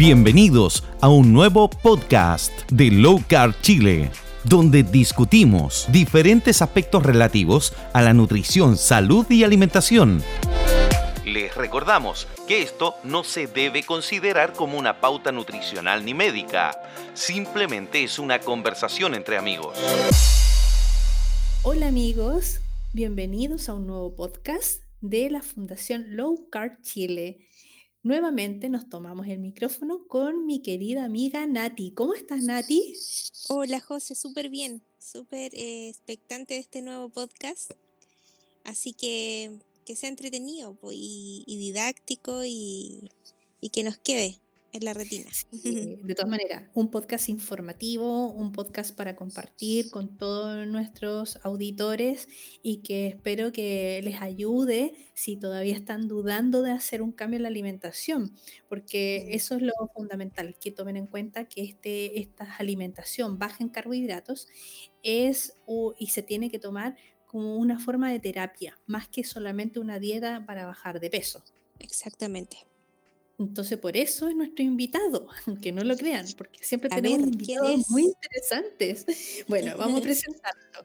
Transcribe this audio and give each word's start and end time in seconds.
Bienvenidos 0.00 0.82
a 1.02 1.10
un 1.10 1.30
nuevo 1.34 1.68
podcast 1.68 2.50
de 2.72 2.90
Low 2.90 3.22
Carb 3.28 3.54
Chile, 3.60 4.10
donde 4.44 4.82
discutimos 4.82 5.86
diferentes 5.92 6.62
aspectos 6.62 7.02
relativos 7.02 7.74
a 7.92 8.00
la 8.00 8.14
nutrición, 8.14 8.78
salud 8.78 9.26
y 9.28 9.44
alimentación. 9.44 10.22
Les 11.26 11.54
recordamos 11.54 12.26
que 12.48 12.62
esto 12.62 12.94
no 13.04 13.24
se 13.24 13.46
debe 13.46 13.82
considerar 13.82 14.54
como 14.54 14.78
una 14.78 15.02
pauta 15.02 15.32
nutricional 15.32 16.02
ni 16.02 16.14
médica, 16.14 16.80
simplemente 17.12 18.02
es 18.02 18.18
una 18.18 18.38
conversación 18.38 19.14
entre 19.14 19.36
amigos. 19.36 19.76
Hola 21.62 21.88
amigos, 21.88 22.62
bienvenidos 22.94 23.68
a 23.68 23.74
un 23.74 23.86
nuevo 23.86 24.16
podcast 24.16 24.82
de 25.02 25.28
la 25.28 25.42
Fundación 25.42 26.16
Low 26.16 26.48
Carb 26.48 26.80
Chile. 26.80 27.49
Nuevamente 28.02 28.70
nos 28.70 28.88
tomamos 28.88 29.26
el 29.28 29.40
micrófono 29.40 30.06
con 30.08 30.46
mi 30.46 30.62
querida 30.62 31.04
amiga 31.04 31.46
Nati. 31.46 31.90
¿Cómo 31.90 32.14
estás, 32.14 32.42
Nati? 32.42 32.94
Hola, 33.48 33.78
José, 33.78 34.14
súper 34.14 34.48
bien, 34.48 34.82
súper 34.98 35.54
eh, 35.54 35.90
expectante 35.90 36.54
de 36.54 36.60
este 36.60 36.80
nuevo 36.80 37.10
podcast. 37.10 37.72
Así 38.64 38.94
que 38.94 39.58
que 39.84 39.96
sea 39.96 40.08
entretenido 40.08 40.78
y, 40.90 41.44
didáctico 41.46 42.42
y, 42.44 43.10
y 43.60 43.68
que 43.68 43.82
nos 43.82 43.98
quede 43.98 44.38
en 44.72 44.84
la 44.84 44.94
retina. 44.94 45.30
de 45.52 46.14
todas 46.14 46.30
maneras, 46.30 46.64
un 46.74 46.90
podcast 46.90 47.28
informativo, 47.28 48.30
un 48.30 48.52
podcast 48.52 48.94
para 48.94 49.16
compartir 49.16 49.90
con 49.90 50.16
todos 50.16 50.66
nuestros 50.66 51.38
auditores 51.42 52.28
y 52.62 52.78
que 52.78 53.08
espero 53.08 53.52
que 53.52 54.00
les 54.02 54.20
ayude 54.20 54.94
si 55.14 55.36
todavía 55.36 55.74
están 55.74 56.08
dudando 56.08 56.62
de 56.62 56.72
hacer 56.72 57.02
un 57.02 57.12
cambio 57.12 57.38
en 57.38 57.42
la 57.42 57.48
alimentación, 57.48 58.34
porque 58.68 59.28
eso 59.30 59.56
es 59.56 59.62
lo 59.62 59.72
fundamental, 59.94 60.56
que 60.60 60.70
tomen 60.70 60.96
en 60.96 61.06
cuenta 61.06 61.46
que 61.46 61.62
este, 61.62 62.20
esta 62.20 62.56
alimentación 62.58 63.38
baja 63.38 63.64
en 63.64 63.70
carbohidratos 63.70 64.48
es 65.02 65.56
y 65.98 66.08
se 66.08 66.22
tiene 66.22 66.50
que 66.50 66.58
tomar 66.58 66.96
como 67.26 67.56
una 67.56 67.78
forma 67.78 68.10
de 68.10 68.18
terapia, 68.18 68.78
más 68.86 69.08
que 69.08 69.22
solamente 69.22 69.78
una 69.78 69.98
dieta 70.00 70.44
para 70.46 70.66
bajar 70.66 70.98
de 70.98 71.10
peso. 71.10 71.44
Exactamente. 71.78 72.69
Entonces, 73.40 73.78
por 73.78 73.96
eso 73.96 74.28
es 74.28 74.36
nuestro 74.36 74.62
invitado, 74.62 75.26
aunque 75.46 75.72
no 75.72 75.82
lo 75.82 75.96
crean, 75.96 76.26
porque 76.36 76.62
siempre 76.62 76.90
tenemos 76.90 77.26
invitados 77.26 77.88
muy 77.88 78.04
interesantes. 78.04 79.06
Bueno, 79.48 79.76
vamos 79.78 80.00
a 80.00 80.02
presentarlo. 80.04 80.84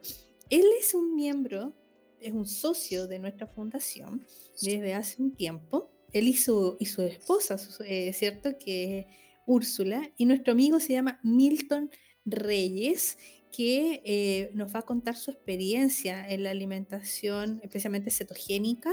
Él 0.50 0.66
es 0.80 0.94
un 0.94 1.16
miembro, 1.16 1.74
es 2.20 2.32
un 2.32 2.48
socio 2.48 3.08
de 3.08 3.20
nuestra 3.20 3.48
fundación 3.48 4.26
desde 4.62 4.94
hace 4.94 5.22
un 5.22 5.36
tiempo. 5.36 5.92
Él 6.14 6.30
y 6.30 6.34
su, 6.36 6.78
y 6.80 6.86
su 6.86 7.02
esposa, 7.02 7.58
eh, 7.86 8.14
¿cierto? 8.14 8.58
Que 8.58 9.00
es 9.00 9.06
Úrsula. 9.46 10.10
Y 10.18 10.26
nuestro 10.26 10.54
amigo 10.54 10.80
se 10.80 10.94
llama 10.94 11.20
Milton 11.24 11.92
Reyes, 12.24 13.18
que 13.52 14.02
eh, 14.06 14.52
nos 14.54 14.74
va 14.74 14.80
a 14.80 14.86
contar 14.86 15.18
su 15.18 15.32
experiencia 15.32 16.28
en 16.28 16.44
la 16.44 16.52
alimentación, 16.52 17.60
especialmente 17.64 18.12
cetogénica, 18.12 18.92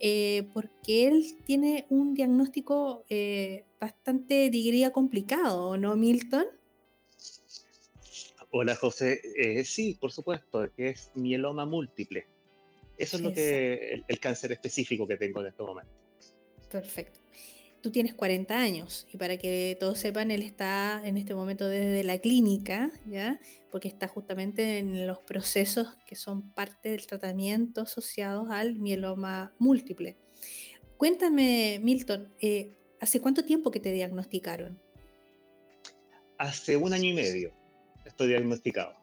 eh, 0.00 0.48
porque 0.52 1.06
él 1.06 1.24
tiene 1.44 1.86
un 1.88 2.14
diagnóstico 2.14 3.04
eh, 3.08 3.64
bastante, 3.80 4.50
diría, 4.50 4.92
complicado, 4.92 5.76
¿no, 5.76 5.96
Milton? 5.96 6.46
Hola, 8.50 8.76
José. 8.76 9.20
Eh, 9.36 9.64
sí, 9.64 9.96
por 10.00 10.12
supuesto, 10.12 10.70
que 10.76 10.90
es 10.90 11.10
mieloma 11.14 11.66
múltiple. 11.66 12.26
Eso 12.96 13.16
es 13.16 13.22
lo 13.22 13.32
que 13.32 14.04
el, 14.06 14.20
cáncer 14.20 14.52
específico 14.52 15.06
que 15.06 15.16
tengo 15.16 15.40
en 15.40 15.48
este 15.48 15.62
momento. 15.62 15.92
Perfecto. 16.70 17.18
Tú 17.84 17.90
tienes 17.90 18.14
40 18.14 18.58
años 18.58 19.06
y 19.12 19.18
para 19.18 19.36
que 19.36 19.76
todos 19.78 19.98
sepan, 19.98 20.30
él 20.30 20.40
está 20.40 21.02
en 21.04 21.18
este 21.18 21.34
momento 21.34 21.68
desde 21.68 22.02
la 22.02 22.16
clínica, 22.16 22.90
¿ya? 23.04 23.38
porque 23.70 23.88
está 23.88 24.08
justamente 24.08 24.78
en 24.78 25.06
los 25.06 25.18
procesos 25.18 25.88
que 26.06 26.16
son 26.16 26.50
parte 26.54 26.88
del 26.88 27.06
tratamiento 27.06 27.82
asociados 27.82 28.48
al 28.48 28.76
mieloma 28.76 29.52
múltiple. 29.58 30.16
Cuéntame, 30.96 31.78
Milton, 31.82 32.32
eh, 32.40 32.72
¿hace 33.02 33.20
cuánto 33.20 33.44
tiempo 33.44 33.70
que 33.70 33.80
te 33.80 33.92
diagnosticaron? 33.92 34.80
Hace 36.38 36.78
un 36.78 36.94
año 36.94 37.10
y 37.10 37.12
medio 37.12 37.52
estoy 38.06 38.28
diagnosticado. 38.28 38.94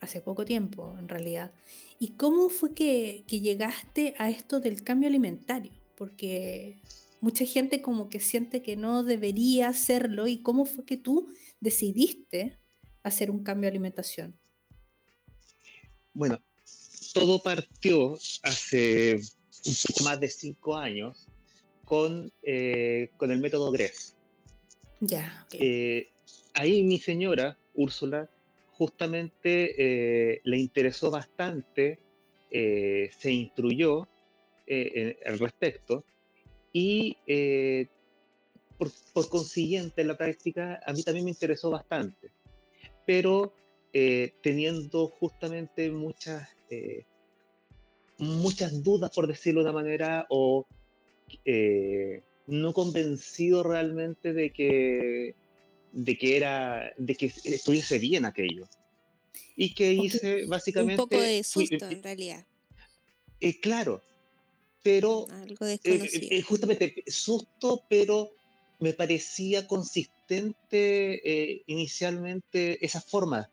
Hace 0.00 0.20
poco 0.20 0.44
tiempo, 0.44 0.94
en 0.98 1.08
realidad. 1.08 1.52
¿Y 1.98 2.16
cómo 2.16 2.50
fue 2.50 2.74
que, 2.74 3.24
que 3.26 3.40
llegaste 3.40 4.14
a 4.18 4.28
esto 4.28 4.60
del 4.60 4.84
cambio 4.84 5.08
alimentario? 5.08 5.72
Porque 5.96 6.76
mucha 7.22 7.46
gente 7.46 7.80
como 7.80 8.08
que 8.08 8.20
siente 8.20 8.62
que 8.62 8.76
no 8.76 9.04
debería 9.04 9.68
hacerlo. 9.68 10.26
¿Y 10.26 10.42
cómo 10.42 10.66
fue 10.66 10.84
que 10.84 10.98
tú 10.98 11.32
decidiste 11.60 12.58
hacer 13.04 13.30
un 13.30 13.44
cambio 13.44 13.68
de 13.68 13.76
alimentación? 13.76 14.36
Bueno, 16.12 16.42
todo 17.14 17.40
partió 17.40 18.18
hace 18.42 19.20
un 19.64 19.74
poco 19.86 20.04
más 20.04 20.20
de 20.20 20.28
cinco 20.28 20.76
años 20.76 21.28
con, 21.84 22.32
eh, 22.42 23.10
con 23.16 23.30
el 23.30 23.38
método 23.38 23.70
GRES. 23.70 24.16
Ya. 25.00 25.46
Eh, 25.52 26.10
ahí 26.54 26.82
mi 26.82 26.98
señora, 26.98 27.56
Úrsula, 27.74 28.28
justamente 28.72 29.74
eh, 29.78 30.40
le 30.42 30.58
interesó 30.58 31.10
bastante, 31.10 32.00
se 32.50 33.30
instruyó 33.30 34.08
al 34.68 35.38
respecto 35.38 36.04
y 36.72 37.16
por, 38.78 38.90
por 39.12 39.28
consiguiente 39.28 40.02
en 40.02 40.08
la 40.08 40.16
práctica 40.16 40.80
a 40.86 40.92
mí 40.92 41.02
también 41.02 41.24
me 41.24 41.30
interesó 41.30 41.70
bastante 41.70 42.30
pero 43.06 43.52
eh, 43.92 44.32
teniendo 44.42 45.08
justamente 45.08 45.90
muchas, 45.90 46.48
eh, 46.70 47.04
muchas 48.18 48.82
dudas, 48.82 49.10
por 49.14 49.26
decirlo 49.26 49.62
de 49.62 49.70
una 49.70 49.80
manera, 49.80 50.26
o 50.30 50.66
eh, 51.44 52.22
no 52.46 52.72
convencido 52.72 53.62
realmente 53.62 54.32
de 54.32 54.50
que, 54.50 55.34
de 55.92 56.18
que 56.18 56.36
era, 56.36 56.92
de 56.96 57.14
que 57.14 57.26
estuviese 57.44 57.98
bien 57.98 58.24
aquello. 58.24 58.66
Y 59.56 59.74
que 59.74 59.92
hice 59.92 60.46
básicamente... 60.46 61.02
Un 61.02 61.08
poco 61.08 61.20
de 61.20 61.44
susto, 61.44 61.88
en 61.88 62.02
realidad. 62.02 62.46
claro, 63.60 64.02
pero... 64.82 65.26
Algo 65.30 65.66
desconocido. 65.66 66.42
justamente 66.46 67.04
susto, 67.06 67.84
pero 67.88 68.32
me 68.82 68.92
parecía 68.92 69.66
consistente 69.66 71.20
eh, 71.24 71.62
inicialmente 71.66 72.84
esa 72.84 73.00
forma 73.00 73.48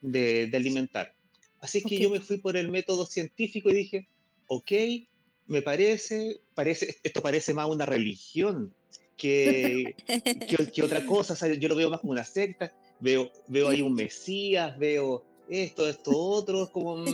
de, 0.00 0.50
alimentar. 0.54 1.14
Así 1.60 1.82
que 1.82 1.98
yo 1.98 2.10
me 2.10 2.20
fui 2.20 2.38
por 2.38 2.56
el 2.56 2.70
método 2.70 3.04
científico 3.04 3.70
y 3.70 3.74
dije, 3.74 4.08
ok, 4.46 4.72
me 5.48 5.62
parece, 5.62 6.40
parece 6.54 6.98
esto 7.02 7.20
parece 7.20 7.54
más 7.54 7.68
una 7.68 7.86
religión 7.86 8.72
que, 9.16 9.96
que, 10.72 10.82
otra 10.82 11.04
cosa, 11.04 11.34
yo 11.54 11.68
lo 11.68 11.74
veo 11.74 11.90
más 11.90 12.00
como 12.00 12.12
una 12.12 12.24
secta, 12.24 12.72
veo, 13.00 13.32
veo 13.48 13.68
ahí 13.68 13.82
un 13.82 13.94
mesías, 13.94 14.78
veo 14.78 15.24
esto, 15.48 15.88
esto, 15.88 16.16
otro, 16.16 16.70
como... 16.70 17.04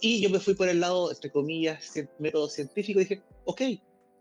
y 0.00 0.20
yo 0.20 0.30
me 0.30 0.40
fui 0.40 0.54
por 0.54 0.68
el 0.68 0.80
lado, 0.80 1.10
entre 1.10 1.30
comillas, 1.30 1.92
método 2.18 2.48
científico 2.48 3.00
y 3.00 3.04
dije, 3.04 3.22
ok, 3.44 3.62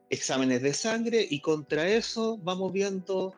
exámenes 0.09 0.61
de 0.61 0.73
sangre 0.73 1.25
y 1.29 1.39
contra 1.39 1.89
eso 1.89 2.37
vamos 2.43 2.71
viendo 2.71 3.33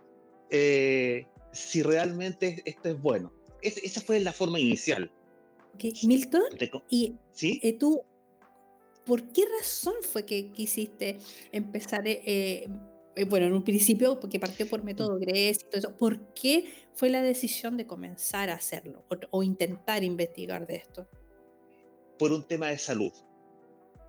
eh, 0.49 1.25
si 1.51 1.81
realmente 1.81 2.61
esto 2.65 2.89
es 2.89 3.01
bueno. 3.01 3.31
esa 3.61 4.01
fue 4.01 4.19
la 4.19 4.33
forma 4.33 4.59
inicial. 4.59 5.11
Milton, 6.03 6.43
y 6.89 7.15
¿Sí? 7.33 7.59
Eh, 7.61 7.73
tú, 7.73 8.01
¿por 9.05 9.23
qué 9.29 9.43
razón 9.59 9.95
fue 10.01 10.25
que 10.25 10.51
quisiste 10.51 11.17
empezar, 11.51 12.03
eh, 12.05 12.67
bueno, 13.27 13.47
en 13.47 13.53
un 13.53 13.63
principio, 13.63 14.19
porque 14.19 14.39
partió 14.39 14.67
por 14.67 14.83
método 14.83 15.17
mm. 15.17 15.19
GRES 15.19 15.61
y 15.61 15.65
todo 15.65 15.77
eso, 15.79 15.95
¿por 15.97 16.33
qué 16.33 16.65
fue 16.93 17.09
la 17.09 17.21
decisión 17.21 17.77
de 17.77 17.85
comenzar 17.85 18.49
a 18.49 18.55
hacerlo 18.55 19.03
o 19.31 19.43
intentar 19.43 20.03
investigar 20.03 20.65
de 20.65 20.75
esto? 20.75 21.07
Por 22.17 22.31
un 22.31 22.43
tema 22.43 22.67
de 22.67 22.77
salud. 22.77 23.11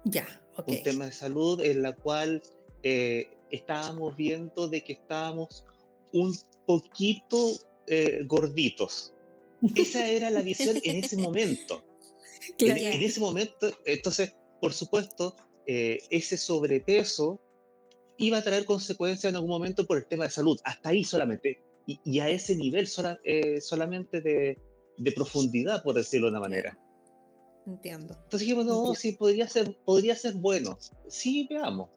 Ya, 0.05 0.27
un 0.67 0.83
tema 0.83 1.07
de 1.07 1.13
salud 1.13 1.61
en 1.61 1.83
la 1.83 1.95
cual 1.95 2.43
eh, 2.83 3.29
estábamos 3.51 4.17
viendo 4.17 4.69
de 4.69 4.83
que 4.83 4.95
estábamos 4.95 5.65
un 6.13 6.35
poquito 6.67 7.53
eh, 7.87 8.23
gorditos. 8.27 9.13
Esa 9.75 10.07
era 10.09 10.31
la 10.31 10.43
visión 10.43 10.77
en 10.83 11.05
ese 11.05 11.17
momento. 11.17 11.83
En, 12.59 13.03
ese 13.03 13.19
momento, 13.19 13.69
entonces, 13.85 14.33
por 14.61 14.73
supuesto, 14.73 15.35
eh, 15.67 15.99
ese 16.11 16.37
sobrepeso 16.37 17.41
iba 18.19 18.39
a 18.39 18.43
traer 18.43 18.65
consecuencias 18.65 19.31
en 19.31 19.35
algún 19.35 19.51
momento 19.51 19.85
por 19.85 19.97
el 19.97 20.07
tema 20.07 20.25
de 20.25 20.31
salud, 20.31 20.57
hasta 20.63 20.91
ahí 20.91 21.03
solamente, 21.03 21.61
y, 21.87 22.21
a 22.21 22.29
ese 22.29 22.55
nivel 22.55 22.87
solamente 22.87 24.21
de, 24.21 24.59
de, 24.97 25.13
profundidad, 25.13 25.83
por 25.83 25.97
decirlo 25.97 26.29
de 26.29 26.31
una 26.31 26.41
manera. 26.41 26.79
Entiendo. 27.67 28.15
Entonces 28.15 28.41
dijimos, 28.41 28.67
no, 28.67 28.95
sí, 28.95 29.13
podría 29.13 29.49
ser, 29.49 29.77
podría 29.85 30.15
ser 30.15 30.35
bueno. 30.35 30.79
Sí, 31.09 31.47
veamos. 31.51 31.91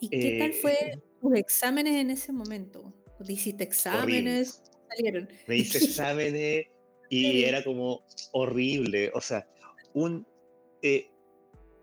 ¿Y 0.00 0.08
qué 0.08 0.38
tal 0.38 0.52
fue? 0.54 0.72
Eh, 0.72 1.02
tus 1.20 1.34
exámenes 1.36 1.96
en 1.96 2.10
ese 2.10 2.32
momento? 2.32 2.92
¿Te 3.24 3.32
hiciste 3.32 3.64
exámenes? 3.64 4.62
Salieron. 4.88 5.28
Me 5.46 5.56
hice 5.56 5.78
exámenes 5.78 6.66
y 7.10 7.44
era 7.44 7.62
como 7.62 8.04
horrible. 8.32 9.10
O 9.14 9.20
sea, 9.20 9.46
un, 9.94 10.26
eh, 10.82 11.10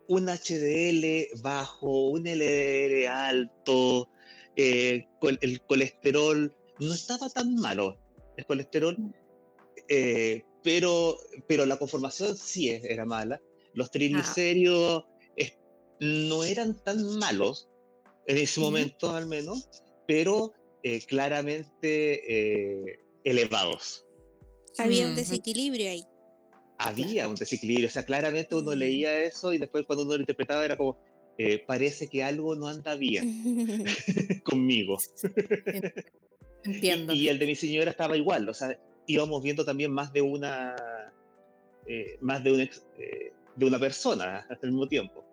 un 0.07 0.27
HDL 0.27 1.39
bajo, 1.41 2.09
un 2.09 2.23
LDL 2.23 3.07
alto, 3.07 4.09
eh, 4.55 5.07
el 5.41 5.61
colesterol 5.61 6.55
no 6.79 6.93
estaba 6.93 7.29
tan 7.29 7.55
malo, 7.55 7.97
el 8.37 8.45
colesterol, 8.45 8.95
mm. 8.97 9.13
eh, 9.89 10.45
pero, 10.63 11.17
pero 11.47 11.65
la 11.65 11.77
conformación 11.77 12.37
sí 12.37 12.69
era 12.69 13.05
mala. 13.05 13.41
Los 13.73 13.91
triglicéridos 13.91 15.05
no 15.99 16.43
eran 16.43 16.75
tan 16.83 17.17
malos, 17.17 17.69
en 18.27 18.37
ese 18.37 18.59
momento 18.59 19.11
al 19.11 19.27
menos, 19.27 19.69
pero 20.07 20.53
claramente 21.07 22.99
elevados. 23.23 24.05
Había 24.77 25.07
un 25.07 25.15
desequilibrio 25.15 25.89
ahí. 25.89 26.03
Había 26.77 27.27
un 27.27 27.35
desequilibrio, 27.35 27.87
o 27.87 27.91
sea, 27.91 28.03
claramente 28.03 28.55
uno 28.55 28.75
leía 28.75 29.23
eso 29.23 29.53
y 29.53 29.57
después 29.57 29.85
cuando 29.85 30.03
uno 30.03 30.15
lo 30.15 30.19
interpretaba 30.19 30.65
era 30.65 30.75
como, 30.75 30.97
eh, 31.37 31.63
parece 31.65 32.07
que 32.07 32.23
algo 32.23 32.55
no 32.55 32.67
anda 32.67 32.95
bien 32.95 33.85
conmigo. 34.43 34.97
Entiendo. 36.63 37.13
Y, 37.13 37.27
el 37.27 37.39
de 37.39 37.45
mi 37.45 37.55
señora 37.55 37.91
estaba 37.91 38.17
igual, 38.17 38.49
o 38.49 38.53
sea, 38.53 38.77
íbamos 39.07 39.43
viendo 39.43 39.65
también 39.65 39.91
más 39.91 40.13
de 40.13 40.21
una, 40.21 40.75
eh, 41.85 42.17
más 42.21 42.43
de, 42.43 42.51
un 42.51 42.61
eh, 42.61 43.33
de 43.55 43.65
una 43.65 43.79
persona 43.79 44.47
al 44.49 44.71
mismo 44.71 44.87
tiempo. 44.87 45.23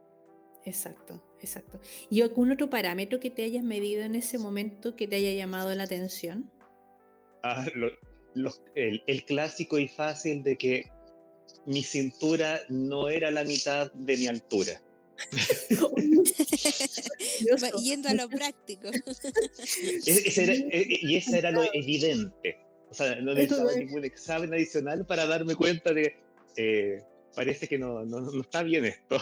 Exacto, 0.65 1.23
exacto. 1.41 1.81
¿Y 2.11 2.23
algún 2.23 2.53
otro 2.53 2.69
parámetro 2.69 3.19
que 3.19 3.31
te 3.31 3.45
hayas 3.45 3.65
medido 3.65 4.03
en 4.03 4.15
ese 4.15 4.39
momento 4.39 4.95
que 4.95 5.09
te 5.09 5.17
haya 5.17 5.33
llamado 5.33 5.75
la 5.75 5.85
atención? 5.85 6.51
Ah, 7.43 7.65
el, 8.75 9.25
clásico 9.25 9.79
y 9.79 9.89
fácil 9.89 10.43
de 10.43 10.59
que 10.59 10.91
mi 11.65 11.83
cintura 11.83 12.61
no 12.69 13.09
era 13.09 13.31
la 13.31 13.45
mitad 13.45 13.91
de 13.93 14.17
mi 14.17 14.27
altura. 14.27 14.83
Yendo 17.83 18.09
a 18.09 18.15
lo 18.15 18.27
práctico. 18.29 18.89
E, 18.89 18.93
e, 20.07 20.99
y 21.03 21.17
ese 21.17 21.39
era 21.39 21.51
lo 21.51 21.63
evidente. 21.75 22.59
O 22.91 22.95
sea, 22.95 23.15
no 23.21 23.35
necesitaba 23.35 23.73
ningún 23.75 24.05
examen 24.05 24.53
adicional 24.53 25.07
para 25.07 25.27
darme 25.27 25.55
cuenta 25.55 25.93
de 25.93 26.17
eh, 26.57 27.03
parece 27.35 27.69
que 27.69 27.79
no, 27.79 28.05
no, 28.05 28.41
está 28.41 28.63
bien 28.63 28.85
esto. 28.85 29.19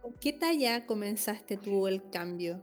¿Con 0.00 0.14
qué 0.14 0.32
talla 0.34 0.86
comenzaste 0.86 1.56
tú 1.56 1.86
el 1.86 2.08
cambio? 2.10 2.62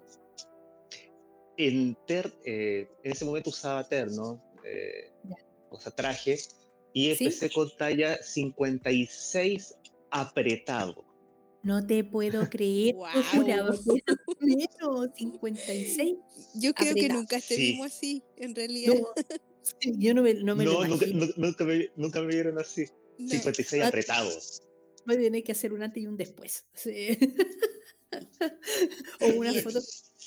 En, 1.57 1.98
ter, 2.07 2.33
eh, 2.45 2.89
en 3.04 3.12
ese 3.12 3.25
momento 3.25 3.50
usaba 3.50 3.88
terno, 3.88 4.42
eh, 4.63 5.12
o 5.69 5.80
sea, 5.80 5.92
traje, 5.92 6.38
y 6.94 7.12
empecé 7.12 7.50
con 7.50 7.69
talla 7.75 8.22
56 8.22 9.75
apretado. 10.12 11.04
No 11.63 11.86
te 11.86 12.04
puedo 12.04 12.50
creer, 12.50 12.95
wow. 12.95 13.07
56. 15.16 16.18
Yo 16.56 16.74
creo 16.74 16.95
que 16.95 17.10
nunca 17.10 17.38
estuvimos 17.38 17.88
así, 17.88 18.24
en 18.38 18.56
realidad. 18.56 18.95
yo 19.81 20.13
no 20.13 20.22
me, 20.22 20.36
no 20.36 20.56
me 20.56 20.66
lo 20.66 20.86
nunca, 20.86 21.06
nunca, 21.38 21.66
me, 21.66 21.90
nunca 21.96 22.22
me 22.22 22.28
vieron 22.28 22.60
así. 22.60 22.86
56 23.18 23.84
apretados. 23.84 24.62
Voy 25.06 25.16
a 25.16 25.19
tener 25.19 25.44
que 25.44 25.52
hacer 25.52 25.74
un 25.74 25.84
antes 25.84 26.04
y 26.04 26.08
un 26.08 26.18
después. 26.18 26.66
o 29.22 29.28
una 29.28 29.54
foto 29.62 29.80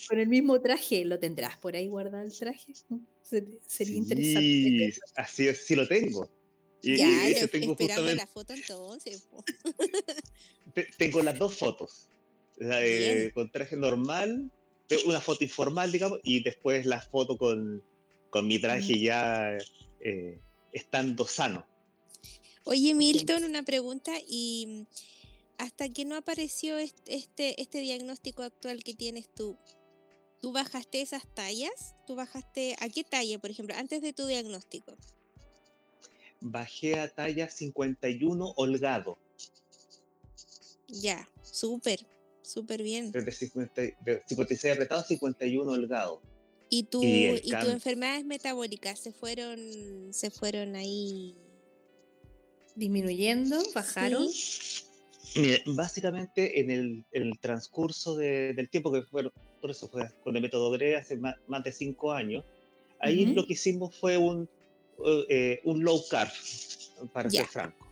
con 0.08 0.18
el 0.18 0.28
mismo 0.28 0.60
traje. 0.60 1.04
¿Lo 1.04 1.18
tendrás 1.18 1.56
por 1.58 1.76
ahí 1.76 1.88
guardado 1.88 2.24
el 2.24 2.36
traje? 2.36 2.72
Sería 3.66 3.96
interesante. 3.96 4.94
Así 5.16 5.48
es, 5.48 5.64
sí 5.64 5.74
lo 5.74 5.88
tengo. 5.88 6.30
Y, 6.82 6.98
ya, 6.98 7.48
tengo 7.48 7.72
esperando 7.72 8.14
la 8.14 8.26
foto 8.26 8.52
entonces. 8.52 9.26
tengo 10.98 11.22
las 11.22 11.38
dos 11.38 11.56
fotos. 11.56 12.08
La 12.58 12.78
de, 12.78 13.32
con 13.34 13.50
traje 13.50 13.76
normal, 13.76 14.50
una 15.06 15.20
foto 15.20 15.44
informal, 15.44 15.90
digamos, 15.90 16.20
y 16.22 16.42
después 16.42 16.84
la 16.84 17.00
foto 17.00 17.38
con, 17.38 17.82
con 18.34 18.48
mi 18.48 18.58
traje 18.58 18.98
ya 18.98 19.56
eh, 20.00 20.40
estando 20.72 21.24
sano. 21.24 21.64
Oye, 22.64 22.92
Milton, 22.92 23.44
una 23.44 23.62
pregunta. 23.62 24.10
¿Y 24.26 24.88
hasta 25.56 25.88
que 25.88 26.04
no 26.04 26.16
apareció 26.16 26.76
este, 26.76 27.62
este 27.62 27.78
diagnóstico 27.78 28.42
actual 28.42 28.82
que 28.82 28.92
tienes 28.92 29.32
tú, 29.32 29.56
¿Tú 30.40 30.50
bajaste 30.50 31.00
esas 31.00 31.22
tallas? 31.32 31.94
¿Tú 32.08 32.16
bajaste 32.16 32.74
a 32.80 32.88
qué 32.88 33.04
talla, 33.04 33.38
por 33.38 33.52
ejemplo, 33.52 33.76
antes 33.76 34.02
de 34.02 34.12
tu 34.12 34.26
diagnóstico? 34.26 34.96
Bajé 36.40 36.98
a 36.98 37.08
talla 37.08 37.48
51 37.48 38.52
holgado. 38.56 39.16
Ya, 40.88 41.28
súper, 41.40 42.04
súper 42.42 42.82
bien. 42.82 43.12
Desde 43.12 43.30
56 43.30 44.74
apretado 44.74 45.02
a 45.02 45.04
51 45.04 45.70
holgado. 45.70 46.33
¿Y, 46.76 46.82
tu, 46.82 47.04
y, 47.04 47.40
tus 47.40 47.68
enfermedades 47.68 48.24
metabólicas 48.24 48.98
se 48.98 49.12
fueron, 49.12 49.60
se 50.12 50.32
fueron 50.32 50.74
ahí 50.74 51.36
disminuyendo, 52.74 53.62
bajaron? 53.72 54.26
básicamente 55.66 56.60
en 56.60 57.04
el, 57.12 57.38
transcurso 57.38 58.16
del 58.16 58.68
tiempo 58.68 58.90
que 58.92 59.02
fueron 59.02 59.32
por 59.60 59.70
eso 59.70 59.88
fue 59.88 60.10
con 60.24 60.34
el 60.34 60.42
método 60.42 60.72
GRE 60.72 60.96
hace 60.96 61.16
más, 61.16 61.36
de 61.62 61.70
cinco 61.70 62.12
años. 62.12 62.44
Ahí 62.98 63.24
lo 63.26 63.46
que 63.46 63.52
hicimos 63.52 63.96
fue 63.96 64.18
un, 64.18 64.48
eh, 65.28 65.60
un 65.62 65.84
low 65.84 66.02
carb, 66.10 66.32
para 67.12 67.30
ser 67.30 67.46
franco. 67.46 67.86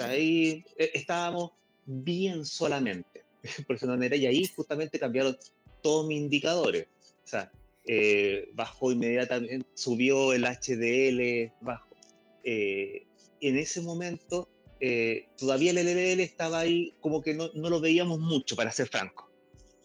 ahí 0.00 0.62
eh, 0.76 0.90
estábamos 0.92 1.52
bien 1.86 2.44
solamente, 2.44 3.24
por 3.66 3.76
esa 3.76 3.86
manera, 3.86 4.14
y 4.14 4.26
ahí 4.26 4.46
justamente 4.54 4.98
cambiaron 4.98 5.38
todos 5.82 6.06
mis 6.06 6.18
indicadores. 6.18 6.86
O 7.24 7.26
sea, 7.26 7.50
eh, 7.86 8.50
bajó 8.54 8.92
inmediatamente, 8.92 9.66
subió 9.74 10.32
el 10.32 10.44
HDL, 10.44 11.52
bajó. 11.60 11.88
en 12.44 13.58
ese 13.58 13.80
momento, 13.80 14.48
todavía 15.38 15.70
el 15.70 15.78
LDL 15.78 16.20
estaba 16.20 16.60
ahí 16.60 16.94
como 17.00 17.22
que 17.22 17.34
no, 17.34 17.50
no 17.54 17.70
lo 17.70 17.80
veíamos 17.80 18.20
mucho, 18.20 18.56
para 18.56 18.70
ser 18.70 18.88
franco. 18.88 19.30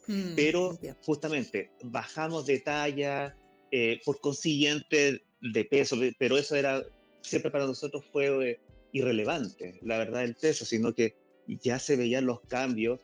Mm, 0.07 0.33
pero 0.35 0.79
justamente 1.05 1.69
bajamos 1.83 2.47
de 2.47 2.59
talla, 2.59 3.35
eh, 3.71 4.01
por 4.03 4.19
consiguiente 4.19 5.21
de 5.41 5.65
peso, 5.65 5.95
pero 6.17 6.39
eso 6.39 6.55
era, 6.55 6.83
siempre 7.21 7.51
para 7.51 7.67
nosotros 7.67 8.03
fue 8.12 8.50
eh, 8.50 8.59
irrelevante, 8.91 9.79
la 9.83 10.00
verdad, 10.00 10.23
el 10.23 10.33
peso, 10.33 10.65
sino 10.65 10.95
que 10.95 11.15
ya 11.47 11.77
se 11.77 11.95
veían 11.95 12.25
los 12.25 12.41
cambios, 12.41 13.00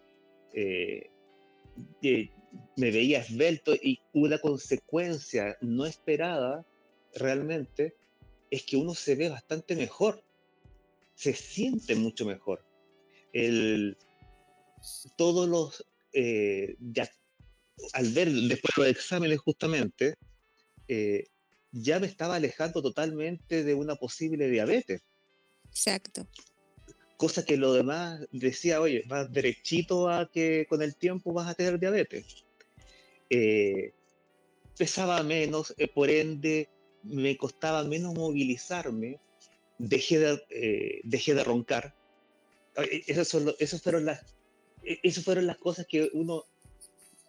eh, 0.54 1.12
me 2.78 2.92
veía 2.92 3.20
esbelto 3.20 3.74
y 3.76 4.00
una 4.14 4.38
consecuencia 4.40 5.58
no 5.62 5.86
esperada 5.86 6.66
realmente 7.14 7.96
es 8.52 8.64
que 8.64 8.78
uno 8.78 8.94
se 8.94 9.16
ve 9.16 9.30
bastante 9.30 9.76
mejor, 9.76 10.24
se 11.16 11.34
siente 11.34 11.96
mucho 11.96 12.26
mejor. 12.26 12.66
El, 13.34 13.98
todos 15.18 15.48
los 15.48 15.86
eh, 16.14 16.76
ya, 16.80 17.10
al 17.94 18.10
ver 18.12 18.32
después 18.32 18.72
de 18.76 18.84
los 18.84 18.88
exámenes 18.88 19.40
justamente, 19.40 20.16
eh, 20.88 21.28
ya 21.72 22.00
me 22.00 22.08
estaba 22.08 22.36
alejando 22.36 22.82
totalmente 22.82 23.64
de 23.64 23.74
una 23.74 23.96
posible 23.96 24.50
diabetes. 24.50 25.02
Exacto. 25.70 26.26
Cosa 27.18 27.46
que 27.46 27.58
lo 27.58 27.74
demás 27.74 28.28
decía, 28.32 28.82
oye, 28.82 29.04
vas 29.08 29.32
derechito 29.32 30.10
a 30.10 30.30
que 30.30 30.66
con 30.68 30.82
el 30.82 30.96
tiempo 30.96 31.34
vas 31.34 31.48
a 31.48 31.54
tener 31.54 31.80
diabetes. 31.80 32.46
Eh, 33.30 33.94
pesaba 34.78 35.24
menos, 35.24 35.74
por 35.94 36.10
ende 36.10 36.70
me 37.04 37.38
costaba 37.38 37.84
menos 37.84 38.14
movilizarme, 38.14 39.20
dejé 39.78 40.20
de, 40.20 41.02
dejé 41.04 41.34
de 41.34 41.44
roncar. 41.44 41.96
Esas, 43.08 43.30
son 43.30 43.54
esas 43.60 43.82
fueron 43.82 44.06
las 44.06 44.36
e, 44.86 45.00
esas 45.04 45.24
fueron 45.24 45.48
las 45.48 45.58
cosas 45.58 45.86
que 45.88 46.10
uno, 46.14 46.46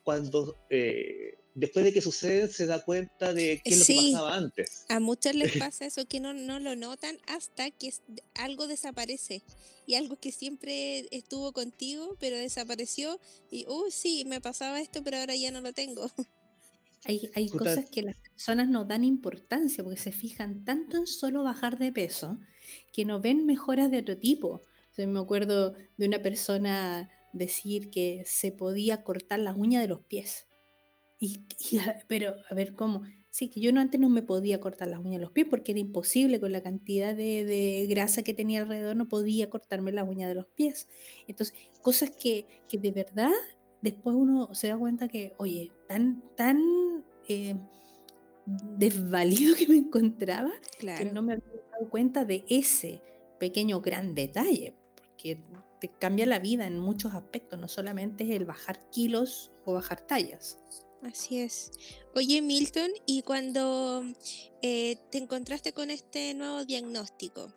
cuando 0.05 0.57
eh, 0.71 1.39
después 1.57 1.85
de 1.85 1.93
que 1.93 2.01
sucede, 2.01 2.49
se 2.49 2.67
da 2.67 2.85
cuenta 2.85 3.33
de 3.33 3.61
qué 3.65 3.71
es 3.75 3.79
lo 3.81 3.87
que 3.87 4.13
pasaba 4.13 4.35
antes. 4.37 4.85
A 4.89 5.01
muchos 5.01 5.35
les 5.35 5.57
pasa 5.59 5.87
eso, 5.87 6.07
que 6.07 6.21
no, 6.21 6.33
no 6.33 6.61
lo 6.61 6.77
notan 6.77 7.19
hasta 7.27 7.71
que 7.71 7.93
algo 8.35 8.69
desaparece. 8.69 9.43
Y 9.87 9.95
algo 9.95 10.17
que 10.17 10.33
siempre 10.33 11.07
estuvo 11.11 11.53
contigo, 11.53 12.17
pero 12.21 12.37
desapareció. 12.37 13.21
Y, 13.51 13.67
uy, 13.69 13.91
sí, 13.91 14.25
me 14.27 14.41
pasaba 14.41 14.81
esto, 14.81 15.03
pero 15.03 15.17
ahora 15.19 15.35
ya 15.35 15.51
no 15.51 15.61
lo 15.61 15.73
tengo. 15.73 16.11
Hay, 17.05 17.31
hay 17.37 17.49
cosas 17.51 17.89
que 17.89 18.03
las 18.03 18.17
personas 18.17 18.69
no 18.69 18.85
dan 18.85 19.05
importancia 19.05 19.85
porque 19.85 20.01
se 20.01 20.11
fijan 20.11 20.65
tanto 20.65 20.97
en 20.97 21.07
solo 21.07 21.45
bajar 21.45 21.79
de 21.79 21.93
peso 21.93 22.37
que 22.93 23.05
no 23.05 23.21
ven 23.21 23.47
mejoras 23.47 23.93
de 23.93 23.99
otro 23.99 24.19
tipo. 24.19 24.65
me 24.97 25.21
acuerdo 25.21 25.77
de 25.97 26.07
una 26.09 26.21
persona 26.21 27.09
decir 27.33 27.91
que 27.91 28.25
se 28.27 28.51
podía 28.51 29.05
cortar 29.05 29.39
las 29.39 29.57
uñas 29.57 29.83
de 29.83 29.89
los 29.89 30.01
pies. 30.01 30.47
Y, 31.19 31.41
pero, 32.09 32.35
a 32.51 32.55
ver, 32.55 32.75
¿cómo? 32.75 33.03
Sí, 33.31 33.49
que 33.49 33.61
yo 33.61 33.71
no 33.73 33.81
antes 33.81 34.01
no 34.01 34.09
me 34.09 34.23
podía 34.23 34.61
cortar 34.61 34.89
las 34.89 35.01
uñas 35.01 35.19
de 35.19 35.25
los 35.25 35.33
pies 35.33 35.47
porque 35.51 35.73
era 35.73 35.81
imposible 35.81 36.41
con 36.41 36.53
la 36.53 36.63
cantidad 36.63 37.15
de, 37.15 37.87
grasa 37.89 38.23
que 38.23 38.33
tenía 38.33 38.63
alrededor, 38.63 38.97
no 38.97 39.09
podía 39.09 39.51
cortarme 39.51 39.93
las 39.93 40.09
uñas 40.09 40.29
de 40.29 40.35
los 40.35 40.47
pies. 40.47 40.89
Entonces, 41.29 41.55
cosas 41.83 42.11
que, 42.11 42.47
que 42.67 42.79
de 42.79 42.93
verdad 42.93 43.33
después 43.83 44.17
uno 44.17 44.55
se 44.55 44.69
da 44.69 44.79
cuenta 44.79 45.07
que, 45.09 45.35
oye, 45.37 45.71
tan, 45.87 46.23
tan 46.35 47.05
eh, 47.29 47.57
desvalido 48.47 49.55
que 49.59 49.69
me 49.69 49.77
encontraba, 49.77 50.53
que 50.79 51.05
no 51.05 51.23
me 51.23 51.35
había 51.35 51.45
dado 51.73 51.91
cuenta 51.91 52.25
de 52.25 52.45
ese 52.49 53.03
pequeño 53.39 53.81
gran 53.81 54.15
detalle, 54.15 54.75
porque 54.95 55.41
te 55.81 55.89
cambia 55.89 56.27
la 56.27 56.39
vida 56.39 56.67
en 56.67 56.79
muchos 56.79 57.15
aspectos, 57.15 57.59
no 57.59 57.69
solamente 57.69 58.25
es 58.25 58.31
el 58.31 58.47
bajar 58.47 58.89
kilos 58.91 59.53
o 59.65 59.75
bajar 59.75 60.01
tallas. 60.01 60.59
Así 61.03 61.41
es. 61.41 61.71
Oye, 62.15 62.43
Milton, 62.43 62.91
y 63.05 63.23
cuando 63.23 64.05
eh, 64.63 64.97
te 65.11 65.19
encontraste 65.19 65.73
con 65.73 65.91
este 65.91 66.35
nuevo 66.35 66.65
diagnóstico, 66.65 67.53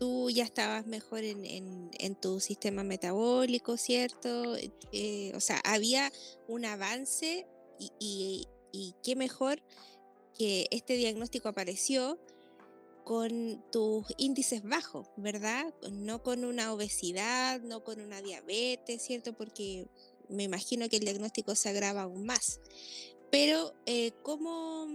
tú 0.00 0.30
ya 0.30 0.44
estabas 0.44 0.86
mejor 0.86 1.24
en, 1.24 1.90
tu 2.20 2.40
sistema 2.40 2.82
metabólico, 2.82 3.76
¿cierto? 3.76 4.56
Eh, 4.92 5.32
o 5.34 5.40
sea, 5.40 5.60
había 5.62 6.10
un 6.48 6.64
avance 6.64 7.46
y, 7.98 8.46
qué 9.02 9.14
mejor 9.14 9.62
que 10.36 10.66
este 10.70 10.94
diagnóstico 10.94 11.48
apareció 11.48 12.18
con 13.04 13.62
tus 13.70 14.06
índices 14.16 14.62
bajos, 14.62 15.08
¿verdad? 15.16 15.74
No 15.90 16.22
con 16.22 16.44
una 16.44 16.72
obesidad, 16.72 17.60
no 17.60 17.84
con 17.84 18.00
una 18.00 18.22
diabetes, 18.22 19.02
¿cierto? 19.02 19.34
Porque 19.34 19.86
me 20.30 20.44
imagino 20.44 20.88
que 20.88 20.96
el 20.96 21.04
diagnóstico 21.04 21.54
se 21.54 21.68
agrava 21.68 22.02
aún 22.02 22.24
más. 22.24 22.60
Pero, 23.30 23.72
eh, 23.86 24.12
¿cómo, 24.22 24.86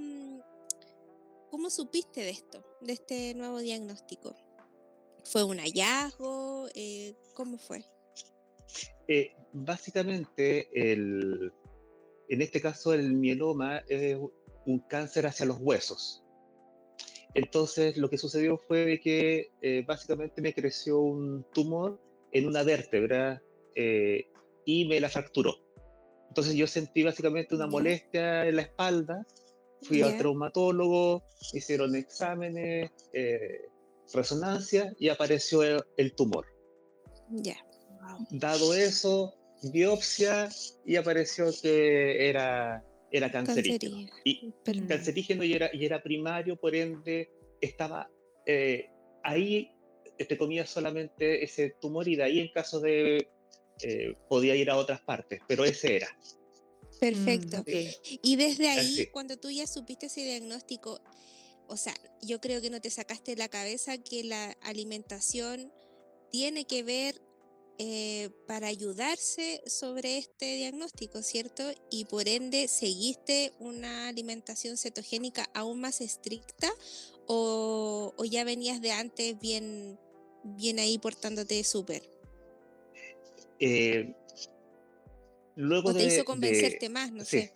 ¿cómo 1.50 1.70
supiste 1.70 2.22
de 2.22 2.32
esto, 2.32 2.64
de 2.82 2.94
este 2.94 3.34
nuevo 3.34 3.60
diagnóstico? 3.60 4.36
¿Fue 5.24 5.44
un 5.44 5.58
hallazgo? 5.58 6.68
Eh, 6.76 7.16
¿Cómo 7.34 7.58
fue? 7.58 7.84
Eh, 9.08 9.36
básicamente, 9.54 10.70
el, 10.74 11.54
en 12.30 12.42
este 12.42 12.62
caso 12.62 12.94
el 12.94 13.14
mieloma 13.14 13.80
es 13.88 14.18
un 14.66 14.80
cáncer 14.80 15.28
hacia 15.28 15.46
los 15.46 15.58
huesos. 15.60 16.24
Entonces, 17.34 17.98
lo 17.98 18.10
que 18.10 18.18
sucedió 18.18 18.58
fue 18.58 19.00
que 19.02 19.52
básicamente 19.86 20.42
me 20.42 20.54
creció 20.54 21.00
un 21.00 21.46
tumor 21.54 22.02
en 22.32 22.48
una 22.48 22.64
vértebra 22.64 23.42
y 24.66 24.86
me 24.86 25.00
la 25.00 25.10
fracturó. 25.10 25.56
Entonces, 26.30 26.56
yo 26.56 26.68
sentí 26.68 27.04
básicamente 27.04 27.56
una 27.56 27.68
molestia 27.68 28.46
en 28.46 28.58
la 28.58 28.64
espalda. 28.64 29.26
Fui 29.84 30.02
al 30.02 30.18
traumatólogo, 30.18 31.24
hicieron 31.54 31.96
exámenes, 31.96 32.92
resonancia 34.14 34.94
y 35.00 35.10
apareció 35.10 35.64
el, 35.98 36.16
tumor. 36.16 36.46
Ya. 37.30 37.58
Dado 38.32 38.74
eso, 38.74 39.34
biopsia 39.72 40.50
y 40.86 40.96
apareció 40.96 41.48
que 41.62 42.30
era, 42.30 42.84
era 43.12 43.32
cancerígeno. 43.32 44.08
Y, 44.24 44.54
cancerígeno 44.88 45.44
y 45.44 45.54
era, 45.54 45.70
y 45.74 45.86
era 45.86 46.02
primario, 46.02 46.56
por 46.58 46.76
ende 46.76 47.30
estaba 47.62 48.10
eh, 48.46 48.90
ahí, 49.24 49.72
te 50.18 50.38
comía 50.38 50.66
solamente 50.66 51.44
ese 51.44 51.76
tumor 51.82 52.08
y 52.08 52.16
de 52.16 52.24
ahí 52.24 52.40
en 52.40 52.52
caso 52.54 52.80
de 52.80 53.28
eh, 53.82 54.16
podía 54.30 54.56
ir 54.56 54.70
a 54.70 54.78
otras 54.78 55.02
partes, 55.02 55.42
pero 55.48 55.66
ese 55.66 55.98
era. 55.98 56.18
Perfecto. 57.00 57.58
Mm, 57.60 58.20
y 58.22 58.36
desde 58.36 58.70
ahí, 58.70 59.08
cuando 59.12 59.38
tú 59.38 59.50
ya 59.50 59.68
supiste 59.68 60.06
ese 60.06 60.24
diagnóstico, 60.24 61.02
o 61.68 61.78
sea, 61.78 61.94
yo 62.22 62.40
creo 62.40 62.62
que 62.62 62.70
no 62.70 62.80
te 62.80 62.90
sacaste 62.90 63.36
la 63.36 63.50
cabeza 63.50 63.98
que 63.98 64.24
la 64.24 64.52
alimentación 64.62 65.72
tiene 66.32 66.66
que 66.66 66.84
ver 66.84 67.22
eh, 67.78 68.30
para 68.48 68.68
ayudarse 68.68 69.62
sobre 69.66 70.18
este 70.18 70.56
diagnóstico, 70.56 71.22
¿cierto? 71.22 71.64
Y 71.92 72.06
por 72.06 72.30
ende, 72.30 72.70
¿seguiste 72.70 73.52
una 73.60 74.08
alimentación 74.08 74.78
cetogénica 74.78 75.50
aún 75.54 75.82
más 75.82 76.00
estricta 76.00 76.72
o, 77.28 78.14
ya 78.30 78.46
venías 78.46 78.82
de 78.82 78.92
antes 78.94 79.38
bien, 79.40 80.00
bien 80.44 80.80
ahí 80.80 80.98
portándote 80.98 81.62
súper? 81.66 82.10
Eh, 83.60 84.14
luego 85.56 85.90
¿O 85.90 85.94
te 85.94 86.06
hizo 86.06 86.26
convencerte 86.26 86.90
más? 86.90 87.12
No 87.12 87.24
sé 87.24 87.54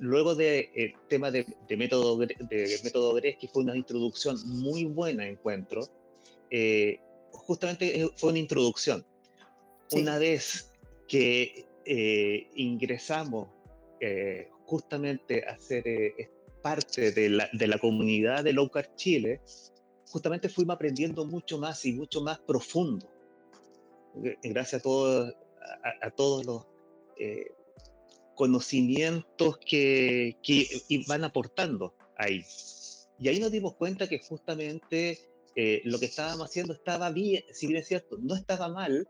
luego 0.00 0.34
del 0.34 0.68
de, 0.74 0.94
tema 1.08 1.30
de, 1.30 1.46
método, 1.76 2.16
de 2.16 2.80
método 2.82 3.20
que 3.20 3.48
fue 3.52 3.62
una 3.62 3.76
introducción 3.76 4.36
muy 4.46 4.84
buena, 4.86 5.26
encuentro, 5.28 5.86
eh, 6.50 6.98
justamente 7.30 8.00
eh, 8.00 8.10
fue 8.16 8.30
una 8.30 8.38
introducción. 8.38 9.04
Una 9.92 10.18
vez 10.18 10.70
que 11.06 11.66
eh, 11.84 12.48
ingresamos 12.54 13.48
justamente 14.64 15.44
a 15.44 15.58
ser 15.58 15.84
parte 16.62 17.12
de 17.12 17.28
la, 17.28 17.50
de 17.52 17.66
la, 17.66 17.78
comunidad 17.78 18.44
de 18.44 18.52
Low 18.54 18.70
Carb 18.70 18.94
Chile, 18.96 19.40
justamente 20.08 20.48
fuimos 20.48 20.76
aprendiendo 20.76 21.26
mucho 21.26 21.58
más 21.58 21.84
y 21.84 21.92
mucho 21.92 22.22
más 22.22 22.38
profundo. 22.38 23.10
Gracias 24.14 24.80
a 24.80 24.82
todos, 24.82 25.34
a, 25.84 26.06
a 26.06 26.10
todos 26.10 26.44
los 26.46 26.66
conocimientos 28.40 29.58
que, 29.58 30.38
que 30.42 30.66
van 31.06 31.24
aportando 31.24 31.94
ahí. 32.16 32.42
Y 33.18 33.28
ahí 33.28 33.38
nos 33.38 33.52
dimos 33.52 33.74
cuenta 33.74 34.08
que 34.08 34.18
justamente 34.18 35.18
eh, 35.54 35.82
lo 35.84 35.98
que 35.98 36.06
estábamos 36.06 36.48
haciendo 36.48 36.72
estaba 36.72 37.10
bien, 37.10 37.44
si 37.52 37.66
bien 37.66 37.80
es 37.80 37.88
cierto, 37.88 38.16
no 38.18 38.34
estaba 38.34 38.68
mal, 38.68 39.06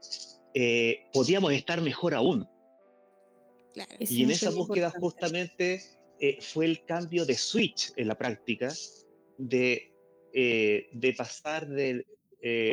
eh, 0.52 1.04
podíamos 1.12 1.52
estar 1.52 1.80
mejor 1.80 2.14
aún. 2.14 2.48
y 4.00 4.24
en 4.24 4.32
esa 4.32 4.50
búsqueda 4.50 4.90
justamente 4.90 5.80
eh, 6.18 6.38
fue 6.40 6.64
el 6.64 6.84
cambio 6.84 7.24
de 7.24 7.36
switch 7.36 7.92
en 7.94 8.08
la 8.08 8.18
práctica, 8.18 8.74
de, 9.38 9.92
de 10.32 11.14
pasar 11.16 11.68
de 11.68 12.04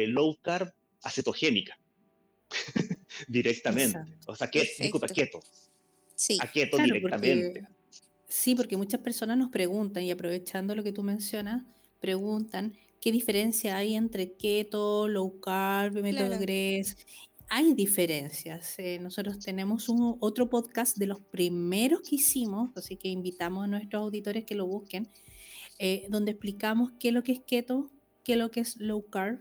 low 0.07 0.35
carb 0.41 0.73
a 1.03 1.11
cetogénica 1.11 1.77
directamente. 3.27 3.99
O 4.25 4.35
sea, 4.35 4.49
que 4.49 4.67
disculpa, 4.79 5.07
keto. 5.07 5.41
Sí. 6.15 6.37
directamente. 6.53 7.67
sí, 8.27 8.55
porque 8.55 8.77
muchas 8.77 9.01
personas 9.01 9.37
nos 9.37 9.49
preguntan, 9.49 10.03
y 10.03 10.11
aprovechando 10.11 10.75
lo 10.75 10.83
que 10.83 10.91
tú 10.91 11.03
mencionas, 11.03 11.63
preguntan 11.99 12.73
qué 12.99 13.11
diferencia 13.11 13.77
hay 13.77 13.95
entre 13.95 14.33
keto, 14.33 15.07
low 15.07 15.39
carb, 15.39 16.01
método 16.01 16.39
GRES. 16.39 16.97
Hay 17.49 17.73
diferencias. 17.73 18.77
Eh, 18.77 18.99
nosotros 18.99 19.39
tenemos 19.39 19.87
un, 19.87 20.17
otro 20.19 20.49
podcast 20.49 20.97
de 20.97 21.07
los 21.07 21.21
primeros 21.21 22.01
que 22.01 22.17
hicimos, 22.17 22.71
así 22.75 22.97
que 22.97 23.07
invitamos 23.07 23.63
a 23.63 23.67
nuestros 23.67 24.01
auditores 24.01 24.43
que 24.43 24.55
lo 24.55 24.65
busquen, 24.65 25.09
eh, 25.79 26.07
donde 26.09 26.31
explicamos 26.31 26.91
qué 26.99 27.09
es 27.09 27.13
lo 27.13 27.23
que 27.23 27.31
es 27.33 27.39
keto, 27.39 27.89
qué 28.23 28.33
es 28.33 28.39
lo 28.39 28.51
que 28.51 28.59
es 28.59 28.75
low 28.77 29.07
carb, 29.09 29.39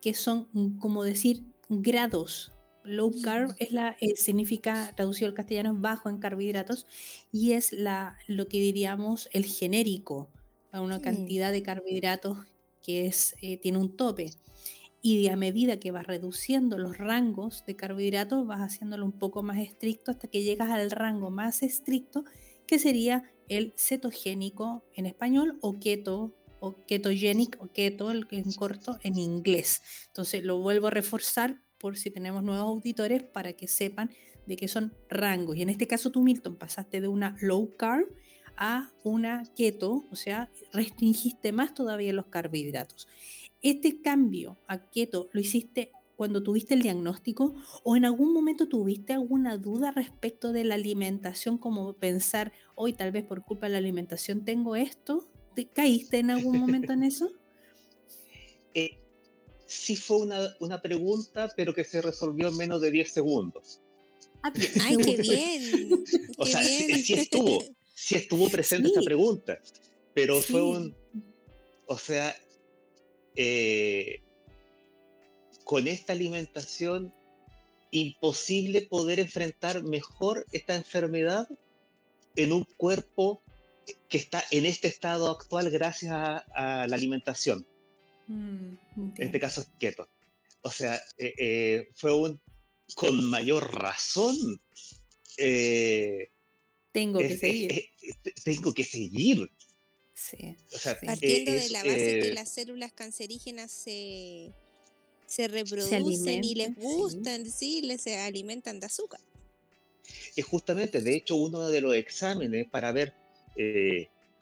que 0.00 0.14
son, 0.14 0.48
como 0.80 1.04
decir, 1.04 1.44
grados. 1.68 2.52
Low 2.84 3.12
carb 3.22 3.54
es 3.58 3.72
la, 3.72 3.96
eh, 4.00 4.16
significa, 4.16 4.92
traducido 4.94 5.28
al 5.28 5.34
castellano, 5.34 5.74
bajo 5.74 6.10
en 6.10 6.18
carbohidratos 6.18 6.86
y 7.32 7.52
es 7.52 7.72
la, 7.72 8.18
lo 8.26 8.46
que 8.46 8.58
diríamos 8.58 9.28
el 9.32 9.46
genérico, 9.46 10.28
una 10.72 11.00
cantidad 11.00 11.52
de 11.52 11.62
carbohidratos 11.62 12.38
que 12.82 13.06
es, 13.06 13.34
eh, 13.40 13.56
tiene 13.56 13.78
un 13.78 13.96
tope. 13.96 14.32
Y 15.00 15.28
a 15.28 15.36
medida 15.36 15.78
que 15.78 15.90
vas 15.90 16.06
reduciendo 16.06 16.78
los 16.78 16.98
rangos 16.98 17.64
de 17.66 17.76
carbohidratos, 17.76 18.46
vas 18.46 18.60
haciéndolo 18.60 19.04
un 19.04 19.12
poco 19.12 19.42
más 19.42 19.58
estricto 19.58 20.10
hasta 20.10 20.28
que 20.28 20.42
llegas 20.42 20.70
al 20.70 20.90
rango 20.90 21.30
más 21.30 21.62
estricto, 21.62 22.24
que 22.66 22.78
sería 22.78 23.30
el 23.48 23.74
cetogénico 23.76 24.84
en 24.94 25.06
español 25.06 25.58
o 25.60 25.78
keto 25.78 26.32
o 26.64 26.86
ketogenic 26.86 27.58
o 27.60 27.68
keto, 27.68 28.10
el 28.10 28.26
que 28.26 28.38
en 28.38 28.52
corto 28.52 28.98
en 29.02 29.18
inglés. 29.18 29.82
Entonces 30.06 30.42
lo 30.44 30.58
vuelvo 30.60 30.86
a 30.86 30.90
reforzar 30.90 31.60
por 31.78 31.98
si 31.98 32.10
tenemos 32.10 32.42
nuevos 32.42 32.64
auditores 32.64 33.22
para 33.22 33.52
que 33.52 33.68
sepan 33.68 34.10
de 34.46 34.56
qué 34.56 34.66
son 34.68 34.94
rangos. 35.10 35.56
Y 35.56 35.62
en 35.62 35.68
este 35.68 35.86
caso 35.86 36.10
tú, 36.10 36.22
Milton, 36.22 36.56
pasaste 36.56 37.02
de 37.02 37.08
una 37.08 37.36
low 37.40 37.76
carb 37.76 38.06
a 38.56 38.92
una 39.02 39.42
keto, 39.54 40.06
o 40.10 40.16
sea, 40.16 40.48
restringiste 40.72 41.52
más 41.52 41.74
todavía 41.74 42.12
los 42.14 42.26
carbohidratos. 42.26 43.08
¿Este 43.60 44.00
cambio 44.00 44.56
a 44.66 44.90
keto 44.90 45.28
lo 45.32 45.40
hiciste 45.40 45.92
cuando 46.16 46.42
tuviste 46.42 46.74
el 46.74 46.82
diagnóstico 46.82 47.54
o 47.82 47.96
en 47.96 48.06
algún 48.06 48.32
momento 48.32 48.68
tuviste 48.68 49.12
alguna 49.12 49.58
duda 49.58 49.90
respecto 49.90 50.52
de 50.52 50.64
la 50.64 50.76
alimentación, 50.76 51.58
como 51.58 51.92
pensar, 51.94 52.52
hoy 52.74 52.94
tal 52.94 53.12
vez 53.12 53.24
por 53.24 53.44
culpa 53.44 53.66
de 53.66 53.72
la 53.72 53.78
alimentación 53.78 54.44
tengo 54.44 54.76
esto? 54.76 55.28
¿Te 55.54 55.66
caíste 55.66 56.18
en 56.18 56.30
algún 56.30 56.58
momento 56.58 56.92
en 56.92 57.04
eso? 57.04 57.30
Eh, 58.76 58.98
sí 59.66 59.94
fue 59.94 60.16
una, 60.16 60.52
una, 60.58 60.82
pregunta, 60.82 61.48
pero 61.56 61.72
que 61.72 61.84
se 61.84 62.02
resolvió 62.02 62.48
en 62.48 62.56
menos 62.56 62.80
de 62.80 62.90
10 62.90 63.12
segundos. 63.12 63.80
Ah, 64.42 64.52
Ay, 64.82 64.96
qué 64.96 65.16
bien. 65.16 66.04
o 66.38 66.44
sea, 66.44 66.60
Sí, 66.60 67.14
estuvo, 67.14 67.62
sí 67.94 68.16
estuvo 68.16 68.48
presente 68.48 68.88
esta 68.88 69.02
pregunta, 69.02 69.60
pero 70.12 70.40
fue 70.40 70.60
un, 70.60 70.92
o 71.86 71.96
sea, 71.96 72.36
eh, 73.36 74.20
con 75.64 75.86
esta 75.86 76.12
alimentación 76.14 77.14
imposible 77.92 78.82
poder 78.82 79.20
enfrentar 79.20 79.84
mejor 79.84 80.46
esta 80.50 80.74
enfermedad 80.74 81.48
en 82.34 82.52
un 82.52 82.64
cuerpo 82.76 83.43
que 84.08 84.18
está 84.18 84.44
en 84.50 84.66
este 84.66 84.88
estado 84.88 85.30
actual 85.30 85.70
gracias 85.70 86.12
a, 86.12 86.86
la 86.86 86.96
alimentación. 86.96 87.66
Mm, 88.26 88.74
en 88.96 89.12
este 89.18 89.40
caso 89.40 89.60
es 89.60 89.68
keto. 89.78 90.08
O 90.62 90.70
sea, 90.70 90.96
eh, 91.18 91.34
eh, 91.38 91.88
fue 91.94 92.14
un 92.14 92.40
con 92.94 93.24
mayor 93.24 93.74
razón. 93.74 94.36
Eh, 95.36 96.30
tengo 96.92 97.18
que 97.18 97.36
seguir. 97.36 97.84
tengo 98.44 98.72
que 98.72 98.84
seguir. 98.84 99.50
Sí. 100.14 100.56
Partiendo 101.04 101.52
de 101.52 101.68
la 101.70 101.82
base 101.82 102.20
que 102.22 102.32
las 102.34 102.48
células 102.48 102.92
cancerígenas 102.92 103.72
se, 103.72 104.52
se 105.26 105.48
reproducen 105.48 106.44
y 106.44 106.54
les 106.54 106.74
gustan, 106.76 107.50
sí. 107.50 107.82
les 107.82 108.00
se 108.02 108.16
alimentan 108.18 108.80
de 108.80 108.86
azúcar. 108.86 109.20
Es 110.36 110.44
justamente, 110.44 111.00
de 111.00 111.16
hecho, 111.16 111.36
uno 111.36 111.68
de 111.68 111.80
los 111.80 111.94
exámenes 111.94 112.68
para 112.70 112.92
ver 112.92 113.14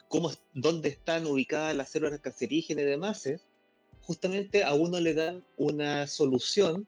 cómo, 0.09 0.33
dónde 0.55 0.89
están 0.91 1.27
ubicadas 1.27 1.77
las 1.77 1.91
células 1.91 2.21
cancerígenas 2.21 2.83
y 2.83 2.87
demás 2.87 3.27
es 3.27 3.43
justamente 4.03 4.65
a 4.65 4.75
uno 4.75 5.01
le 5.01 5.15
dan 5.15 5.45
una 5.57 6.07
solución 6.07 6.87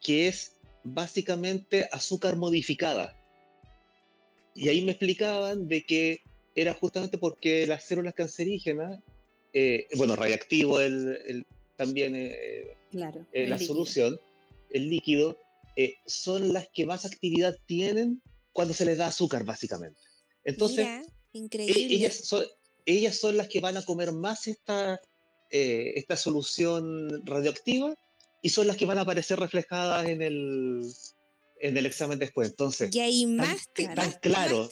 que 0.00 0.28
es 0.28 0.52
básicamente 0.84 1.88
azúcar 1.92 2.36
modificada. 2.36 3.16
Y 4.54 4.68
ahí 4.68 4.82
me 4.82 4.92
explicaban 4.92 5.68
de 5.68 5.84
que 5.84 6.22
era 6.54 6.74
justamente 6.74 7.18
porque 7.18 7.66
las 7.66 7.84
células 7.84 8.14
cancerígenas, 8.14 9.00
eh, 9.52 9.86
bueno, 9.96 10.16
radiactivo 10.16 10.80
el, 10.80 11.46
también 11.76 12.14
eh, 12.16 12.76
claro, 12.90 13.26
eh, 13.32 13.46
la 13.46 13.58
solución, 13.58 14.20
el 14.70 14.90
líquido, 14.90 15.38
son 16.04 16.52
las 16.52 16.68
que 16.68 16.84
más 16.84 17.06
actividad 17.06 17.56
tienen 17.64 18.20
cuando 18.52 18.74
se 18.74 18.84
les 18.84 18.98
da 18.98 19.06
azúcar, 19.06 19.44
básicamente. 19.44 19.98
Entonces, 20.44 20.86
increíble. 21.32 21.94
ellas, 21.94 22.14
son, 22.16 22.44
ellas 22.86 23.16
son 23.16 23.36
las 23.36 23.48
que 23.48 23.60
van 23.60 23.76
a 23.76 23.84
comer 23.84 24.12
más 24.12 24.46
esta, 24.46 25.00
eh, 25.50 25.92
esta 25.96 26.16
solución 26.16 27.24
radioactiva 27.26 27.94
y 28.42 28.50
son 28.50 28.66
las 28.66 28.76
que 28.76 28.86
van 28.86 28.98
a 28.98 29.02
aparecer 29.02 29.38
reflejadas 29.38 30.08
en 30.08 30.22
el, 30.22 30.82
en 31.60 31.76
el 31.76 31.86
examen 31.86 32.18
después. 32.18 32.50
Entonces, 32.50 32.94
y 32.94 33.00
ahí 33.00 33.26
más, 33.26 33.68
más, 33.96 34.18
claro. 34.18 34.68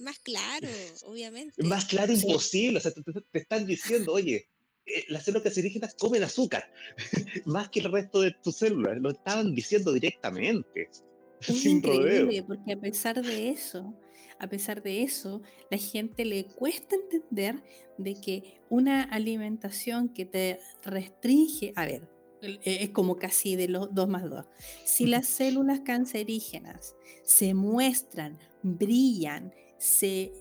Más, 0.00 0.18
claro, 0.20 0.68
obviamente. 1.04 1.62
Más 1.62 1.84
claro 1.84 2.12
imposible. 2.12 2.78
O 2.78 2.80
sea, 2.80 2.92
te, 2.92 3.38
están 3.38 3.66
diciendo, 3.66 4.12
oye, 4.12 4.48
eh, 4.86 5.04
las 5.08 5.24
células 5.24 5.44
cancerígenas 5.44 5.94
comen 5.94 6.22
azúcar, 6.22 6.70
más 7.44 7.68
que 7.70 7.80
el 7.80 7.92
resto 7.92 8.20
de 8.20 8.32
tus 8.42 8.56
células. 8.56 8.98
Lo 8.98 9.10
estaban 9.10 9.54
diciendo 9.54 9.92
directamente. 9.92 10.90
Es 11.46 11.66
increíble, 11.66 12.42
porque 12.44 12.72
a 12.72 12.80
pesar 12.80 13.22
de 13.22 13.50
eso, 13.50 13.94
a 14.38 14.48
pesar 14.48 14.82
de 14.82 15.02
eso, 15.02 15.42
la 15.70 15.78
gente 15.78 16.24
le 16.24 16.46
cuesta 16.46 16.96
entender 16.96 17.62
de 17.98 18.14
que 18.20 18.60
una 18.68 19.02
alimentación 19.02 20.08
que 20.08 20.26
te 20.26 20.60
restringe, 20.82 21.72
a 21.76 21.86
ver, 21.86 22.08
e, 22.42 22.60
es 22.64 22.90
como 22.90 23.16
casi 23.16 23.56
de 23.56 23.68
los 23.68 23.94
dos 23.94 24.08
más 24.08 24.28
dos. 24.28 24.46
Si 24.84 25.06
las 25.06 25.26
células 25.26 25.80
cancerígenas 25.80 26.94
se 27.24 27.54
muestran, 27.54 28.38
brillan, 28.62 29.52
se, 29.78 30.32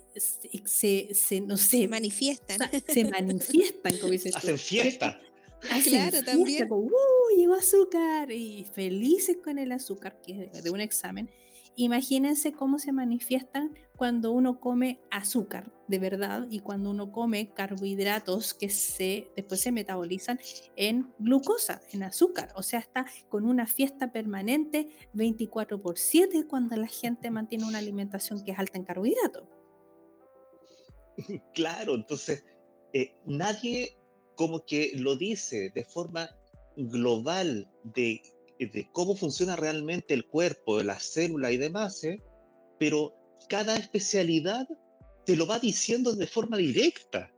se, 0.65 1.09
se, 1.13 1.41
no 1.41 1.57
sé, 1.57 1.87
manifiestan. 1.87 2.59
Se 2.87 3.05
manifiestan, 3.05 3.97
como 3.97 4.11
dices 4.11 4.35
Hacen 4.35 4.57
fiesta. 4.57 5.19
Hacen 5.71 5.93
claro, 5.93 6.23
también. 6.23 6.67
Como, 6.67 6.81
¡Uh, 6.83 7.37
llegó 7.37 7.53
azúcar! 7.53 8.31
Y 8.31 8.65
felices 8.73 9.37
con 9.43 9.57
el 9.57 9.71
azúcar, 9.71 10.19
que 10.21 10.49
es 10.53 10.63
de 10.63 10.69
un 10.69 10.81
examen. 10.81 11.29
Imagínense 11.75 12.53
cómo 12.53 12.79
se 12.79 12.91
manifiestan 12.91 13.75
cuando 13.95 14.31
uno 14.31 14.59
come 14.59 14.99
azúcar 15.11 15.71
de 15.87 15.99
verdad 15.99 16.47
y 16.49 16.59
cuando 16.59 16.89
uno 16.89 17.11
come 17.11 17.53
carbohidratos 17.53 18.53
que 18.53 18.69
se, 18.69 19.29
después 19.35 19.61
se 19.61 19.71
metabolizan 19.71 20.39
en 20.75 21.13
glucosa, 21.19 21.81
en 21.91 22.03
azúcar. 22.03 22.51
O 22.55 22.63
sea, 22.63 22.79
está 22.79 23.05
con 23.29 23.45
una 23.45 23.67
fiesta 23.67 24.11
permanente 24.11 24.89
24 25.13 25.81
por 25.81 25.97
7 25.97 26.45
cuando 26.47 26.75
la 26.75 26.87
gente 26.87 27.29
mantiene 27.31 27.65
una 27.65 27.77
alimentación 27.77 28.43
que 28.43 28.51
es 28.51 28.59
alta 28.59 28.77
en 28.77 28.85
carbohidratos. 28.85 29.43
Claro, 31.53 31.95
entonces 31.95 32.43
eh, 32.91 33.15
nadie 33.25 33.97
como 34.35 34.65
que 34.65 34.91
lo 34.95 35.15
dice 35.15 35.71
de 35.73 35.85
forma 35.85 36.29
global 36.75 37.69
de 37.83 38.21
de 38.59 38.89
cómo 38.91 39.15
funciona 39.15 39.55
realmente 39.55 40.13
el 40.13 40.25
cuerpo, 40.25 40.77
de 40.77 40.85
las 40.85 41.03
células 41.03 41.51
y 41.51 41.57
demás, 41.57 42.03
¿eh? 42.03 42.21
pero 42.79 43.13
cada 43.47 43.77
especialidad 43.77 44.67
te 45.25 45.35
lo 45.35 45.47
va 45.47 45.59
diciendo 45.59 46.13
de 46.13 46.27
forma 46.27 46.57
directa. 46.57 47.31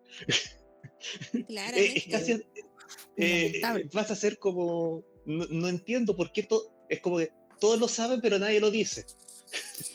Claro. 1.47 1.77
Eh, 3.19 3.61
vas 3.93 4.11
a 4.11 4.15
ser 4.15 4.37
como, 4.37 5.03
no, 5.25 5.67
entiendo 5.67 6.15
por 6.15 6.31
qué 6.31 6.43
todo, 6.43 6.85
es 6.87 7.01
como 7.01 7.17
que 7.17 7.31
todos 7.59 7.79
lo 7.79 7.87
saben, 7.87 8.21
pero 8.21 8.37
nadie 8.37 8.59
lo 8.59 8.69
dice. 8.69 9.07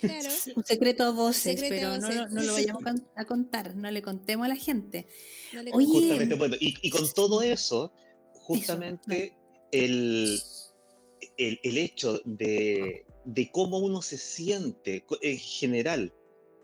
Claro. 0.01 0.29
Un 0.57 0.65
secreto 0.65 1.05
a 1.05 1.11
voces, 1.11 1.63
pero 1.69 1.99
No, 1.99 2.29
lo 2.29 2.53
vayamos 2.53 2.83
a 3.15 3.25
contar, 3.25 3.77
no 3.77 3.91
le 3.93 4.03
contemos 4.03 4.47
a 4.47 4.49
la 4.49 4.57
gente. 4.57 5.07
justamente, 5.71 6.35
bueno, 6.35 6.57
y, 6.59 6.91
con 6.91 7.11
todo 7.13 7.43
eso, 7.43 7.93
justamente 8.33 9.37
el, 9.71 10.41
el, 11.37 11.79
hecho 11.79 12.21
de, 12.25 13.07
cómo 13.53 13.79
uno 13.79 14.03
se 14.03 14.19
siente 14.19 15.05
en 15.21 15.39
general 15.39 16.13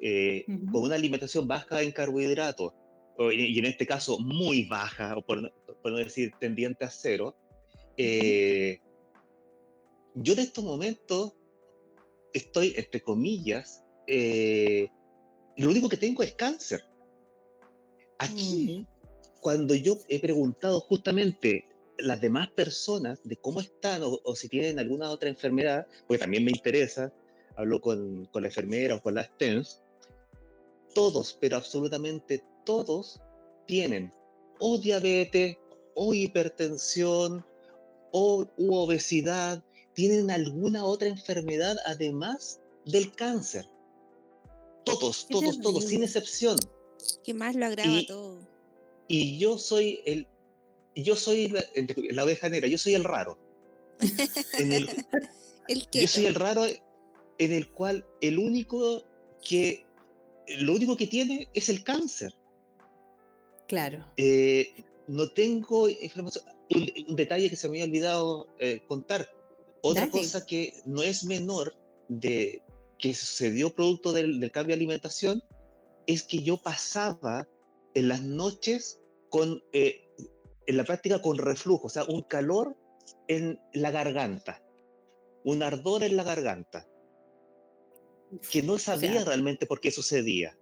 eh, 0.00 0.44
con 0.72 0.82
una 0.82 0.94
alimentación 0.94 1.48
baja 1.48 1.82
en 1.82 1.92
carbohidratos, 1.92 2.72
y 3.32 3.58
en 3.58 3.64
este 3.64 3.86
caso 3.86 4.18
muy 4.20 4.64
baja, 4.64 5.16
o 5.16 5.22
por, 5.22 5.42
no 5.42 5.96
decir 5.96 6.32
tendiente 6.38 6.84
a 6.84 6.90
cero, 6.90 7.36
eh, 7.96 8.78
yo 10.14 10.34
en 10.34 10.38
estos 10.38 10.64
momentos 10.64 11.32
estoy, 12.32 12.74
entre 12.76 13.02
comillas, 13.02 13.84
eh, 14.06 14.88
lo 15.56 15.70
único 15.70 15.88
que 15.88 15.96
tengo 15.96 16.22
es 16.22 16.34
cáncer. 16.34 16.84
Aquí, 18.18 18.86
cuando 19.40 19.74
yo 19.74 19.98
he 20.08 20.20
preguntado 20.20 20.80
justamente 20.80 21.68
las 21.98 22.20
demás 22.20 22.48
personas 22.50 23.20
de 23.24 23.36
cómo 23.36 23.60
están 23.60 24.02
o, 24.04 24.34
si 24.34 24.48
tienen 24.48 24.78
alguna 24.78 25.10
otra 25.10 25.28
enfermedad, 25.28 25.86
porque 26.06 26.20
también 26.20 26.44
me 26.44 26.50
interesa, 26.50 27.12
hablo 27.56 27.80
con, 27.80 28.26
con 28.26 28.42
la 28.42 28.48
enfermera 28.48 28.96
o 28.96 29.02
con 29.02 29.14
las 29.14 29.36
TENS, 29.36 29.82
todos, 30.94 31.36
pero 31.40 31.56
absolutamente 31.56 32.42
todos 32.64 33.20
tienen 33.66 34.12
o 34.58 34.78
diabetes 34.78 35.56
o 35.94 36.14
hipertensión 36.14 37.44
o 38.12 38.48
obesidad, 38.58 39.62
tienen 39.94 40.30
alguna 40.30 40.84
otra 40.84 41.08
enfermedad 41.08 41.76
además 41.84 42.60
del 42.84 43.12
cáncer. 43.14 43.68
Todos, 44.84 45.26
todos, 45.28 45.60
todos, 45.60 45.84
sin 45.84 46.02
excepción. 46.02 46.56
¿Qué 47.22 47.34
más 47.34 47.54
lo 47.54 47.66
agrava 47.66 48.00
todo? 48.06 48.38
Y 49.06 49.38
yo 49.38 49.58
soy 49.58 50.00
el 50.06 50.26
yo 51.02 51.16
soy 51.16 51.52
la, 52.10 52.24
oveja 52.24 52.48
negra, 52.48 52.68
yo 52.68 52.78
soy 52.78 52.94
el 52.94 53.04
raro. 53.04 53.38
yo 55.92 56.08
soy 56.08 56.26
el 56.26 56.34
raro 56.34 56.64
en 57.38 57.52
el 57.52 57.70
cual 57.70 58.06
el 58.20 58.38
único 58.38 59.04
que 59.42 59.86
lo 60.58 60.74
único 60.74 60.96
que 60.96 61.06
tiene 61.06 61.48
es 61.54 61.68
el 61.68 61.84
cáncer. 61.84 62.34
Claro. 63.66 64.06
Eh, 64.16 64.84
no 65.06 65.30
tengo 65.30 65.88
información. 65.88 66.44
Un, 66.70 67.16
detalle 67.16 67.48
que 67.48 67.56
se 67.56 67.68
me 67.68 67.76
había 67.76 67.84
olvidado 67.84 68.48
eh, 68.58 68.80
contar. 68.86 69.28
Otra 69.82 70.10
cosa 70.10 70.44
que 70.44 70.74
no 70.84 71.02
es 71.02 71.24
menor 71.24 71.74
de 72.08 72.62
que 72.98 73.14
sucedió 73.14 73.72
producto 73.72 74.12
del, 74.12 74.40
del, 74.40 74.50
cambio 74.50 74.74
de 74.74 74.80
alimentación 74.80 75.42
es 76.06 76.24
que 76.24 76.42
yo 76.42 76.56
pasaba 76.56 77.46
en 77.94 78.08
las 78.08 78.22
noches 78.22 79.00
con 79.28 79.62
eh, 79.72 80.07
en 80.68 80.76
la 80.76 80.84
práctica 80.84 81.22
con 81.22 81.38
reflujo, 81.38 81.86
o 81.86 81.90
sea, 81.90 82.04
un 82.04 82.22
calor 82.22 82.76
en 83.26 83.58
la 83.72 83.90
garganta, 83.90 84.62
un 85.42 85.62
ardor 85.62 86.04
en 86.04 86.14
la 86.14 86.24
garganta, 86.24 86.86
que 88.50 88.62
no 88.62 88.78
sabía 88.78 89.24
realmente 89.24 89.64
por 89.64 89.80
qué 89.80 89.90
sucedía. 89.90 90.58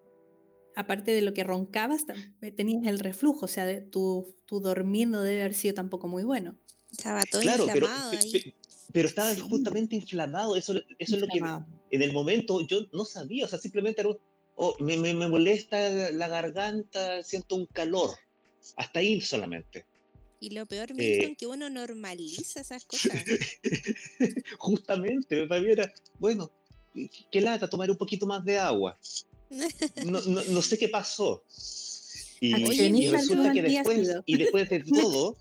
Aparte 0.76 1.10
de 1.10 1.22
lo 1.22 1.34
que 1.34 1.42
roncabas, 1.42 2.04
eh, 2.40 2.52
tenías 2.52 2.86
el 2.86 3.00
reflujo, 3.00 3.46
o 3.46 3.48
sea, 3.48 3.66
de 3.66 3.80
tu, 3.80 4.32
tu 4.46 4.60
dormir 4.60 5.08
no 5.08 5.22
debe 5.22 5.40
haber 5.40 5.54
sido 5.54 5.74
tampoco 5.74 6.06
muy 6.06 6.22
bueno. 6.22 6.56
Estaba 6.92 7.24
todo 7.28 7.42
inflamado 7.42 7.72
pero, 7.72 7.88
ahí. 7.88 8.54
pero 8.92 9.08
estaba 9.08 9.34
justamente 9.34 9.96
inflamado, 9.96 10.54
eso, 10.54 10.74
eso 11.00 11.16
es 11.16 11.20
lo 11.20 11.26
que 11.26 11.38
en 11.90 12.02
el 12.02 12.12
momento 12.12 12.64
yo 12.64 12.82
no 12.92 13.04
sabía, 13.04 13.46
o 13.46 13.48
sea, 13.48 13.58
simplemente 13.58 14.04
oh, 14.54 14.76
me, 14.78 14.96
me, 14.98 15.14
me, 15.14 15.26
molesta 15.26 16.12
la 16.12 16.28
garganta, 16.28 17.24
siento 17.24 17.56
un 17.56 17.66
calor, 17.66 18.10
hasta 18.76 19.00
ahí 19.00 19.20
solamente. 19.20 19.84
Y 20.38 20.50
lo 20.50 20.66
peor, 20.66 20.94
Milton, 20.94 21.30
eh, 21.30 21.36
que 21.38 21.46
uno 21.46 21.70
normaliza 21.70 22.60
esas 22.60 22.84
cosas. 22.86 23.12
Justamente, 24.58 25.46
para 25.46 25.60
mí 25.60 25.70
era, 25.70 25.92
bueno, 26.18 26.50
qué 27.30 27.40
lata, 27.40 27.68
tomar 27.68 27.90
un 27.90 27.96
poquito 27.96 28.26
más 28.26 28.44
de 28.44 28.58
agua. 28.58 28.98
No, 30.04 30.20
no, 30.20 30.42
no 30.42 30.62
sé 30.62 30.76
qué 30.76 30.88
pasó. 30.88 31.42
Y, 32.40 32.54
y 32.54 33.08
resulta 33.08 33.52
que 33.52 33.62
después, 33.62 34.10
y 34.26 34.36
después 34.36 34.68
de 34.68 34.80
todo, 35.00 35.36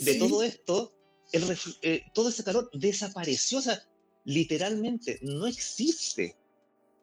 de 0.00 0.14
todo 0.14 0.42
esto, 0.42 0.94
el, 1.32 1.58
eh, 1.82 2.02
todo 2.14 2.28
ese 2.28 2.44
calor 2.44 2.70
desapareció. 2.72 3.58
O 3.58 3.62
sea, 3.62 3.82
literalmente 4.24 5.18
no 5.22 5.46
existe. 5.46 6.36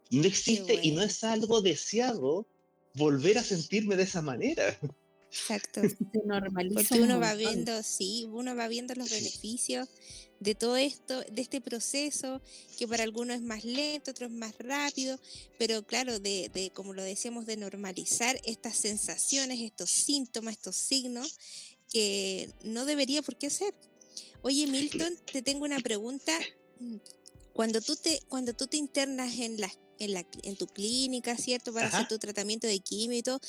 No 0.09 0.25
existe 0.25 0.79
y 0.81 0.91
no 0.91 1.01
es 1.01 1.23
algo 1.23 1.61
deseado 1.61 2.47
volver 2.95 3.37
a 3.39 3.43
sentirme 3.43 3.95
de 3.95 4.03
esa 4.03 4.21
manera. 4.21 4.79
Exacto. 5.33 5.81
Porque 6.73 6.99
uno 7.01 7.19
va 7.19 7.33
viendo, 7.33 7.81
sí, 7.83 8.27
uno 8.31 8.55
va 8.55 8.67
viendo 8.67 8.93
los 8.93 9.09
beneficios 9.09 9.89
de 10.39 10.55
todo 10.55 10.77
esto, 10.77 11.21
de 11.31 11.41
este 11.41 11.61
proceso, 11.61 12.41
que 12.77 12.87
para 12.87 13.03
algunos 13.03 13.37
es 13.37 13.41
más 13.41 13.63
lento, 13.63 14.11
otros 14.11 14.29
más 14.29 14.53
rápido, 14.59 15.17
pero 15.57 15.83
claro, 15.83 16.19
de, 16.19 16.49
de, 16.53 16.69
como 16.71 16.93
lo 16.93 17.01
decíamos, 17.01 17.45
de 17.45 17.57
normalizar 17.57 18.39
estas 18.43 18.77
sensaciones, 18.77 19.61
estos 19.61 19.89
síntomas, 19.89 20.55
estos 20.55 20.75
signos, 20.75 21.39
que 21.89 22.49
no 22.63 22.85
debería 22.85 23.21
por 23.21 23.37
qué 23.37 23.49
ser. 23.49 23.73
Oye, 24.41 24.67
Milton, 24.67 25.15
te 25.31 25.41
tengo 25.41 25.63
una 25.63 25.79
pregunta. 25.79 26.37
Cuando 27.53 27.81
tú 27.81 27.95
te, 27.95 28.19
cuando 28.27 28.53
tú 28.53 28.67
te 28.67 28.77
internas 28.77 29.39
en, 29.39 29.59
la, 29.61 29.71
en, 29.99 30.13
la, 30.13 30.25
en 30.43 30.57
tu 30.57 30.67
clínica, 30.67 31.37
¿cierto? 31.37 31.71
Para 31.73 31.87
hacer 31.87 32.07
tu 32.07 32.19
tratamiento 32.19 32.67
de 32.67 32.79
quimio 32.79 33.17
y 33.17 33.23
todo, 33.23 33.39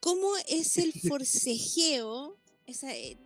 ¿cómo 0.00 0.32
es 0.48 0.78
el 0.78 0.92
forcejeo? 0.92 2.36
Esa, 2.66 2.94
eh, 2.96 3.16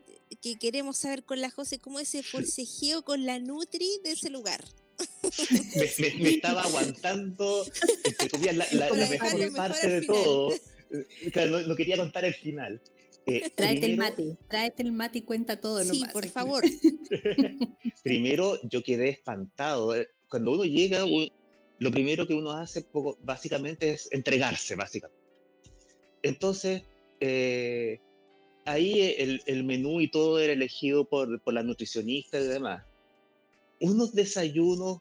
que 0.40 0.56
queremos 0.58 0.98
saber 0.98 1.24
con 1.24 1.40
la 1.40 1.50
José, 1.50 1.78
¿cómo 1.78 2.00
es 2.00 2.14
el 2.14 2.24
forcejeo 2.24 3.02
con 3.02 3.24
la 3.24 3.38
Nutri 3.38 3.88
de 4.02 4.12
ese 4.12 4.30
lugar? 4.30 4.64
me, 6.18 6.28
estaba 6.28 6.62
aguantando, 6.62 7.64
la, 8.52 8.66
la, 8.72 9.08
mejor 9.08 9.54
parte 9.54 9.88
de 9.88 10.02
todo. 10.02 10.52
Eh, 10.90 11.64
no, 11.66 11.74
quería 11.74 11.96
contar 11.96 12.24
el 12.24 12.34
final. 12.34 12.80
Eh, 13.26 13.50
tráete 13.52 13.86
el 13.86 13.96
mate, 13.96 14.36
tráete 14.48 14.82
el 14.84 14.92
mate 14.92 15.18
y 15.18 15.22
cuenta 15.22 15.60
todo. 15.60 15.82
Sí, 15.82 16.04
por 16.12 16.28
favor. 16.28 16.62
primero 18.04 18.60
yo 18.62 18.80
quedé 18.84 19.08
espantado. 19.08 19.96
Eh, 19.96 20.08
cuando 20.28 20.52
uno 20.52 20.64
llega, 20.64 21.04
lo 21.78 21.90
primero 21.90 22.28
que 22.28 22.34
uno 22.34 22.52
hace 22.52 22.86
básicamente 23.22 23.90
es 23.90 24.08
entregarse, 24.12 24.76
básicamente. 24.76 25.23
Entonces, 26.24 26.82
eh, 27.20 28.00
ahí 28.64 29.14
el, 29.18 29.42
el, 29.46 29.62
menú 29.62 30.00
y 30.00 30.10
todo 30.10 30.40
era 30.40 30.52
elegido 30.52 31.04
por, 31.04 31.40
por 31.40 31.54
la 31.54 31.62
nutricionista 31.62 32.40
y 32.40 32.48
demás. 32.48 32.84
Unos 33.80 34.12
desayunos, 34.12 34.98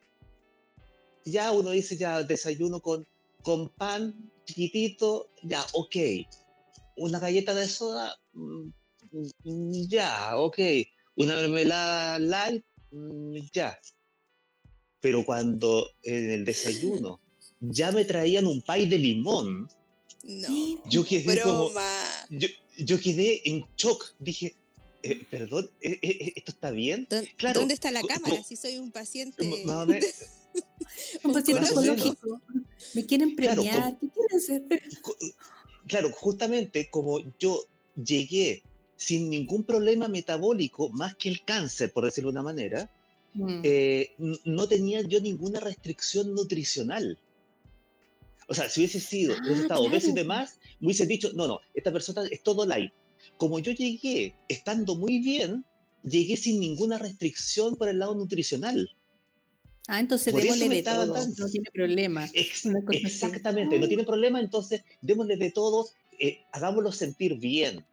ya 1.26 1.52
uno 1.52 1.72
dice 1.72 1.98
ya 1.98 2.22
desayuno 2.22 2.80
con, 2.80 3.08
con 3.42 3.70
pan 3.70 4.14
chiquitito, 4.46 5.30
ya, 5.42 5.66
ok 5.74 5.96
una 6.96 7.20
galleta 7.20 7.54
de 7.54 7.68
soda, 7.68 8.16
mm, 8.34 8.70
ya, 9.88 10.38
ok. 10.38 10.60
Una 11.16 11.36
mermelada 11.36 12.20
light, 12.20 12.64
mm, 12.92 13.38
ya. 13.54 13.78
Pero 15.00 15.26
cuando 15.26 15.90
en 16.04 16.32
el 16.32 16.46
desayuno 16.46 17.20
ya 17.60 17.92
me 17.92 18.06
traían 18.06 18.48
un 18.48 18.62
pay 18.62 18.88
de 18.88 18.98
limón, 18.98 19.68
yo 20.24 21.06
quedé 21.06 21.42
como, 21.42 21.72
yo, 22.78 23.00
quedé 23.00 23.42
en 23.46 23.66
shock. 23.76 24.14
Dije, 24.20 24.56
eh, 25.04 25.26
perdón, 25.30 25.70
¿e, 25.82 26.00
e, 26.02 26.10
e, 26.10 26.34
¿esto 26.36 26.52
está 26.52 26.72
bien? 26.72 27.08
Claro, 27.38 27.60
¿Dónde 27.60 27.74
está 27.74 27.92
la 27.92 28.02
cámara? 28.02 28.42
Si 28.44 28.56
soy 28.56 28.78
un 28.78 28.92
paciente. 28.92 29.44
un 31.24 31.34
paciente 31.34 31.70
oncológico. 31.70 32.42
Me 32.94 33.06
quieren 33.06 33.36
premiar. 33.36 33.98
¿Qué 34.00 34.08
quieren 34.10 34.38
hacer? 34.38 34.64
claro, 35.88 36.12
justamente 36.12 36.90
como 36.90 37.20
yo 37.40 37.66
llegué 37.96 38.64
sin 38.96 39.30
ningún 39.30 39.64
problema 39.64 40.08
metabólico, 40.08 40.90
más 40.90 41.16
que 41.16 41.30
el 41.30 41.44
cáncer, 41.44 41.92
por 41.92 42.06
decirlo 42.06 42.32
de 42.32 42.40
una 42.40 42.44
manera, 42.44 42.90
mm. 43.34 43.62
eh, 43.64 44.14
no 44.46 44.68
tenía 44.68 45.02
yo 45.02 45.20
ninguna 45.20 45.60
restricción 45.60 46.34
nutricional. 46.34 47.20
O 48.48 48.54
sea, 48.54 48.70
si 48.70 48.82
hubiese 48.82 49.00
sido, 49.00 49.34
hubiese 49.34 49.62
ah, 49.62 49.64
estado 49.64 49.90
claro. 49.90 50.08
y 50.08 50.12
demás, 50.12 50.60
me 50.80 50.88
hubiese 50.88 51.06
dicho, 51.06 51.32
no, 51.34 51.48
no, 51.48 51.60
esta 51.74 51.92
persona 51.92 52.24
es 52.30 52.44
todo 52.44 52.66
light. 52.66 52.92
Como 53.38 53.60
yo 53.60 53.72
llegué 53.72 54.36
estando 54.48 54.96
muy 54.96 55.20
bien, 55.20 55.66
llegué 56.04 56.38
sin 56.38 56.60
ninguna 56.60 56.98
restricción 56.98 57.76
por 57.76 57.88
el 57.88 58.00
lado 58.00 58.16
nutricional. 58.16 58.90
Ah, 59.88 60.00
entonces 60.00 60.34
démosle 60.34 60.70
de 60.70 60.84
todo, 60.84 61.28
no 61.38 61.50
tiene 61.50 61.70
problema. 61.72 62.30
exactamente, 62.34 63.80
no 63.80 63.88
tiene 63.88 64.04
problema, 64.04 64.40
entonces 64.40 64.84
démosle 65.02 65.36
de 65.36 65.52
todo, 65.52 65.90
eh, 66.20 66.46
hagámoslo 66.52 66.92
sentir 66.92 67.38
bien. 67.38 67.86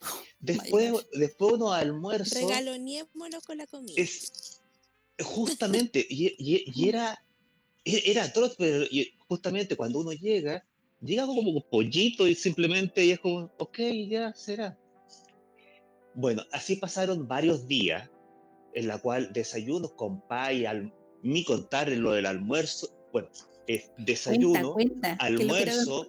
Después, 0.40 1.06
después 1.12 1.52
uno 1.52 1.72
almuerzo. 1.72 2.34
Regalonémonos 2.34 3.44
con 3.44 3.58
la 3.58 3.68
comida. 3.68 3.94
Es, 3.96 4.60
justamente, 5.22 6.04
y, 6.08 6.34
y, 6.36 6.88
era, 6.88 7.12
e, 7.14 7.31
era 7.84 8.24
atroz, 8.24 8.54
pero 8.56 8.86
justamente 9.28 9.76
cuando 9.76 10.00
uno 10.00 10.12
llega, 10.12 10.64
llega 11.00 11.26
como 11.26 11.42
un 11.42 11.62
pollito 11.70 12.26
y 12.26 12.34
simplemente 12.34 13.04
y 13.04 13.12
es 13.12 13.20
como, 13.20 13.50
ok, 13.58 13.78
ya 14.08 14.32
será. 14.34 14.78
Bueno, 16.14 16.42
así 16.52 16.76
pasaron 16.76 17.26
varios 17.26 17.66
días 17.66 18.08
en 18.74 18.86
la 18.86 18.98
cual 18.98 19.32
desayunos 19.32 19.92
con 19.92 20.20
pay, 20.28 20.66
al, 20.66 20.92
ni 21.22 21.44
contar 21.44 21.88
lo 21.90 22.12
del 22.12 22.26
almuerzo, 22.26 22.88
bueno, 23.12 23.28
es 23.66 23.90
desayuno, 23.98 24.76
almuerzo, 25.18 26.08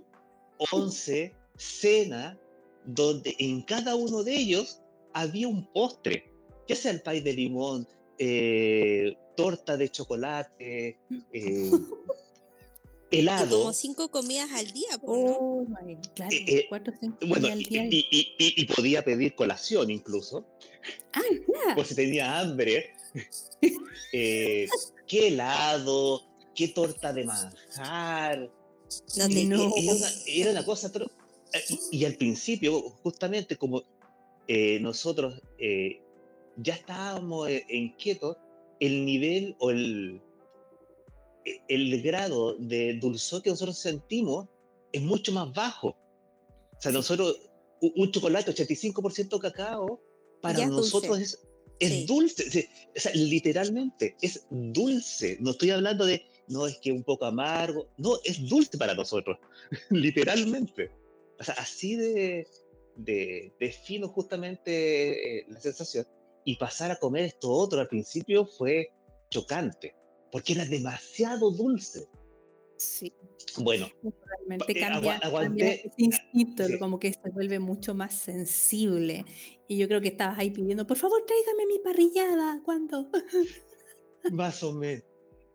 once, 0.72 1.34
cena, 1.58 2.38
donde 2.86 3.36
en 3.40 3.62
cada 3.62 3.96
uno 3.96 4.24
de 4.24 4.36
ellos 4.36 4.82
había 5.14 5.48
un 5.48 5.66
postre, 5.72 6.32
ya 6.68 6.76
sea 6.76 6.92
el 6.92 7.02
pay 7.02 7.22
de 7.22 7.34
limón, 7.34 7.88
eh, 8.18 9.16
torta 9.36 9.78
de 9.78 9.90
chocolate, 9.90 11.00
eh, 11.32 11.72
helado. 13.12 13.60
Como 13.60 13.74
cinco 13.74 14.10
comidas 14.10 14.52
al 14.52 14.72
día, 14.72 15.00
oh, 15.04 15.66
claro, 16.16 16.32
eh, 16.32 16.66
cuatro, 16.70 16.94
cinco 17.00 17.18
bueno, 17.28 17.48
al 17.48 17.60
día. 17.60 17.86
Y, 17.86 18.08
y, 18.12 18.34
y, 18.38 18.66
podía 18.66 19.04
pedir 19.04 19.36
colación 19.36 19.90
incluso. 19.92 20.46
Ah, 21.14 21.22
claro. 21.46 21.76
Por 21.76 21.86
si 21.86 21.96
tenía 21.96 22.40
hambre. 22.40 22.94
eh, 24.14 24.68
qué 25.08 25.28
helado, 25.28 26.24
qué 26.56 26.70
torta 26.70 27.14
de 27.14 27.26
manjar. 27.26 28.52
No, 29.18 29.26
Era, 30.28 30.52
una, 30.52 30.66
cosa. 30.66 30.92
Y, 31.92 32.06
al 32.06 32.16
principio, 32.16 32.82
justamente 33.04 33.58
como 33.58 33.84
eh, 34.48 34.80
nosotros 34.80 35.42
eh, 35.58 36.02
ya 36.58 36.76
estábamos 36.76 37.50
eh, 37.50 37.66
en 37.70 37.96
keto, 37.96 38.38
el 38.86 39.06
nivel 39.06 39.56
o 39.60 39.72
el, 39.72 40.22
el 41.68 42.02
grado 42.02 42.56
de 42.58 42.96
dulzor 42.96 43.42
que 43.42 43.50
nosotros 43.50 43.78
sentimos 43.78 44.48
es 44.92 45.02
mucho 45.02 45.32
más 45.32 45.54
bajo. 45.54 45.90
O 45.90 46.82
sea, 46.82 46.92
nosotros, 46.92 47.40
un 47.82 48.12
chocolate 48.12 48.52
85% 48.52 49.40
cacao, 49.40 50.02
para 50.42 50.66
nosotros 50.66 51.20
es 51.20 51.40
es 51.80 52.06
dulce, 52.06 52.70
o 52.96 53.00
sea, 53.00 53.12
literalmente 53.14 54.16
es 54.22 54.46
dulce. 54.50 55.38
No 55.40 55.52
estoy 55.52 55.72
hablando 55.72 56.06
de, 56.06 56.26
no 56.48 56.68
es 56.68 56.78
que 56.78 56.92
un 56.92 57.04
poco 57.04 57.26
amargo, 57.26 57.90
no, 57.98 58.20
es 58.24 58.48
dulce 58.48 58.78
para 58.78 58.94
nosotros, 58.94 59.38
literalmente. 59.90 60.92
O 61.40 61.44
sea, 61.44 61.56
así 61.56 61.96
de, 61.96 62.48
de, 62.96 63.78
fino 63.86 64.08
justamente 64.08 65.40
eh, 65.40 65.46
la 65.50 65.60
sensación. 65.60 66.08
Y 66.46 66.58
pasar 66.58 66.92
a 66.92 66.98
comer 66.98 67.26
esto 67.26 67.52
otro 67.52 67.80
al 67.80 67.88
principio 67.88 68.46
fue 68.46 68.92
chocante, 69.30 69.96
porque 70.32 70.54
era 70.54 70.66
demasiado 70.66 71.52
dulce. 71.52 72.08
Sí. 72.78 73.14
Bueno, 73.58 73.88
realmente 74.02 74.72
eh, 74.72 74.82
cambia, 74.82 75.74
ese 75.74 75.92
instinto, 75.98 76.64
como 76.80 77.00
que 77.00 77.14
se 77.14 77.30
vuelve 77.32 77.60
mucho 77.60 77.94
más 77.94 78.16
sensible. 78.16 79.26
Y 79.68 79.78
yo 79.78 79.88
creo 79.88 80.02
que 80.02 80.10
estabas 80.10 80.40
ahí 80.40 80.50
pidiendo, 80.50 80.88
por 80.88 80.98
favor, 80.98 81.24
tráigame 81.26 81.66
mi 81.68 81.80
parrillada, 81.80 82.62
¿cuándo? 82.66 83.10
Más 84.32 84.64
o 84.64 84.74
menos. 84.74 85.04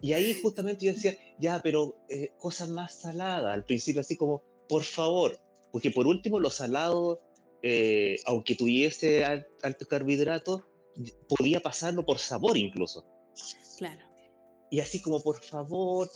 Y 0.01 0.13
ahí 0.13 0.35
justamente 0.41 0.87
yo 0.87 0.93
decía, 0.93 1.17
ya, 1.39 1.61
pero 1.63 1.97
eh, 2.09 2.31
cosas 2.39 2.69
más 2.69 3.01
saladas, 3.01 3.53
al 3.53 3.65
principio 3.65 4.01
así 4.01 4.17
como, 4.17 4.43
por 4.69 4.85
favor, 4.85 5.39
porque 5.73 5.91
por 5.91 6.07
último 6.07 6.39
los 6.39 6.55
salados, 6.55 7.19
eh, 7.63 8.17
aunque 8.27 8.55
tuviese 8.55 9.25
alto 9.25 9.87
carbohidrato, 9.89 10.69
podía 11.29 11.61
pasarlo 11.61 12.05
por 12.05 12.19
sabor 12.19 12.57
incluso. 12.57 13.05
Claro. 13.77 14.03
y 14.71 14.81
así 14.81 15.01
como, 15.01 15.23
por 15.23 15.41
favor, 15.41 16.11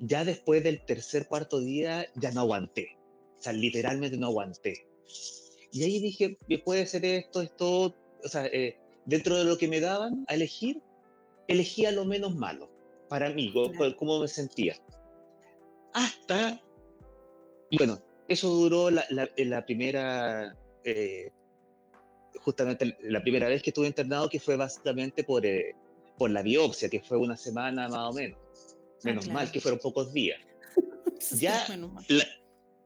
ya 0.00 0.24
después 0.24 0.64
del 0.64 0.84
tercer, 0.84 1.28
cuarto 1.28 1.60
día, 1.60 2.06
ya 2.16 2.32
no 2.32 2.40
aguanté. 2.40 2.98
O 3.38 3.42
sea, 3.42 3.52
literalmente 3.52 4.16
no 4.16 4.26
aguanté. 4.26 4.86
Y 5.72 5.84
ahí 5.84 6.00
dije, 6.00 6.36
puede 6.64 6.86
ser 6.86 7.04
esto, 7.04 7.42
esto, 7.42 7.94
o 8.24 8.28
sea, 8.28 8.46
eh, 8.46 8.76
dentro 9.06 9.36
de 9.36 9.44
lo 9.44 9.56
que 9.56 9.68
me 9.68 9.80
daban 9.80 10.24
a 10.28 10.34
elegir, 10.34 10.82
elegía 11.46 11.92
lo 11.92 12.04
menos 12.04 12.34
malo 12.34 12.68
para 13.08 13.30
mí, 13.30 13.52
cómo 13.98 14.20
me 14.20 14.28
sentía. 14.28 14.76
Hasta, 15.92 16.62
bueno, 17.76 18.00
eso 18.28 18.48
duró 18.48 18.90
la, 18.90 19.04
la, 19.10 19.66
primera, 19.66 20.56
eh, 20.84 21.30
justamente 22.40 22.96
la 23.02 23.22
primera 23.22 23.48
vez 23.48 23.62
que 23.62 23.70
estuve 23.70 23.86
internado, 23.86 24.28
que 24.28 24.40
fue 24.40 24.56
básicamente 24.56 25.24
por, 25.24 25.44
eh, 25.44 25.74
por 26.16 26.30
la 26.30 26.42
biopsia, 26.42 26.88
que 26.88 27.00
fue 27.00 27.18
una 27.18 27.36
semana 27.36 27.88
más 27.88 28.10
o 28.10 28.12
menos. 28.12 28.38
Ah, 28.38 29.04
menos 29.04 29.28
mal 29.28 29.50
que 29.50 29.60
fueron 29.60 29.80
pocos 29.80 30.12
días. 30.12 30.40
ya, 31.32 31.66
la, 32.08 32.24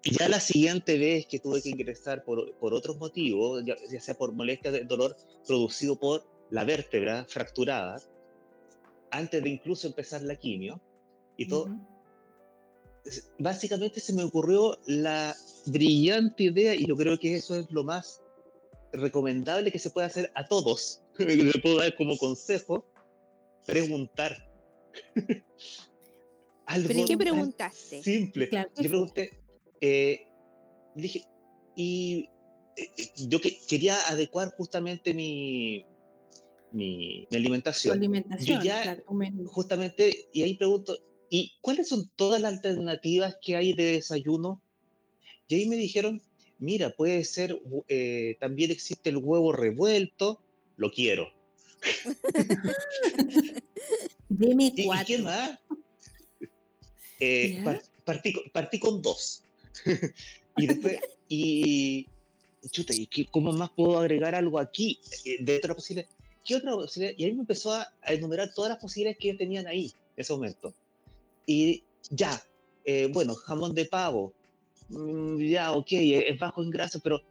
ya 0.04 0.28
la 0.28 0.40
siguiente 0.40 0.98
vez 0.98 1.26
que 1.26 1.38
tuve 1.38 1.62
que 1.62 1.70
ingresar 1.70 2.24
por, 2.24 2.54
por 2.56 2.74
otros 2.74 2.96
motivos, 2.98 3.64
ya, 3.64 3.76
sea 4.00 4.14
por 4.14 4.32
molestia 4.32 4.70
de 4.70 4.84
dolor 4.84 5.16
producido 5.46 5.96
por 5.96 6.24
la 6.50 6.64
vértebra 6.64 7.24
fracturada, 7.24 8.00
antes 9.10 9.42
de 9.42 9.48
incluso 9.48 9.86
empezar 9.86 10.22
la 10.22 10.36
quimio 10.36 10.80
y 11.36 11.46
todo, 11.46 11.68
básicamente 13.38 14.00
se 14.00 14.12
me 14.12 14.24
ocurrió 14.24 14.78
la 14.86 15.34
brillante 15.66 16.44
idea, 16.44 16.74
y 16.74 16.86
yo 16.86 16.96
creo 16.96 17.18
que 17.18 17.36
eso 17.36 17.56
es 17.56 17.70
lo 17.70 17.84
más 17.84 18.23
recomendable 18.94 19.70
que 19.70 19.78
se 19.78 19.90
puede 19.90 20.06
hacer 20.06 20.32
a 20.34 20.46
todos, 20.46 21.02
le 21.18 21.52
puedo 21.60 21.78
dar 21.78 21.94
como 21.96 22.16
consejo, 22.16 22.86
preguntar. 23.66 24.50
¿Pero 26.66 27.04
qué 27.04 27.16
preguntaste? 27.18 28.02
Simple. 28.02 28.48
Yo 28.50 28.88
pregunté, 28.88 29.38
eh, 29.80 30.26
dije, 30.94 31.24
y 31.76 32.28
eh, 32.76 32.88
yo 33.28 33.40
que, 33.40 33.58
quería 33.68 33.96
adecuar 34.08 34.50
justamente 34.56 35.12
mi, 35.12 35.84
mi, 36.72 37.26
alimentación. 37.32 37.96
alimentación, 37.96 38.62
ya, 38.62 38.98
justamente, 39.46 40.28
y 40.32 40.42
ahí 40.42 40.54
pregunto, 40.56 40.98
¿y 41.28 41.58
cuáles 41.60 41.88
son 41.88 42.10
todas 42.16 42.40
las 42.40 42.54
alternativas 42.54 43.36
que 43.42 43.56
hay 43.56 43.74
de 43.74 43.84
desayuno? 43.92 44.62
Y 45.48 45.56
ahí 45.56 45.68
me 45.68 45.76
dijeron, 45.76 46.22
mira, 46.58 46.90
puede 46.90 47.24
ser, 47.24 47.60
eh, 47.88 48.36
también 48.40 48.70
existe 48.70 49.10
el 49.10 49.18
huevo 49.18 49.52
revuelto, 49.52 50.40
lo 50.76 50.90
quiero. 50.90 51.32
Dime 54.28 54.72
¿Y, 54.74 54.88
qué 55.06 55.18
más? 55.18 55.58
Eh, 57.20 57.64
partí, 58.04 58.78
con 58.78 59.00
dos. 59.00 59.44
y 60.56 60.66
después, 60.66 60.98
y, 61.28 62.06
chuta, 62.70 62.92
¿y 62.94 63.06
cómo 63.26 63.52
más 63.52 63.70
puedo 63.70 63.98
agregar 63.98 64.34
algo 64.34 64.58
aquí? 64.58 65.00
Eh, 65.24 65.36
de 65.40 65.56
otra 65.56 65.74
posibilidad. 65.74 66.08
¿Qué 66.44 66.56
otra 66.56 66.72
posibilidad? 66.72 67.16
Y 67.16 67.24
ahí 67.24 67.32
me 67.32 67.40
empezó 67.40 67.72
a, 67.72 67.90
enumerar 68.02 68.52
todas 68.52 68.70
las 68.70 68.78
posibilidades 68.78 69.18
que 69.18 69.32
tenían 69.34 69.66
ahí, 69.66 69.94
en 70.16 70.20
ese 70.20 70.32
momento. 70.34 70.74
Y 71.46 71.82
ya, 72.10 72.42
eh, 72.84 73.08
bueno, 73.10 73.34
jamón 73.34 73.74
de 73.74 73.86
pavo, 73.86 74.34
ya, 75.38 75.72
ok, 75.72 75.88
es 75.90 76.38
bajo 76.38 76.62
en 76.62 76.70
grasa, 76.70 76.98
pero, 77.02 77.22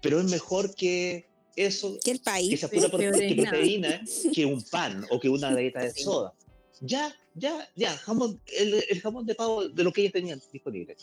pero 0.00 0.20
es 0.20 0.30
mejor 0.30 0.74
que 0.74 1.26
eso, 1.56 1.98
que 2.04 2.12
el 2.12 2.20
país, 2.20 2.50
que 2.50 2.56
sea 2.56 2.68
pura 2.68 2.88
proteína, 2.88 4.02
que 4.34 4.46
un 4.46 4.62
pan 4.62 5.04
o 5.10 5.20
que 5.20 5.28
una 5.28 5.52
galleta 5.52 5.82
de 5.82 5.90
soda. 5.92 6.32
Ya, 6.80 7.14
ya, 7.34 7.68
ya, 7.76 7.96
jamón, 7.98 8.40
el, 8.56 9.00
jamón 9.00 9.26
de 9.26 9.34
pavo 9.34 9.68
de 9.68 9.84
lo 9.84 9.92
que 9.92 10.02
ellos 10.02 10.12
tenían 10.12 10.40
disponible. 10.52 10.96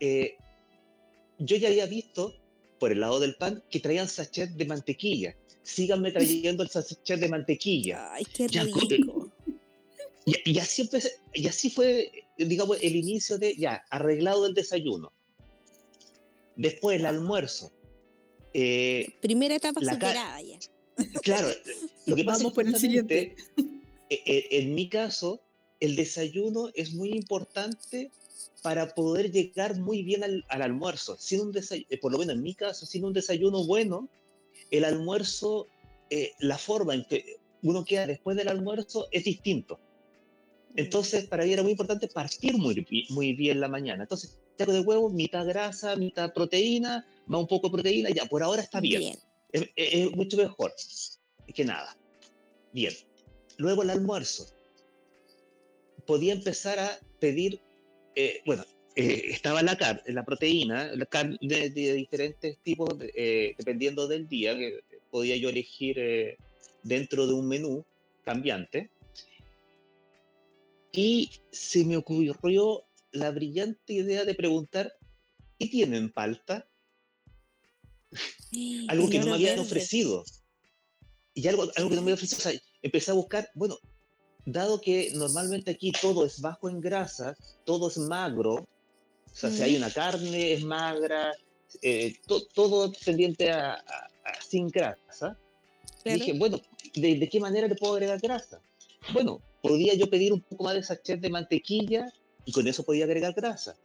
Eh, 0.00 0.36
yo 1.38 1.56
ya 1.56 1.68
había 1.68 1.86
visto, 1.86 2.34
por 2.80 2.90
el 2.90 3.00
lado 3.00 3.20
del 3.20 3.36
pan, 3.36 3.62
que 3.70 3.80
traían 3.80 4.08
sachet 4.08 4.50
de 4.50 4.64
mantequilla 4.64 5.36
síganme 5.64 6.12
trayendo 6.12 6.62
el 6.62 6.68
sachet 6.68 7.18
de 7.18 7.28
mantequilla. 7.28 8.12
Ay, 8.12 8.24
qué 8.24 8.46
rico. 8.46 9.23
Y, 10.26 10.58
así 10.58 10.88
y 11.34 11.46
así 11.46 11.70
fue, 11.70 12.10
digamos, 12.38 12.78
el 12.80 12.96
inicio 12.96 13.38
de, 13.38 13.54
ya, 13.56 13.84
arreglado 13.90 14.46
el 14.46 14.54
desayuno. 14.54 15.12
Después 16.56 16.98
el 16.98 17.06
almuerzo. 17.06 17.72
Eh, 18.54 19.16
Primera 19.20 19.56
etapa 19.56 19.80
superada 19.80 20.40
ya. 20.40 20.58
Claro, 21.22 21.48
lo 22.06 22.16
que 22.16 22.24
pasa 22.24 22.50
por 22.50 22.66
el 22.66 22.76
siguiente. 22.76 23.34
Eh, 24.10 24.22
eh, 24.26 24.48
en 24.50 24.74
mi 24.74 24.88
caso, 24.88 25.40
el 25.80 25.96
desayuno 25.96 26.70
es 26.74 26.94
muy 26.94 27.10
importante 27.10 28.10
para 28.62 28.94
poder 28.94 29.32
llegar 29.32 29.78
muy 29.78 30.02
bien 30.02 30.22
al, 30.24 30.44
almuerzo. 30.48 31.16
Sin 31.18 31.40
un 31.40 31.52
desayuno, 31.52 31.88
por 32.00 32.12
lo 32.12 32.18
menos 32.18 32.36
en 32.36 32.42
mi 32.42 32.54
caso, 32.54 32.86
sin 32.86 33.04
un 33.04 33.12
desayuno 33.12 33.66
bueno, 33.66 34.08
el 34.70 34.84
almuerzo, 34.84 35.68
eh, 36.10 36.32
la 36.38 36.58
forma 36.58 36.94
en 36.94 37.04
que 37.04 37.36
uno 37.62 37.84
queda 37.84 38.06
después 38.06 38.36
del 38.36 38.48
almuerzo 38.48 39.08
es 39.10 39.24
distinto. 39.24 39.80
Entonces, 40.76 41.26
para 41.26 41.44
mí 41.44 41.52
era 41.52 41.62
muy 41.62 41.72
importante 41.72 42.08
partir 42.08 42.56
muy, 42.56 42.86
muy 43.10 43.32
bien 43.32 43.60
la 43.60 43.68
mañana. 43.68 44.02
Entonces, 44.02 44.38
taco 44.56 44.72
de 44.72 44.80
huevo, 44.80 45.08
mitad 45.08 45.46
grasa, 45.46 45.96
mitad 45.96 46.32
proteína, 46.32 47.06
más 47.26 47.40
un 47.40 47.46
poco 47.46 47.68
de 47.68 47.72
proteína, 47.74 48.10
ya, 48.10 48.26
por 48.26 48.42
ahora 48.42 48.62
está 48.62 48.80
bien. 48.80 49.16
Es, 49.52 50.10
mucho 50.16 50.36
mejor 50.36 50.72
que 51.54 51.64
nada. 51.64 51.96
Bien. 52.72 52.92
Luego 53.56 53.82
el 53.82 53.90
almuerzo. 53.90 54.46
Podía 56.06 56.32
empezar 56.32 56.78
a 56.80 56.98
pedir, 57.20 57.60
eh, 58.16 58.42
bueno, 58.44 58.64
eh, 58.96 59.30
estaba 59.30 59.62
la, 59.62 59.76
la 60.06 60.24
proteína, 60.24 60.94
la 60.94 61.06
carne 61.06 61.36
de, 61.40 61.70
diferentes 61.70 62.58
tipos, 62.58 62.90
eh, 63.14 63.54
dependiendo 63.58 64.06
del 64.06 64.28
día, 64.28 64.56
que 64.56 64.80
podía 65.10 65.36
yo 65.36 65.48
elegir 65.48 65.98
eh, 65.98 66.36
dentro 66.82 67.26
de 67.26 67.34
un 67.34 67.48
menú 67.48 67.84
cambiante. 68.24 68.90
Y 70.94 71.30
se 71.50 71.84
me 71.84 71.96
ocurrió 71.96 72.84
la 73.12 73.30
brillante 73.30 73.92
idea 73.92 74.24
de 74.24 74.34
preguntar, 74.34 74.92
¿y 75.58 75.70
tienen 75.70 76.12
palta? 76.12 76.68
algo 78.88 79.08
que 79.08 79.18
no 79.18 79.26
me 79.26 79.32
habían 79.32 79.58
ofrecido. 79.58 80.24
Y 81.34 81.48
algo, 81.48 81.64
algo 81.74 81.90
que 81.90 81.96
no 81.96 82.02
me 82.02 82.12
habían 82.12 82.14
ofrecido. 82.14 82.38
O 82.38 82.42
sea, 82.42 82.60
empecé 82.82 83.10
a 83.10 83.14
buscar, 83.14 83.50
bueno, 83.54 83.76
dado 84.46 84.80
que 84.80 85.10
normalmente 85.14 85.72
aquí 85.72 85.90
todo 85.90 86.24
es 86.24 86.40
bajo 86.40 86.68
en 86.68 86.80
grasa, 86.80 87.36
todo 87.64 87.88
es 87.88 87.98
magro, 87.98 88.68
o 89.34 89.36
sea, 89.36 89.50
si 89.50 89.62
hay 89.62 89.76
una 89.76 89.90
carne, 89.90 90.52
es 90.52 90.64
magra, 90.64 91.32
eh, 91.82 92.14
todo 92.54 92.92
tendiente 92.92 93.50
a, 93.50 93.84
sin 94.48 94.68
grasa. 94.68 95.36
dije, 96.04 96.34
bueno, 96.34 96.60
¿de, 96.94 97.28
qué 97.28 97.40
manera 97.40 97.66
le 97.66 97.74
puedo 97.74 97.94
agregar 97.94 98.20
grasa? 98.20 98.60
Bueno, 99.12 99.40
podía 99.64 99.94
yo 99.94 100.08
pedir 100.10 100.32
un 100.32 100.40
poco 100.40 100.64
más 100.64 100.74
de 100.74 100.82
sachet 100.82 101.20
de 101.20 101.30
mantequilla 101.30 102.12
y 102.44 102.52
con 102.52 102.68
eso 102.68 102.84
podía 102.84 103.04
agregar 103.04 103.32
grasa. 103.32 103.76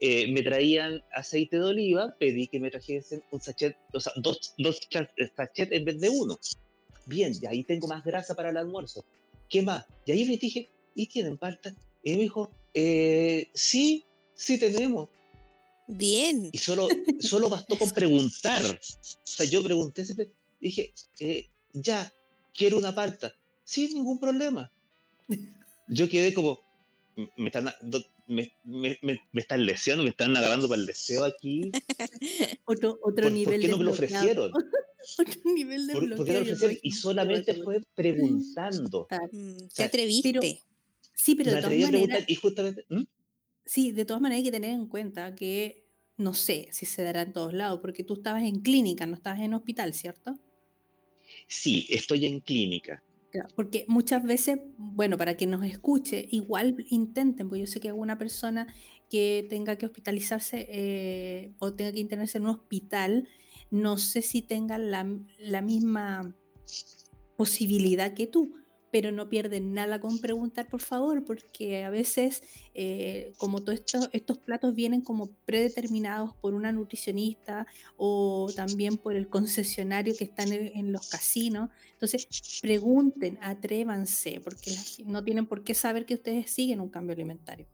Eh, 0.00 0.26
me 0.32 0.42
traían 0.42 1.02
aceite 1.12 1.56
de 1.56 1.64
oliva, 1.64 2.14
pedí 2.18 2.48
que 2.48 2.58
me 2.58 2.70
trajesen 2.70 3.22
un 3.30 3.40
sachet, 3.40 3.76
o 3.92 4.00
sea, 4.00 4.12
dos, 4.16 4.54
dos 4.58 4.80
sachets 5.36 5.72
en 5.72 5.84
vez 5.84 6.00
de 6.00 6.10
uno. 6.10 6.38
Bien, 7.06 7.32
y 7.40 7.46
ahí 7.46 7.62
tengo 7.62 7.86
más 7.86 8.04
grasa 8.04 8.34
para 8.34 8.50
el 8.50 8.56
almuerzo. 8.56 9.04
¿Qué 9.48 9.62
más? 9.62 9.86
Y 10.04 10.12
ahí 10.12 10.24
me 10.24 10.36
dije, 10.36 10.68
¿y 10.96 11.06
tienen 11.06 11.38
falta? 11.38 11.72
Y 12.02 12.16
me 12.16 12.22
dijo, 12.22 12.50
eh, 12.74 13.48
sí, 13.54 14.04
Sí 14.34 14.58
tenemos. 14.58 15.08
Bien. 15.86 16.50
Y 16.52 16.58
solo, 16.58 16.88
solo 17.20 17.48
bastó 17.48 17.78
con 17.78 17.90
preguntar. 17.90 18.62
O 18.64 18.78
sea, 19.22 19.46
yo 19.46 19.62
pregunté, 19.62 20.04
dije, 20.60 20.92
eh, 21.20 21.48
ya, 21.72 22.12
quiero 22.54 22.78
una 22.78 22.94
palta. 22.94 23.32
Sin 23.64 23.94
ningún 23.94 24.18
problema. 24.18 24.70
Yo 25.88 26.08
quedé 26.08 26.32
como, 26.32 26.60
me 27.36 27.46
están, 27.46 27.70
me, 28.26 28.52
me, 28.64 28.98
me, 29.02 29.20
están 29.34 29.64
leseando, 29.64 30.02
me 30.02 30.10
están 30.10 30.36
agarrando 30.36 30.68
para 30.68 30.80
el 30.80 30.86
deseo 30.86 31.24
aquí. 31.24 31.70
otro 32.64 32.98
otro 33.02 33.30
nivel 33.30 33.60
¿Por 33.60 33.60
qué 33.60 33.68
no 33.68 33.78
me 33.78 33.84
lo 33.84 33.90
ofrecieron? 33.92 34.52
otro 35.18 35.52
nivel 35.54 35.86
de 35.86 35.92
¿Por, 35.92 36.02
qué 36.02 36.08
no 36.08 36.16
lo 36.16 36.22
ofrecieron? 36.22 36.78
Y 36.82 36.90
solamente 36.92 37.54
fue 37.62 37.82
preguntando. 37.94 39.06
Mm, 39.32 39.68
te 39.74 39.84
atreviste. 39.84 40.62
sí, 41.14 41.34
pero 41.34 41.52
de 41.52 41.62
todas 41.62 41.78
maneras... 41.78 42.24
y 42.26 42.34
justamente... 42.34 42.84
¿Mm? 42.88 43.02
Sí, 43.66 43.92
de 43.92 44.04
todas 44.04 44.20
maneras 44.20 44.40
hay 44.40 44.44
que 44.44 44.52
tener 44.52 44.70
en 44.70 44.86
cuenta 44.86 45.34
que 45.34 45.84
no 46.16 46.34
sé 46.34 46.68
si 46.70 46.86
se 46.86 47.02
dará 47.02 47.22
en 47.22 47.32
todos 47.32 47.52
lados, 47.52 47.80
porque 47.80 48.04
tú 48.04 48.14
estabas 48.14 48.42
en 48.42 48.60
clínica, 48.60 49.06
no 49.06 49.14
estabas 49.14 49.40
en 49.40 49.54
hospital, 49.54 49.94
¿cierto? 49.94 50.38
Sí, 51.46 51.86
estoy 51.88 52.26
en 52.26 52.40
clínica. 52.40 53.02
Porque 53.54 53.84
muchas 53.88 54.22
veces, 54.24 54.58
bueno, 54.76 55.16
para 55.16 55.36
que 55.36 55.46
nos 55.46 55.64
escuche, 55.64 56.26
igual 56.30 56.76
intenten, 56.88 57.48
porque 57.48 57.60
yo 57.60 57.66
sé 57.66 57.80
que 57.80 57.88
alguna 57.88 58.18
persona 58.18 58.66
que 59.10 59.46
tenga 59.48 59.76
que 59.76 59.86
hospitalizarse 59.86 60.66
eh, 60.68 61.52
o 61.58 61.72
tenga 61.72 61.92
que 61.92 62.00
internarse 62.00 62.38
en 62.38 62.44
un 62.44 62.50
hospital, 62.50 63.28
no 63.70 63.98
sé 63.98 64.22
si 64.22 64.42
tenga 64.42 64.78
la, 64.78 65.06
la 65.38 65.62
misma 65.62 66.34
posibilidad 67.36 68.14
que 68.14 68.26
tú 68.26 68.54
pero 68.94 69.10
no 69.10 69.28
pierden 69.28 69.74
nada 69.74 70.00
con 70.00 70.20
preguntar, 70.20 70.68
por 70.68 70.80
favor, 70.80 71.24
porque 71.24 71.82
a 71.82 71.90
veces, 71.90 72.44
eh, 72.74 73.32
como 73.38 73.60
todos 73.60 73.82
estos, 74.12 74.38
platos 74.38 74.72
vienen 74.72 75.00
como 75.00 75.32
predeterminados 75.44 76.32
por 76.36 76.54
una 76.54 76.70
nutricionista 76.70 77.66
o 77.96 78.52
también 78.54 78.96
por 78.96 79.16
el 79.16 79.28
concesionario 79.28 80.14
que 80.16 80.22
está 80.22 80.44
en, 80.44 80.92
los 80.92 81.08
casinos, 81.08 81.70
entonces 81.94 82.28
pregunten, 82.62 83.36
atrévanse, 83.42 84.40
porque 84.44 84.70
no 85.06 85.24
tienen 85.24 85.46
por 85.46 85.64
qué 85.64 85.74
saber 85.74 86.06
que 86.06 86.14
ustedes 86.14 86.52
siguen 86.52 86.80
un 86.80 86.88
cambio 86.88 87.14
alimentario. 87.14 87.66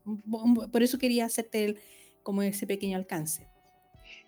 Por 0.72 0.82
eso 0.82 0.96
quería 0.96 1.26
hacerte 1.26 1.76
como 2.22 2.40
ese 2.40 2.66
pequeño 2.66 2.96
alcance. 2.96 3.46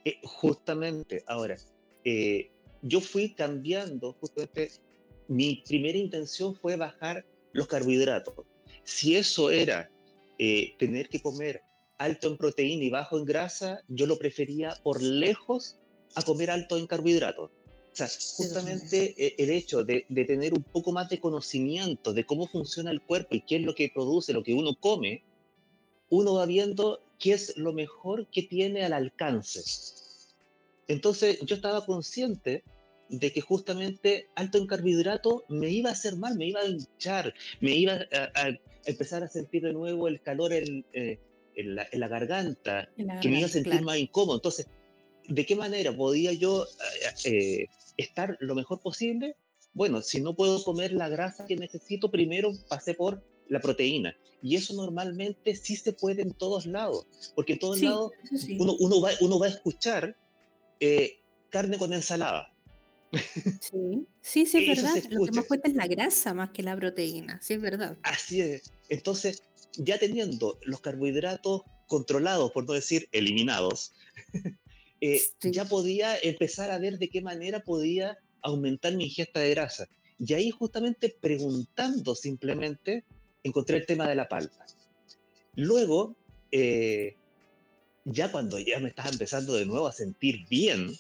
Eh, 0.05 0.19
justamente, 0.25 1.25
ahora, 1.27 1.57
eh, 2.05 2.51
yo 2.83 3.01
fui 3.01 3.33
cambiando 3.33 4.13
justamente 4.21 4.73
mi 5.35 5.62
primera 5.66 5.99
intención 5.99 6.55
fue 6.55 6.77
bajar 6.77 7.25
los 7.53 7.66
carbohidratos. 7.66 8.35
Si 8.85 9.16
eso 9.16 9.51
era 9.51 9.90
eh, 10.38 10.75
tener 10.79 11.09
que 11.09 11.23
comer 11.23 11.62
alto 11.99 12.29
en 12.29 12.37
proteína 12.37 12.85
y 12.85 12.90
bajo 12.90 13.18
en 13.18 13.25
grasa, 13.25 13.81
yo 13.88 14.07
lo 14.07 14.18
prefería 14.18 14.77
por 14.83 15.01
lejos 15.03 15.79
a 16.14 16.23
comer 16.23 16.51
alto 16.51 16.77
en 16.77 16.87
carbohidratos. 16.87 17.51
O 17.51 17.95
sea, 17.95 18.09
justamente 18.37 19.14
eh, 19.18 19.35
el 19.38 19.51
hecho 19.51 19.85
de, 19.85 20.07
de, 20.09 20.25
tener 20.25 20.55
un 20.55 20.62
poco 20.62 20.92
más 20.92 21.09
de 21.11 21.21
conocimiento 21.21 22.14
de 22.14 22.25
cómo 22.25 22.47
funciona 22.47 22.90
el 22.90 23.03
cuerpo 23.03 23.35
y 23.35 23.42
qué 23.42 23.57
es 23.57 23.62
lo 23.62 23.75
que 23.75 23.90
produce, 23.95 24.33
lo 24.33 24.42
que 24.42 24.55
uno 24.55 24.75
come, 24.81 25.23
uno 26.09 26.35
va 26.35 26.47
viendo 26.47 27.01
qué 27.18 27.35
es 27.35 27.57
lo 27.57 27.73
mejor 27.73 28.27
que 28.29 28.42
tiene 28.42 28.85
al 28.85 28.95
alcance. 28.95 29.62
Entonces 30.88 31.38
yo 31.40 31.55
estaba 31.55 31.87
consciente 31.87 32.64
de 33.12 33.31
que 33.31 33.42
justamente 33.42 34.29
alto 34.35 34.59
en 34.59 34.66
carbohidratos 34.66 35.42
me 35.48 35.68
iba 35.68 35.90
a 35.90 35.92
hacer 35.92 36.16
mal, 36.16 36.37
me 36.37 36.46
iba 36.46 36.61
a 36.61 36.66
hinchar, 36.66 37.35
me 37.61 37.72
iba 37.72 37.92
a, 37.92 38.48
empezar 38.87 39.22
a 39.22 39.29
sentir 39.29 39.62
de 39.62 39.72
nuevo 39.75 40.09
el 40.09 40.20
calor 40.22 40.53
en, 40.55 40.85
eh, 40.94 41.20
la, 41.55 42.09
garganta, 42.09 42.88
que 42.96 43.29
me 43.29 43.38
iba 43.38 43.46
a 43.46 43.51
sentir 43.51 43.83
más 43.83 43.98
incómodo. 43.98 44.37
Entonces, 44.37 44.66
¿de 45.29 45.44
qué 45.44 45.55
manera 45.55 45.94
podía 45.94 46.33
yo 46.33 46.64
eh, 46.64 47.31
eh, 47.31 47.66
estar 47.98 48.38
lo 48.40 48.55
mejor 48.55 48.81
posible? 48.81 49.37
Bueno, 49.75 50.01
si 50.01 50.22
no 50.22 50.35
puedo 50.35 50.64
comer 50.64 50.92
la 50.92 51.11
grasa 51.11 51.46
que 51.46 51.57
necesito, 51.57 52.11
primero 52.11 52.53
pasé 52.68 52.94
por 52.94 53.22
la 53.48 53.61
proteína. 53.61 54.16
Y 54.40 54.57
eso 54.57 54.72
normalmente 54.72 55.55
sí 55.55 55.77
se 55.77 55.92
puede 55.92 56.22
en 56.22 56.33
todos 56.33 56.64
lados, 56.64 57.07
porque 57.35 57.53
en 57.53 57.59
todos 57.59 57.83
lados 57.83 58.12
uno, 58.59 58.75
uno, 58.81 59.01
va, 59.03 59.11
uno 59.20 59.38
va 59.38 59.46
a 59.46 59.51
escuchar 59.51 60.16
carne 61.51 61.79
con 61.79 61.92
ensalada 61.92 62.52
Sí, 63.61 64.07
sí, 64.20 64.46
sí, 64.46 64.70
es 64.70 64.83
verdad. 64.83 65.03
Lo 65.11 65.25
que 65.25 65.33
más 65.33 65.44
cuenta 65.44 65.68
es 65.68 65.75
la 65.75 65.87
grasa 65.87 66.33
más 66.35 66.51
que 66.51 66.62
la 66.62 66.77
proteína, 66.77 67.40
sí, 67.42 67.55
es 67.55 67.61
verdad. 67.61 67.96
Así 68.03 68.40
es. 68.40 68.72
Entonces, 68.88 69.42
ya 69.77 69.98
teniendo 69.98 70.59
los 70.62 70.81
carbohidratos 70.81 71.62
controlados, 71.87 72.53
por 72.53 72.66
no 72.66 72.72
decir 72.72 73.09
eliminados, 73.12 73.92
eh, 75.01 75.20
ya 75.42 75.66
podía 75.66 76.16
empezar 76.18 76.70
a 76.70 76.79
ver 76.79 76.98
de 76.98 77.09
qué 77.09 77.20
manera 77.20 77.61
podía 77.61 78.18
aumentar 78.40 78.94
mi 78.94 79.05
ingesta 79.05 79.40
de 79.40 79.51
grasa. 79.51 79.88
Y 80.18 80.35
ahí 80.35 80.51
justamente 80.51 81.14
preguntando 81.20 82.14
simplemente, 82.14 83.05
encontré 83.42 83.79
el 83.79 83.87
tema 83.87 84.09
de 84.09 84.14
la 84.14 84.29
palta. 84.29 84.66
Luego, 85.55 86.16
eh, 86.51 87.16
ya 88.05 88.31
cuando 88.31 88.59
ya 88.59 88.79
me 88.79 88.88
estaba 88.88 89.11
empezando 89.11 89.55
de 89.55 89.66
nuevo 89.66 89.87
a 89.87 89.92
sentir 89.92 90.46
bien, 90.48 90.96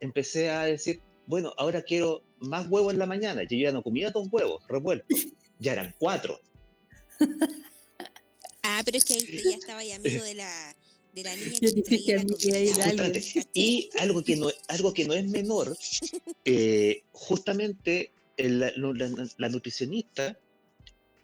empecé 0.00 0.50
a 0.50 0.64
decir, 0.64 1.00
bueno, 1.28 1.52
ahora 1.58 1.82
quiero 1.82 2.22
más 2.38 2.66
huevos 2.68 2.94
en 2.94 2.98
la 2.98 3.06
mañana. 3.06 3.42
Yo 3.42 3.56
ya 3.58 3.70
no 3.70 3.82
comía 3.82 4.10
dos 4.10 4.28
huevos 4.32 4.66
revueltos, 4.66 5.06
ya 5.60 5.74
eran 5.74 5.94
cuatro. 5.98 6.40
ah, 8.62 8.80
pero 8.84 8.96
es 8.96 9.04
que 9.04 9.14
ahí 9.14 9.20
ya 9.44 9.56
estaba 9.56 9.84
ya 9.84 9.96
amigo 9.96 10.24
de 10.24 10.34
la, 10.34 10.76
de 11.12 11.22
la 11.22 11.36
niña 11.36 11.58
que 11.88 13.44
Y 13.52 13.90
algo 13.98 14.24
que, 14.24 14.36
no, 14.36 14.48
algo 14.68 14.94
que 14.94 15.04
no 15.04 15.12
es 15.12 15.28
menor, 15.28 15.76
eh, 16.46 17.02
justamente 17.12 18.10
la, 18.38 18.72
la 19.36 19.48
nutricionista 19.50 20.38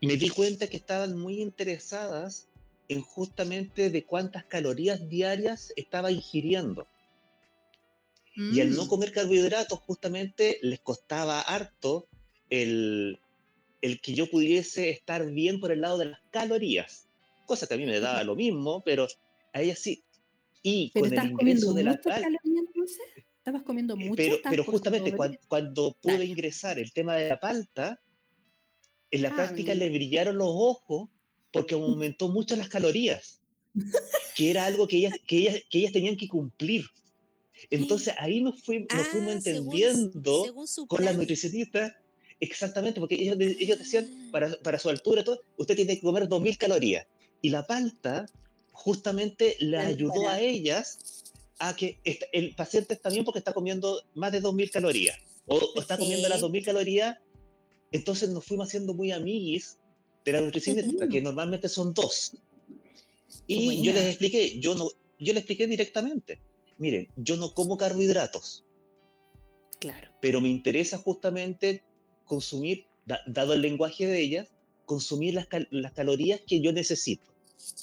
me 0.03 0.19
di 0.19 0.29
cuenta 0.29 0.67
que 0.67 0.77
estaban 0.77 1.19
muy 1.19 1.41
interesadas 1.41 2.49
en 2.89 3.01
justamente 3.01 3.89
de 3.89 4.05
cuántas 4.05 4.45
calorías 4.45 5.09
diarias 5.09 5.73
estaba 5.77 6.13
ingiriendo. 6.13 6.87
Y 8.37 8.61
al 8.61 8.75
no 8.75 8.85
mm. 8.85 8.89
comer 8.89 9.13
carbohidratos, 9.13 9.79
justamente 9.81 10.59
les 10.63 10.81
costaba 10.81 11.41
harto 11.41 12.09
el, 12.51 13.21
el 13.81 14.01
que 14.01 14.15
yo 14.15 14.29
pudiese 14.29 14.91
estar 14.91 15.25
bien 15.31 15.61
por 15.61 15.71
el 15.71 15.83
lado 15.83 15.99
de 15.99 16.07
las 16.07 16.21
calorías. 16.31 17.07
Cosa 17.47 17.67
que 17.67 17.75
a 17.75 17.77
mí 17.77 17.87
me 17.87 18.01
daba 18.01 18.25
lo 18.25 18.35
mismo, 18.35 18.83
pero 18.85 19.07
a 19.53 19.63
ella 19.63 19.77
sí. 19.77 20.03
Y 20.63 20.91
con 20.91 21.13
el 21.13 21.31
ingreso 21.31 21.75
de 21.75 21.85
la 21.85 22.01
tal, 22.01 22.39
¿Estabas 23.45 23.63
comiendo 23.63 23.95
mucho? 23.95 24.15
Pero, 24.17 24.39
pero 24.49 24.65
justamente 24.65 25.15
cuando, 25.47 25.93
pude 26.01 26.25
ingresar 26.25 26.79
el 26.79 26.93
tema 26.93 27.17
de 27.17 27.29
la 27.29 27.39
palta, 27.39 28.01
en 29.11 29.21
la 29.21 29.29
ah, 29.29 29.37
práctica 29.37 29.75
le 29.75 29.91
brillaron 29.91 30.39
los 30.39 30.49
ojos 30.49 31.11
porque 31.53 31.75
aumentó 31.75 32.29
mucho 32.29 32.57
las 32.57 32.71
calorías, 32.71 33.43
que 34.35 34.51
era 34.51 34.65
algo 34.65 34.89
que 34.89 34.97
ellas, 34.97 35.15
que 35.27 35.37
ellas, 35.37 35.61
que 35.69 35.79
ellas 35.81 35.93
tenían 35.93 36.17
que 36.17 36.27
cumplir. 36.27 36.87
Entonces 37.71 38.15
ahí 38.19 38.41
nos, 38.41 38.63
fuimos 38.63 38.89
ah, 38.91 39.33
entendiendo 39.33 40.55
con 40.87 41.05
la 41.05 41.13
nutricionista, 41.13 41.97
exactamente, 42.41 43.01
porque 43.01 43.17
ellos, 43.17 43.37
ellos 43.41 43.79
decían, 43.79 44.11
ah. 44.13 44.29
para, 44.33 44.57
para, 44.63 44.79
su 44.79 44.89
altura, 44.89 45.25
todo, 45.25 45.41
usted 45.57 45.77
tiene 45.77 45.97
que 45.97 46.03
comer 46.03 46.29
2.000 46.29 46.57
calorías. 46.59 47.07
Y 47.43 47.51
la 47.51 47.67
palta 47.67 48.27
justamente 48.73 49.57
le 49.61 49.79
ayudó 49.79 50.29
a 50.29 50.41
ellas 50.41 51.25
a 51.59 51.77
que 51.77 51.99
el 52.33 52.55
paciente 52.55 52.95
está 52.95 53.09
bien 53.09 53.25
porque 53.25 53.39
está 53.39 53.53
comiendo 53.53 54.03
más 54.15 54.33
de 54.33 54.43
2.000 54.43 54.71
calorías, 54.71 55.19
o, 55.47 55.61
está 55.77 55.97
comiendo 55.97 56.29
las 56.29 56.43
2.000 56.43 56.65
calorías, 56.65 57.19
entonces 57.93 58.29
nos 58.31 58.45
fuimos 58.45 58.69
haciendo 58.69 58.93
muy 58.95 59.13
amiguis 59.13 59.79
de 60.25 60.33
la 60.33 60.41
nutricionista, 60.41 61.09
que 61.09 61.21
normalmente 61.21 61.69
son 61.69 61.95
dos. 61.95 62.33
Y 63.47 63.83
yo 63.83 63.93
les 63.93 64.07
expliqué, 64.07 64.59
yo 64.59 64.75
no, 64.75 64.89
yo 65.19 65.33
les 65.33 65.39
expliqué 65.39 65.67
directamente 65.67 66.41
miren, 66.79 67.09
yo 67.17 67.37
no 67.37 67.55
como 67.55 67.77
carbohidratos. 67.77 68.65
Claro. 69.79 70.11
Pero 70.21 70.41
me 70.41 70.49
interesa 70.49 70.99
justamente 70.99 71.83
consumir, 72.25 72.87
dado 73.27 73.53
el 73.53 73.63
lenguaje 73.63 74.07
de 74.07 74.21
ellas, 74.21 74.49
consumir 74.87 75.35
las, 75.35 75.47
las 75.71 75.93
calorías 75.93 76.41
que 76.47 76.61
yo 76.61 76.73
necesito. 76.73 77.25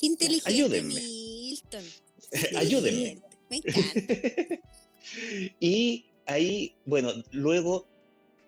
inteligente, 0.02 0.50
Ayúdenme. 0.50 0.94
Milton. 0.96 1.84
Ayúdenme. 2.56 3.22
Me 3.50 3.58
encanta. 3.58 3.82
y 5.60 6.06
ahí, 6.26 6.76
bueno, 6.86 7.12
luego, 7.32 7.88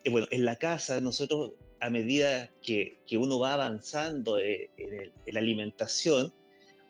eh, 0.04 0.10
bueno, 0.10 0.28
en 0.32 0.46
la 0.46 0.56
casa 0.58 1.02
nosotros 1.02 1.52
a 1.80 1.90
medida 1.90 2.50
que, 2.62 3.02
que 3.06 3.18
uno 3.18 3.40
va 3.40 3.54
avanzando 3.54 4.40
eh, 4.40 4.70
en, 4.78 5.12
en, 5.26 5.34
la 5.34 5.40
alimentación, 5.42 6.34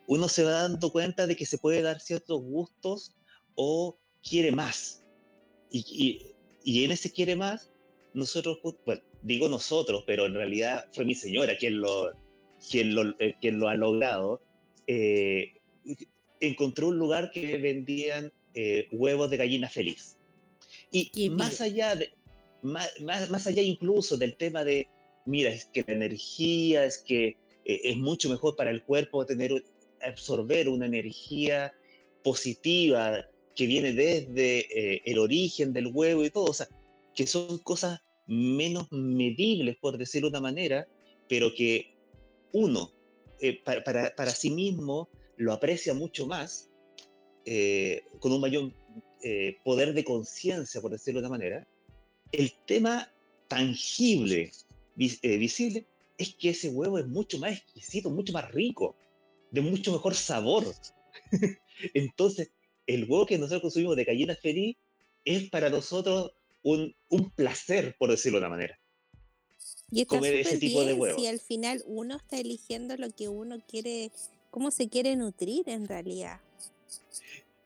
uno 0.06 0.30
se 0.30 0.44
va 0.44 0.52
dando 0.52 0.92
cuenta 0.92 1.26
de 1.26 1.36
que 1.36 1.48
se 1.48 1.58
puede 1.58 1.82
dar 1.82 2.00
ciertos 2.00 2.42
gustos 2.44 3.16
o 3.56 3.98
quiere 4.28 4.52
más. 4.52 5.04
Y, 5.70 6.36
y, 6.64 6.84
en 6.84 6.92
ese 6.92 7.12
quiere 7.12 7.36
más, 7.36 7.72
nosotros, 8.14 8.60
bueno, 8.86 9.02
digo 9.22 9.50
nosotros, 9.50 10.04
pero 10.06 10.26
en 10.26 10.36
realidad 10.36 10.86
fue 10.94 11.06
mi 11.06 11.16
señora 11.16 11.58
quien 11.58 11.82
lo, 11.82 12.12
quien 12.70 12.94
lo, 12.94 13.10
eh, 13.20 13.36
quien 13.42 13.60
lo 13.60 13.68
ha 13.70 13.76
logrado, 13.76 14.42
eh, 14.88 15.54
encontró 16.40 16.90
un 16.90 16.98
lugar 16.98 17.32
que 17.32 17.58
vendían 17.58 18.32
eh, 18.54 18.88
huevos 18.92 19.30
de 19.30 19.38
gallina 19.38 19.70
feliz. 19.70 20.18
Y 20.92 21.32
más 21.32 21.60
allá, 21.60 21.96
de, 21.96 22.14
más, 22.62 23.00
más, 23.02 23.48
allá 23.48 23.64
incluso 23.64 24.16
del 24.16 24.36
tema 24.36 24.64
de, 24.64 24.88
mira, 25.26 25.50
es 25.50 25.66
que 25.66 25.84
la 25.88 25.94
energía, 25.94 26.86
es 26.86 27.00
que 27.00 27.36
es 27.66 27.98
mucho 27.98 28.30
mejor 28.30 28.56
para 28.56 28.70
el 28.70 28.84
cuerpo 28.84 29.26
tener, 29.26 29.64
absorber 30.02 30.70
una 30.70 30.86
energía 30.86 31.74
positiva, 32.24 33.26
que 33.56 33.68
viene 33.68 33.94
desde 33.94 34.60
eh, 34.60 35.02
el 35.06 35.20
origen 35.20 35.74
del 35.74 35.88
huevo 35.88 36.24
y 36.24 36.30
todo, 36.30 36.46
o 36.46 36.54
sea, 36.54 36.68
que 37.16 37.28
son 37.28 37.60
cosas 37.60 38.02
menos 38.28 38.92
medibles, 38.92 39.78
por 39.78 39.98
decirlo 39.98 40.30
de 40.30 40.38
una 40.38 40.42
manera, 40.42 40.88
pero 41.30 41.54
que 41.54 41.94
uno, 42.52 42.92
eh, 43.40 43.62
para, 43.64 43.84
para, 43.84 44.16
para, 44.16 44.32
sí 44.32 44.50
mismo, 44.50 45.10
lo 45.38 45.54
aprecia 45.54 45.94
mucho 45.94 46.26
más, 46.26 46.70
eh, 47.46 48.04
con 48.20 48.32
un 48.32 48.42
mayor 48.42 48.72
poder 49.64 49.94
de 49.94 50.04
conciencia, 50.04 50.82
por 50.82 50.92
decirlo 50.92 51.22
de 51.22 51.28
una 51.28 51.38
manera, 51.38 51.68
el 52.34 52.52
tema 52.66 53.10
tangible, 53.48 54.52
visible, 54.96 55.86
es 56.18 56.36
que 56.36 56.50
ese 56.50 56.70
huevo 56.70 57.00
es 57.00 57.08
mucho 57.08 57.40
más 57.40 57.54
exquisito, 57.54 58.10
mucho 58.10 58.34
más 58.34 58.52
rico, 58.52 58.98
de 59.52 59.62
mucho 59.62 59.94
mejor 59.94 60.14
sabor. 60.14 60.66
Entonces, 61.94 62.52
el 62.88 63.06
huevo 63.06 63.26
que 63.26 63.38
nosotros 63.38 63.62
consumimos 63.62 63.96
de 63.96 64.04
gallina 64.04 64.36
feliz 64.36 64.78
es 65.26 65.50
para 65.50 65.70
nosotros 65.70 66.32
un, 66.64 66.96
un 67.10 67.30
placer, 67.32 67.96
por 67.98 68.10
decirlo 68.10 68.40
de 68.40 68.46
una 68.46 68.56
manera. 68.56 68.80
comer 70.08 70.36
ese 70.36 70.58
tipo 70.58 70.84
de 70.84 70.94
huevos. 70.94 71.22
Si 71.22 71.28
al 71.28 71.40
final 71.40 71.84
uno 71.86 72.18
está 72.18 72.40
eligiendo 72.40 72.98
lo 72.98 73.10
que 73.12 73.30
uno 73.30 73.60
quiere, 73.68 74.12
cómo 74.50 74.72
se 74.72 74.90
quiere 74.90 75.16
nutrir 75.16 75.70
en 75.70 75.88
realidad. 75.88 76.40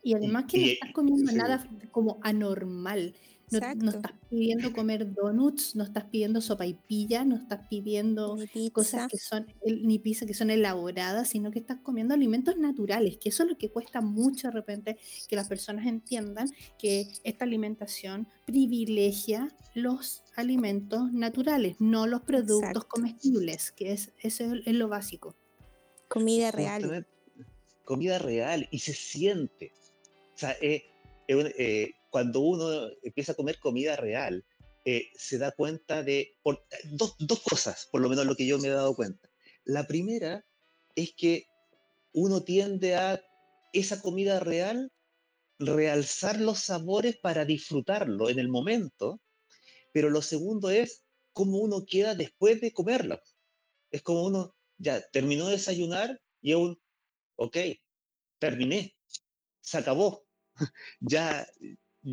Y 0.03 0.13
además 0.13 0.45
que 0.49 0.57
no 0.57 0.65
estás 0.67 0.91
comiendo 0.93 1.31
nada 1.31 1.69
como 1.91 2.19
anormal. 2.21 3.13
No, 3.49 3.91
estás 3.91 4.11
pidiendo 4.29 4.73
comer 4.73 5.13
donuts, 5.13 5.73
no 5.75 5.85
estás 5.85 6.03
pidiendo 6.05 6.41
sopa 6.41 6.65
y 6.65 6.73
pilla, 6.73 7.23
no 7.23 7.37
estás 7.37 7.61
pidiendo 7.69 8.37
cosas 8.73 9.07
que 9.09 9.17
son, 9.17 9.47
ni 9.65 9.99
pizza 9.99 10.25
que 10.25 10.33
son 10.33 10.49
elaboradas, 10.49 11.29
sino 11.29 11.49
que 11.49 11.59
estás 11.59 11.79
comiendo 11.81 12.13
alimentos 12.13 12.57
naturales, 12.57 13.17
que 13.17 13.29
eso 13.29 13.43
es 13.43 13.49
lo 13.49 13.57
que 13.57 13.71
cuesta 13.71 14.01
mucho 14.01 14.49
de 14.49 14.53
repente 14.53 14.97
que 15.29 15.37
las 15.37 15.47
personas 15.47 15.85
entiendan 15.85 16.49
que 16.77 17.07
esta 17.23 17.45
alimentación 17.45 18.27
privilegia 18.45 19.49
los 19.73 20.23
alimentos 20.35 21.13
naturales, 21.13 21.77
no 21.79 22.05
los 22.05 22.23
productos 22.23 22.83
comestibles, 22.85 23.71
que 23.71 23.93
es, 23.93 24.11
eso 24.19 24.55
es, 24.55 24.73
lo 24.73 24.89
básico. 24.89 25.35
Comida 26.09 26.51
real. 26.51 27.07
Comida 27.85 28.19
real 28.19 28.67
y 28.71 28.79
se 28.79 28.93
siente. 28.93 29.71
O 30.35 30.37
sea, 30.37 30.57
eh, 30.61 30.83
eh, 31.27 31.93
cuando 32.09 32.39
uno 32.41 32.89
empieza 33.03 33.33
a 33.33 33.35
comer 33.35 33.59
comida 33.59 33.95
real, 33.95 34.45
eh, 34.85 35.11
se 35.15 35.37
da 35.37 35.51
cuenta 35.51 36.01
de 36.01 36.37
dos, 36.85 37.15
dos, 37.19 37.41
cosas, 37.41 37.89
por 37.91 38.01
lo 38.01 38.09
menos 38.09 38.25
lo 38.25 38.35
que 38.35 38.47
yo 38.47 38.57
me 38.57 38.69
he 38.69 38.71
dado 38.71 38.95
cuenta. 38.95 39.29
La 39.65 39.85
primera 39.85 40.45
es 40.95 41.13
que 41.13 41.47
uno 42.13 42.43
tiende 42.43 42.95
a 42.95 43.21
esa 43.73 44.01
comida 44.01 44.39
real 44.39 44.91
realzar 45.59 46.39
los 46.39 46.59
sabores 46.59 47.17
para 47.17 47.43
disfrutarlo 47.43 48.29
en 48.29 48.39
el 48.39 48.47
momento, 48.47 49.19
pero 49.91 50.09
lo 50.09 50.21
segundo 50.21 50.69
es 50.69 51.03
cómo 51.33 51.57
uno 51.57 51.85
queda 51.85 52.15
después 52.15 52.61
de 52.61 52.71
comerlo. 52.71 53.19
Es 53.91 54.01
como 54.01 54.23
uno 54.23 54.55
ya 54.77 55.01
terminó 55.11 55.47
de 55.47 55.53
desayunar 55.53 56.21
y 56.41 56.53
aún, 56.53 56.79
ok, 57.35 57.57
terminé, 58.39 58.95
se 59.59 59.77
acabó, 59.79 60.25
ya 60.99 61.47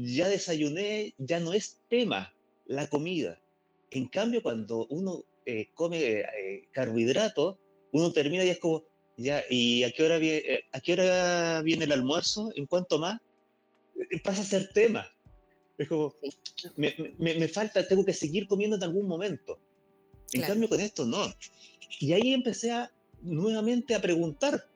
ya 0.03 0.29
desayuné, 0.29 1.15
ya 1.19 1.39
no 1.39 1.53
es 1.53 1.79
tema 1.89 2.35
la 2.67 2.89
comida. 2.89 3.41
En 3.91 4.09
cambio, 4.09 4.43
cuando 4.43 4.87
uno 4.87 5.25
eh, 5.47 5.69
come 5.75 5.99
eh, 6.03 6.69
carbohidratos, 6.73 7.57
uno 7.93 8.13
termina 8.13 8.45
y 8.45 8.49
es 8.49 8.59
como, 8.59 8.83
ya, 9.17 9.45
¿y 9.49 9.85
a 9.85 9.93
qué 9.93 10.03
hora 10.03 10.19
viene, 10.19 10.39
eh, 10.39 10.65
a 10.73 10.81
qué 10.81 10.95
hora 10.95 11.63
viene 11.63 11.85
el 11.85 11.93
almuerzo? 11.93 12.51
¿En 12.57 12.67
cuánto 12.67 12.99
más? 12.99 13.21
Pasa 14.25 14.43
a 14.43 14.45
ser 14.45 14.71
tema. 14.73 15.07
Es 15.79 15.89
como, 15.89 16.15
me, 16.77 16.95
me, 17.19 17.49
falta, 17.49 17.87
tengo 17.87 18.05
que 18.05 18.13
seguir 18.13 18.49
comiendo 18.49 18.77
en 18.77 18.83
algún 18.83 19.07
momento. 19.07 19.61
En 20.33 20.43
cambio, 20.43 20.69
con 20.69 20.81
esto 20.81 21.05
no. 21.05 21.33
Y 22.01 22.13
ahí 22.15 22.33
empecé 22.33 22.73
a, 22.73 22.91
nuevamente 23.23 23.95
a 23.95 24.01
preguntar. 24.01 24.67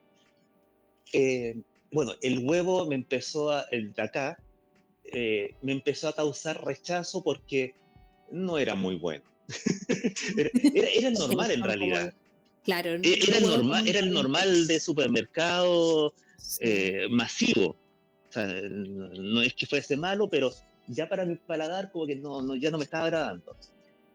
bueno, 1.91 2.13
el 2.21 2.39
huevo 2.39 2.85
me 2.85 2.95
empezó 2.95 3.51
a, 3.51 3.65
el 3.71 3.93
de 3.93 4.01
acá, 4.01 4.37
eh, 5.13 5.55
me 5.61 5.71
empezó 5.71 6.07
a 6.07 6.13
causar 6.13 6.63
rechazo 6.63 7.23
porque 7.23 7.75
no 8.31 8.57
era 8.57 8.75
muy 8.75 8.95
bueno. 8.95 9.23
era, 10.73 11.09
normal 11.11 11.51
en 11.51 11.63
realidad. 11.63 12.13
Claro. 12.63 12.91
E, 13.01 13.19
era, 13.27 13.37
el 13.37 13.47
normal, 13.47 13.87
era 13.87 13.99
el 13.99 14.11
normal 14.11 14.67
de 14.67 14.79
supermercado 14.79 16.13
eh, 16.59 17.07
masivo. 17.09 17.75
no, 18.35 19.41
es 19.41 19.53
que 19.53 19.65
fuese 19.65 19.97
malo, 19.97 20.29
pero 20.29 20.51
ya 20.87 21.07
para 21.07 21.25
mi 21.25 21.35
paladar 21.35 21.91
como 21.91 22.05
que 22.05 22.15
no, 22.15 22.41
no, 22.41 22.55
ya 22.55 22.71
no 22.71 22.77
me 22.77 22.83
estaba 22.83 23.05
agradando. 23.05 23.55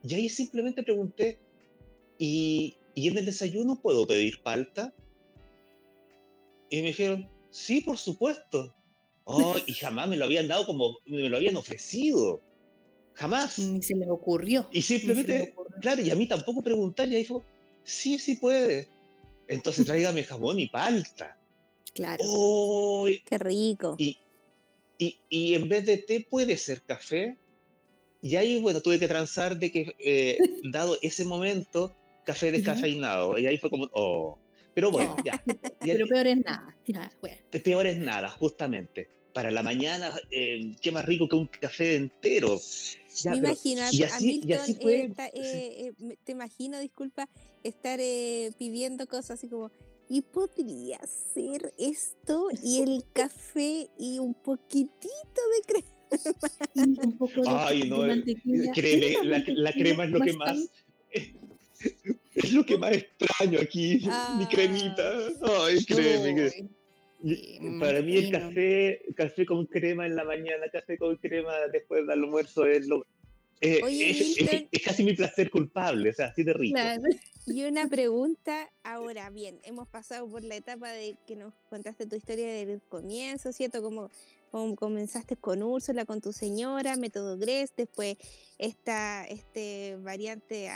Y 0.02 0.14
ahí 0.14 0.28
simplemente 0.28 0.82
pregunté, 0.82 1.38
¿y, 2.18 2.76
¿y 2.94 3.08
en 3.08 3.18
el 3.18 3.26
desayuno 3.26 3.80
puedo 3.80 4.06
pedir 4.06 4.42
palta? 4.42 4.92
Y 6.70 6.82
me 6.82 6.88
dijeron, 6.88 7.28
sí, 7.50 7.80
por 7.80 7.98
supuesto. 7.98 8.74
Oh, 9.24 9.56
y 9.66 9.72
jamás 9.72 10.08
me 10.08 10.16
lo 10.16 10.26
habían 10.26 10.48
dado 10.48 10.66
como 10.66 10.98
me 11.06 11.28
lo 11.28 11.36
habían 11.36 11.56
ofrecido. 11.56 12.42
Jamás. 13.14 13.58
Ni 13.58 13.82
se 13.82 13.94
le 13.94 14.10
ocurrió. 14.10 14.68
Y 14.70 14.82
simplemente, 14.82 15.54
claro, 15.80 16.02
y 16.02 16.10
a 16.10 16.14
mí 16.14 16.26
tampoco 16.26 16.62
preguntar, 16.62 17.08
y 17.08 17.16
dijo, 17.16 17.44
sí, 17.84 18.18
sí 18.18 18.36
puede. 18.36 18.88
Entonces 19.48 19.86
tráigame 19.86 20.24
jamón 20.24 20.58
y 20.58 20.68
palta. 20.68 21.38
Claro. 21.94 22.22
Oh, 22.26 23.06
Qué 23.24 23.38
rico. 23.38 23.94
Y, 23.98 24.18
y, 24.98 25.18
y, 25.28 25.54
en 25.54 25.68
vez 25.68 25.86
de 25.86 25.98
té 25.98 26.26
puede 26.28 26.56
ser 26.56 26.82
café. 26.82 27.38
Y 28.20 28.36
ahí, 28.36 28.60
bueno, 28.60 28.80
tuve 28.80 28.98
que 28.98 29.06
transar 29.06 29.58
de 29.58 29.70
que, 29.70 29.94
eh, 29.98 30.38
dado 30.64 30.96
ese 31.02 31.24
momento, 31.24 31.94
café 32.24 32.50
descafeinado. 32.50 33.38
Y 33.38 33.46
ahí 33.46 33.58
fue 33.58 33.70
como, 33.70 33.88
oh. 33.92 34.38
Pero 34.74 34.90
bueno, 34.90 35.16
ya. 35.24 35.42
Pero 35.80 36.06
peor 36.06 36.26
es 36.26 36.38
nada. 36.38 36.76
Peor 37.62 37.86
es 37.86 37.98
nada, 37.98 38.28
justamente. 38.28 39.08
Para 39.32 39.50
la 39.50 39.62
mañana, 39.62 40.12
eh, 40.30 40.76
qué 40.80 40.92
más 40.92 41.04
rico 41.04 41.28
que 41.28 41.36
un 41.36 41.46
café 41.48 41.96
entero. 41.96 42.60
Me 43.24 43.36
imagino, 43.36 43.82
a 43.82 44.20
Milton, 44.20 44.58
eh, 44.78 45.12
eh, 45.34 45.92
te 46.24 46.32
imagino, 46.32 46.78
disculpa, 46.78 47.28
estar 47.62 47.98
pidiendo 48.58 49.06
cosas 49.06 49.32
así 49.32 49.48
como, 49.48 49.70
y 50.08 50.22
podría 50.22 51.00
ser 51.34 51.72
esto 51.78 52.48
y 52.62 52.82
el 52.82 53.04
café 53.12 53.88
y 53.98 54.18
un 54.18 54.34
poquitito 54.34 55.08
de 55.08 55.62
crema. 55.66 56.94
un 57.04 57.18
poco 57.18 57.42
de, 57.42 57.48
Ay, 57.48 57.88
no, 57.88 58.02
créeme, 58.72 59.24
la, 59.24 59.42
la, 59.46 59.72
crema 59.72 60.04
es 60.04 60.10
lo 60.10 60.20
que 60.20 60.32
más 60.34 60.58
es 62.34 62.52
lo 62.52 62.64
que 62.64 62.78
más 62.78 62.92
extraño 62.92 63.60
aquí, 63.60 64.00
mi 64.02 64.08
ah. 64.10 64.48
cremita. 64.50 65.12
Ay, 65.60 65.84
créeme. 65.84 66.68
para 67.80 68.02
mí 68.02 68.16
el 68.16 68.30
café, 68.30 69.02
café 69.16 69.46
con 69.46 69.66
crema 69.66 70.06
en 70.06 70.16
la 70.16 70.24
mañana, 70.24 70.66
café 70.72 70.98
con 70.98 71.16
crema 71.16 71.54
después 71.72 72.02
del 72.02 72.10
almuerzo 72.10 72.66
es 72.66 72.86
lo, 72.86 73.06
es, 73.60 74.82
casi 74.84 75.04
mi 75.04 75.14
placer 75.14 75.50
culpable, 75.50 76.10
o 76.10 76.12
sea, 76.12 76.26
así 76.26 76.42
de 76.42 76.52
rico. 76.52 76.78
Y 77.46 77.64
una 77.64 77.88
pregunta, 77.88 78.70
ahora 78.82 79.30
bien, 79.30 79.58
hemos 79.64 79.86
pasado 79.88 80.28
por 80.28 80.42
la 80.44 80.56
etapa 80.56 80.90
de 80.90 81.16
que 81.26 81.36
nos 81.36 81.52
contaste 81.68 82.06
tu 82.06 82.16
historia 82.16 82.52
del 82.52 82.80
comienzo, 82.88 83.52
¿cierto? 83.52 83.82
Como 83.82 84.10
comenzaste 84.76 85.36
con 85.36 85.62
Úrsula, 85.62 86.04
con 86.04 86.20
tu 86.20 86.32
señora, 86.32 86.96
método 86.96 87.36
GRES, 87.36 87.72
después 87.76 88.16
esta, 88.58 89.24
este 89.24 89.96
variante 89.96 90.70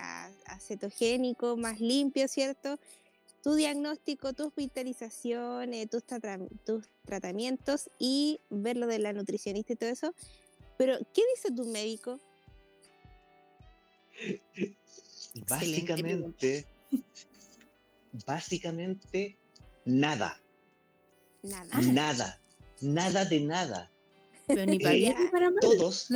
acetogénico 0.47 1.57
más 1.57 1.81
limpio, 1.81 2.27
¿cierto? 2.27 2.79
Tu 3.43 3.55
diagnóstico, 3.55 4.33
tu 4.33 4.47
hospitalización, 4.47 5.75
eh, 5.75 5.87
tus, 5.87 6.03
tus 6.65 6.87
tratamientos 7.05 7.89
y 8.01 8.41
ver 8.51 8.77
lo 8.77 8.89
de 8.89 8.99
la 8.99 9.13
nutricionista 9.13 9.73
y 9.73 9.77
todo 9.77 9.91
eso. 9.91 10.13
Pero, 10.77 10.99
¿qué 11.15 11.23
dice 11.35 11.55
tu 11.55 11.65
médico? 11.65 12.19
Básicamente, 15.49 16.67
básicamente, 18.27 19.37
nada. 19.85 20.41
Nada. 21.43 21.81
Nada 21.81 22.41
nada 22.81 23.25
de 23.25 23.41
nada. 23.41 23.91
Pero 24.47 24.65
ni 24.67 24.79
para, 24.79 24.95
eh, 24.95 25.15
para 25.31 25.51
Todos, 25.61 26.09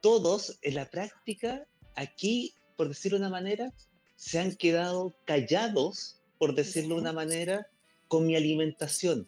todos 0.00 0.58
en 0.62 0.74
la 0.74 0.90
práctica, 0.90 1.66
aquí, 1.94 2.54
por 2.76 2.88
decirlo 2.88 3.18
de 3.18 3.26
una 3.26 3.30
manera, 3.30 3.72
se 4.16 4.38
han 4.38 4.54
quedado 4.56 5.14
callados, 5.24 6.20
por 6.38 6.54
decirlo 6.54 6.96
de 6.96 7.00
una 7.02 7.12
manera, 7.12 7.66
con 8.08 8.26
mi 8.26 8.34
alimentación. 8.34 9.26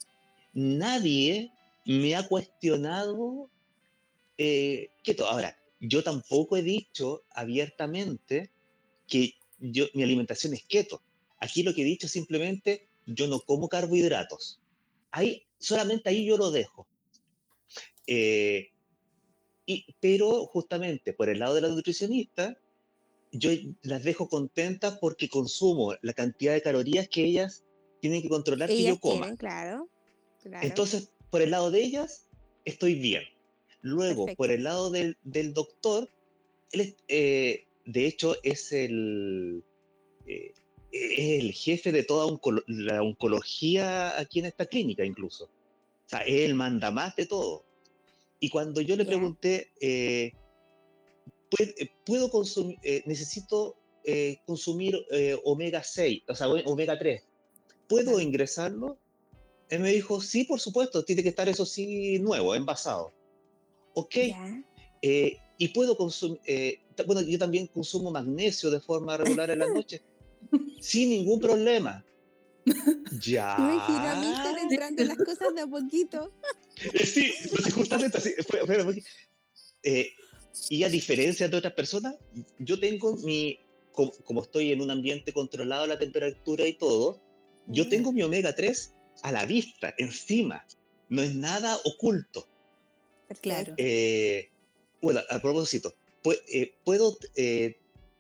Nadie 0.53 1.53
me 1.87 2.17
ha 2.17 2.27
cuestionado 2.27 3.49
eh, 4.39 4.91
keto. 5.03 5.27
Ahora, 5.27 5.57
yo 5.81 6.03
tampoco 6.03 6.57
he 6.57 6.63
dicho 6.63 7.25
abiertamente 7.31 8.51
que 9.07 9.35
yo, 9.59 9.87
mi 9.95 10.03
alimentación 10.03 10.55
es 10.55 10.65
keto. 10.65 11.03
Aquí 11.39 11.63
lo 11.63 11.75
que 11.75 11.83
he 11.83 11.85
dicho 11.85 12.09
simplemente, 12.09 12.89
yo 13.07 13.27
no 13.27 13.41
como 13.41 13.69
carbohidratos. 13.69 14.61
Hay 15.11 15.45
solamente 15.63 16.11
ahí 16.11 16.27
yo 16.27 16.37
lo 16.37 16.51
dejo. 16.51 16.87
Eh, 18.07 18.71
y, 19.65 19.87
pero 20.01 20.47
justamente 20.47 21.13
por 21.13 21.29
el 21.29 21.39
lado 21.39 21.55
de 21.55 21.61
la 21.63 21.69
nutricionista, 21.69 22.59
yo 23.31 23.51
las 23.83 24.03
dejo 24.03 24.29
contentas 24.29 24.99
porque 25.01 25.29
consumo 25.29 25.95
la 26.03 26.13
cantidad 26.13 26.53
de 26.53 26.63
calorías 26.63 27.09
que 27.09 27.25
ellas 27.25 27.65
tienen 28.01 28.21
que 28.21 28.29
controlar 28.29 28.69
que 28.69 28.83
yo 28.83 28.99
coma. 28.99 29.37
claro, 29.37 29.89
Entonces, 30.45 31.11
por 31.31 31.41
el 31.41 31.53
lado 31.53 31.71
de 31.71 31.83
ellas, 31.83 32.29
estoy 32.65 32.95
bien. 32.97 33.23
Luego, 33.81 34.27
por 34.37 34.51
el 34.51 34.65
lado 34.65 34.91
del, 34.91 35.17
del 35.23 35.55
doctor, 35.55 36.11
él, 36.73 36.97
eh, 37.09 37.67
de 37.85 38.07
hecho, 38.07 38.37
es 38.43 38.73
el, 38.73 39.65
eh, 40.27 40.53
es 40.93 41.43
el 41.43 41.53
jefe 41.53 41.91
de 41.91 42.05
toda 42.05 42.39
la 42.67 43.03
oncología 43.03 44.19
aquí 44.21 44.41
en 44.41 44.47
esta 44.47 44.67
clínica 44.67 45.05
incluso. 45.05 45.45
O 45.45 46.09
sea, 46.09 46.21
él 46.21 46.55
manda 46.55 46.91
más 46.91 47.17
de 47.17 47.27
todo. 47.27 47.65
Y 48.39 48.51
cuando 48.51 48.81
yo 48.81 48.97
le 48.97 49.05
pregunté, 49.05 49.71
eh, 49.81 50.33
eh, 51.59 51.91
¿puedo 52.05 52.31
consumir, 52.31 52.79
eh, 52.83 53.03
necesito 53.07 53.77
eh, 54.05 54.39
consumir 54.47 55.07
omega 55.45 55.83
6, 55.83 56.23
o 56.29 56.35
sea, 56.35 56.49
omega 56.49 56.99
3. 56.99 57.23
¿Puedo 57.89 58.21
ingresarlo? 58.21 58.99
Él 59.69 59.81
me 59.81 59.93
dijo, 59.93 60.21
sí, 60.21 60.45
por 60.45 60.61
supuesto, 60.61 61.05
tiene 61.05 61.23
que 61.23 61.29
estar 61.31 61.49
eso 61.49 61.65
sí 61.65 62.19
nuevo, 62.19 62.55
envasado. 62.55 63.13
Ok. 63.95 64.17
Y 65.59 65.69
puedo 65.69 65.97
consumir, 65.97 66.41
bueno, 67.07 67.23
yo 67.23 67.39
también 67.39 67.69
consumo 67.69 68.11
magnesio 68.11 68.71
de 68.71 68.81
forma 68.81 69.17
regular 69.17 69.51
en 69.51 69.61
la 69.61 69.67
noche, 69.73 70.03
sin 70.81 71.11
ningún 71.11 71.41
problema. 71.41 72.05
Ya. 73.21 73.57
Me 73.59 74.63
entrando 74.63 75.05
las 75.05 75.17
cosas 75.19 75.55
de 75.55 75.63
a 75.63 75.67
poquito. 75.67 76.33
Sí, 77.05 77.33
justamente 77.75 78.19
así. 78.19 78.35
y 80.71 80.85
a 80.85 80.89
diferencia 80.89 81.49
de 81.49 81.57
otras 81.57 81.75
personas, 81.75 82.15
yo 82.59 82.79
tengo 82.79 83.17
mi 83.17 83.59
como, 83.93 84.43
estoy 84.43 84.73
en 84.73 84.81
un 84.81 84.91
ambiente 84.91 85.33
controlado 85.33 85.87
la 85.87 85.99
temperatura 85.99 86.67
y 86.67 86.75
todo, 86.75 87.21
yo 87.67 87.89
tengo 87.89 88.13
mi 88.13 88.23
omega 88.23 88.55
3 88.55 88.95
a 89.23 89.33
la 89.33 89.47
vista, 89.47 89.95
encima. 89.99 90.67
No 91.09 91.23
es 91.23 91.35
nada 91.35 91.79
oculto. 91.85 92.49
Claro. 93.41 93.75
Eh, 93.77 94.51
bueno, 95.01 95.21
a 95.29 95.39
propósito, 95.41 95.95
eh, 96.49 96.75
puedo, 96.85 97.19
eh, 97.37 97.79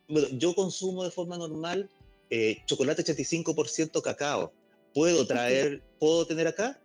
bueno, 0.08 0.28
yo 0.32 0.54
consumo 0.54 1.04
de 1.04 1.10
forma 1.10 1.38
normal 1.38 1.90
chocolate 2.66 3.04
85% 3.04 4.00
cacao. 4.02 4.52
¿Puedo 4.94 5.26
traer, 5.26 5.82
puedo 5.98 6.26
tener 6.26 6.46
acá? 6.46 6.80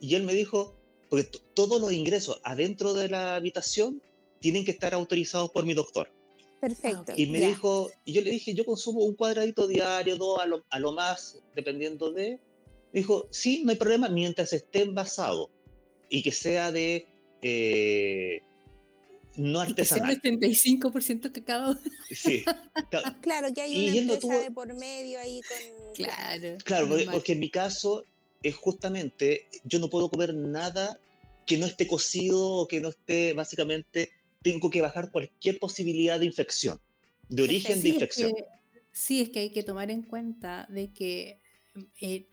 Y 0.00 0.14
él 0.14 0.22
me 0.22 0.32
dijo, 0.32 0.76
porque 1.08 1.28
todos 1.54 1.80
los 1.80 1.92
ingresos 1.92 2.40
adentro 2.44 2.94
de 2.94 3.08
la 3.08 3.36
habitación 3.36 4.02
tienen 4.40 4.64
que 4.64 4.70
estar 4.70 4.94
autorizados 4.94 5.50
por 5.50 5.64
mi 5.64 5.74
doctor. 5.74 6.10
Perfecto. 6.60 7.12
Y 7.16 7.26
me 7.26 7.40
dijo, 7.40 7.90
y 8.04 8.12
yo 8.12 8.22
le 8.22 8.30
dije, 8.30 8.54
yo 8.54 8.64
consumo 8.64 9.04
un 9.04 9.14
cuadradito 9.14 9.66
diario, 9.66 10.16
dos 10.16 10.40
a 10.40 10.46
lo, 10.46 10.64
a 10.70 10.78
lo 10.78 10.92
más, 10.92 11.40
dependiendo 11.54 12.10
de. 12.10 12.40
dijo, 12.92 13.28
sí, 13.30 13.62
no 13.64 13.70
hay 13.70 13.76
problema 13.76 14.08
mientras 14.08 14.52
esté 14.52 14.82
envasado 14.82 15.50
y 16.08 16.22
que 16.22 16.32
sea 16.32 16.72
de 16.72 17.06
eh, 17.42 18.42
no 19.38 19.60
artesanal. 19.60 20.12
Y 20.12 20.20
que 20.20 20.54
sea 20.54 20.80
75% 20.80 21.32
cacao. 21.32 21.76
Sí. 22.10 22.44
Claro, 23.20 23.52
que 23.54 23.60
hay 23.62 24.00
una 24.00 24.12
empresa 24.14 24.38
de 24.38 24.50
por 24.50 24.74
medio 24.74 25.18
ahí 25.20 25.40
con... 25.42 25.94
Claro. 25.94 26.58
Claro, 26.64 26.88
porque, 27.10 27.32
en 27.32 27.40
mi 27.40 27.50
caso 27.50 28.04
es 28.42 28.54
justamente, 28.56 29.46
yo 29.64 29.78
no 29.78 29.88
puedo 29.88 30.08
comer 30.08 30.34
nada 30.34 30.98
que 31.46 31.58
no 31.58 31.66
esté 31.66 31.86
cocido 31.86 32.46
o 32.48 32.68
que 32.68 32.80
no 32.80 32.90
esté 32.90 33.32
básicamente 33.32 34.10
tengo 34.42 34.70
que 34.70 34.80
bajar 34.80 35.10
cualquier 35.10 35.58
posibilidad 35.58 36.18
de 36.18 36.26
infección, 36.26 36.80
de 37.28 37.42
origen 37.42 37.82
de 37.82 37.88
infección. 37.90 38.32
sí, 38.92 39.20
es 39.20 39.30
que 39.30 39.40
hay 39.40 39.50
que 39.50 39.62
tomar 39.62 39.90
en 39.90 40.02
cuenta 40.02 40.66
de 40.70 40.92
que 40.92 41.40
eh, 42.00 42.26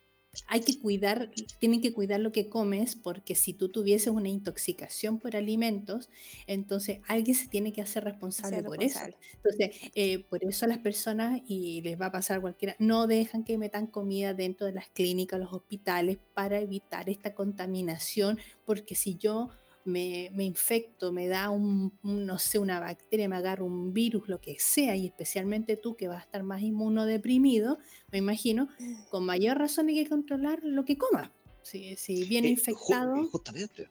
hay 0.47 0.61
que 0.61 0.79
cuidar, 0.79 1.31
tienen 1.59 1.81
que 1.81 1.93
cuidar 1.93 2.19
lo 2.19 2.31
que 2.31 2.49
comes, 2.49 2.95
porque 2.95 3.35
si 3.35 3.53
tú 3.53 3.69
tuvieses 3.69 4.07
una 4.07 4.29
intoxicación 4.29 5.19
por 5.19 5.35
alimentos, 5.35 6.09
entonces 6.47 6.99
alguien 7.07 7.35
se 7.35 7.47
tiene 7.47 7.73
que 7.73 7.81
hacer 7.81 8.03
responsable 8.03 8.63
por 8.63 8.83
eso. 8.83 8.99
Entonces, 9.35 9.91
eh, 9.95 10.25
por 10.29 10.43
eso 10.43 10.67
las 10.67 10.79
personas, 10.79 11.41
y 11.47 11.81
les 11.81 11.99
va 11.99 12.07
a 12.07 12.11
pasar 12.11 12.41
cualquiera, 12.41 12.75
no 12.79 13.07
dejan 13.07 13.43
que 13.43 13.57
metan 13.57 13.87
comida 13.87 14.33
dentro 14.33 14.67
de 14.67 14.73
las 14.73 14.89
clínicas, 14.89 15.39
los 15.39 15.53
hospitales, 15.53 16.17
para 16.33 16.59
evitar 16.59 17.09
esta 17.09 17.33
contaminación, 17.33 18.39
porque 18.65 18.95
si 18.95 19.15
yo 19.15 19.49
me, 19.85 20.31
infecto, 20.43 21.13
me 21.13 21.27
da 21.27 21.49
un, 21.51 21.97
no 22.01 22.39
sé, 22.39 22.57
una 22.59 22.79
bacteria, 22.79 23.29
me 23.29 23.35
agarro 23.35 23.65
un 23.65 23.93
virus, 23.93 24.27
lo 24.27 24.41
que 24.41 24.59
sea, 24.59 24.95
y 24.95 25.05
especialmente 25.05 25.77
tú 25.77 25.95
que 25.95 26.07
vas 26.07 26.17
a 26.17 26.25
estar 26.25 26.43
más 26.43 26.61
inmunodeprimido, 26.61 27.77
me 28.11 28.17
imagino, 28.17 28.67
mm. 28.79 29.09
con 29.09 29.25
mayor 29.25 29.57
razón 29.57 29.87
hay 29.89 30.03
que 30.03 30.09
controlar 30.09 30.59
lo 30.63 30.83
que 30.85 30.97
comas. 30.97 31.29
Si, 31.61 31.95
si 31.95 32.25
viene 32.25 32.47
eh, 32.47 32.51
infectado. 32.51 33.15
Eh, 33.15 33.27
justamente. 33.31 33.89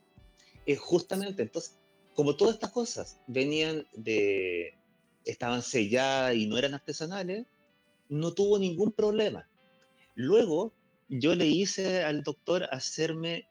Eh, 0.66 0.76
justamente, 0.76 1.42
entonces, 1.42 1.78
como 2.14 2.36
todas 2.36 2.54
estas 2.54 2.70
cosas 2.70 3.20
venían 3.26 3.86
de. 3.94 4.74
estaban 5.24 5.62
selladas 5.62 6.34
y 6.36 6.46
no 6.46 6.58
eran 6.58 6.74
artesanales, 6.74 7.46
no 8.08 8.32
tuvo 8.32 8.58
ningún 8.58 8.92
problema. 8.92 9.48
Luego, 10.14 10.72
yo 11.08 11.34
le 11.34 11.46
hice 11.46 12.02
al 12.02 12.22
doctor 12.22 12.68
hacerme 12.70 13.48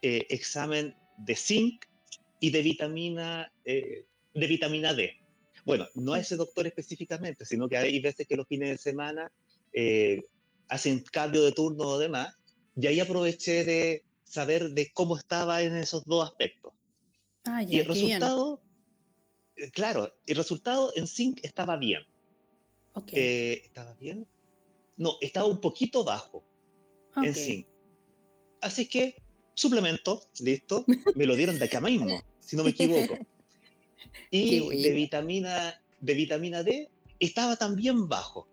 examen 0.00 0.96
de 1.18 1.34
zinc 1.34 1.84
y 2.40 2.50
de 2.50 2.62
vitamina, 2.62 3.52
eh, 3.64 4.06
de 4.34 4.46
vitamina 4.46 4.94
D. 4.94 5.12
Bueno, 5.64 5.86
no 5.94 6.14
a 6.14 6.20
ese 6.20 6.36
doctor 6.36 6.66
específicamente, 6.66 7.44
sino 7.44 7.68
que 7.68 7.76
hay 7.76 8.00
veces 8.00 8.26
que 8.26 8.36
los 8.36 8.46
fines 8.46 8.70
de 8.70 8.78
semana 8.78 9.30
eh, 9.72 10.22
hacen 10.68 11.04
cambio 11.12 11.42
de 11.44 11.52
turno 11.52 11.84
o 11.84 11.98
demás, 11.98 12.34
y 12.76 12.86
ahí 12.86 13.00
aproveché 13.00 13.64
de 13.64 14.04
saber 14.24 14.70
de 14.70 14.90
cómo 14.92 15.16
estaba 15.16 15.62
en 15.62 15.76
esos 15.76 16.04
dos 16.04 16.24
aspectos. 16.24 16.72
Ah, 17.44 17.62
y 17.62 17.78
el 17.78 17.86
resultado, 17.86 18.62
eh, 19.56 19.70
claro, 19.70 20.12
el 20.26 20.36
resultado 20.36 20.92
en 20.94 21.06
zinc 21.06 21.40
estaba 21.42 21.76
bien. 21.76 22.02
Okay. 22.92 23.62
¿Estaba 23.64 23.94
bien? 23.94 24.26
No, 24.96 25.16
estaba 25.20 25.46
un 25.46 25.60
poquito 25.60 26.04
bajo 26.04 26.44
en 27.16 27.34
zinc. 27.34 27.66
Así 28.60 28.88
que 28.88 29.22
suplemento, 29.58 30.22
listo, 30.40 30.84
me 31.14 31.26
lo 31.26 31.36
dieron 31.36 31.58
de 31.58 31.64
acá 31.64 31.80
mismo, 31.80 32.22
si 32.40 32.56
no 32.56 32.64
me 32.64 32.70
equivoco. 32.70 33.16
Y 34.30 34.82
de 34.82 34.90
vitamina, 34.92 35.80
de 36.00 36.14
vitamina 36.14 36.62
D 36.62 36.90
estaba 37.18 37.56
también 37.56 38.08
bajo. 38.08 38.46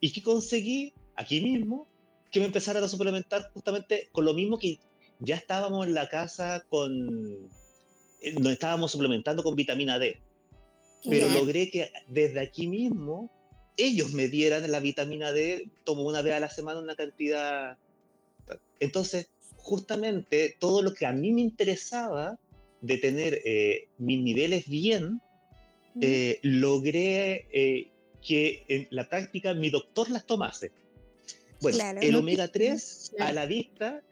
¿Y 0.00 0.12
qué 0.12 0.22
conseguí? 0.22 0.94
Aquí 1.16 1.40
mismo, 1.40 1.86
que 2.30 2.40
me 2.40 2.46
empezaran 2.46 2.82
a 2.82 2.88
suplementar 2.88 3.50
justamente 3.52 4.08
con 4.12 4.24
lo 4.24 4.34
mismo 4.34 4.58
que 4.58 4.78
ya 5.20 5.36
estábamos 5.36 5.86
en 5.86 5.94
la 5.94 6.08
casa 6.08 6.64
con... 6.68 7.48
Eh, 8.20 8.32
nos 8.34 8.52
estábamos 8.52 8.92
suplementando 8.92 9.42
con 9.42 9.54
vitamina 9.54 9.98
D. 9.98 10.20
Pero 11.08 11.28
logré 11.28 11.70
que 11.70 11.90
desde 12.08 12.40
aquí 12.40 12.66
mismo 12.66 13.30
ellos 13.76 14.12
me 14.12 14.28
dieran 14.28 14.70
la 14.70 14.80
vitamina 14.80 15.32
D, 15.32 15.68
tomo 15.84 16.02
una 16.02 16.22
vez 16.22 16.34
a 16.34 16.40
la 16.40 16.48
semana 16.48 16.80
una 16.80 16.94
cantidad. 16.94 17.76
Entonces, 18.80 19.28
justamente 19.62 20.56
todo 20.58 20.82
lo 20.82 20.92
que 20.92 21.06
a 21.06 21.12
mí 21.12 21.32
me 21.32 21.40
interesaba 21.40 22.38
de 22.80 22.98
tener 22.98 23.40
eh, 23.44 23.88
mis 23.98 24.20
niveles 24.20 24.68
bien, 24.68 25.20
eh, 26.00 26.40
logré 26.42 27.46
eh, 27.52 27.90
que 28.20 28.64
en 28.68 28.88
la 28.90 29.08
práctica 29.08 29.54
mi 29.54 29.70
doctor 29.70 30.10
las 30.10 30.26
tomase. 30.26 30.72
Bueno, 31.60 31.78
el 32.00 32.16
omega 32.16 32.48
3 32.48 33.12
a 33.20 33.32
la 33.32 33.46
vista, 33.46 34.02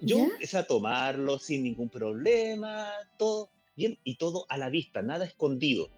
yo 0.00 0.18
empecé 0.18 0.58
a 0.58 0.66
tomarlo 0.66 1.38
sin 1.38 1.62
ningún 1.62 1.88
problema, 1.88 2.90
todo 3.16 3.50
bien, 3.74 3.98
y 4.04 4.16
todo 4.16 4.44
a 4.50 4.58
la 4.58 4.68
vista, 4.68 5.00
nada 5.00 5.24
escondido. 5.24 5.88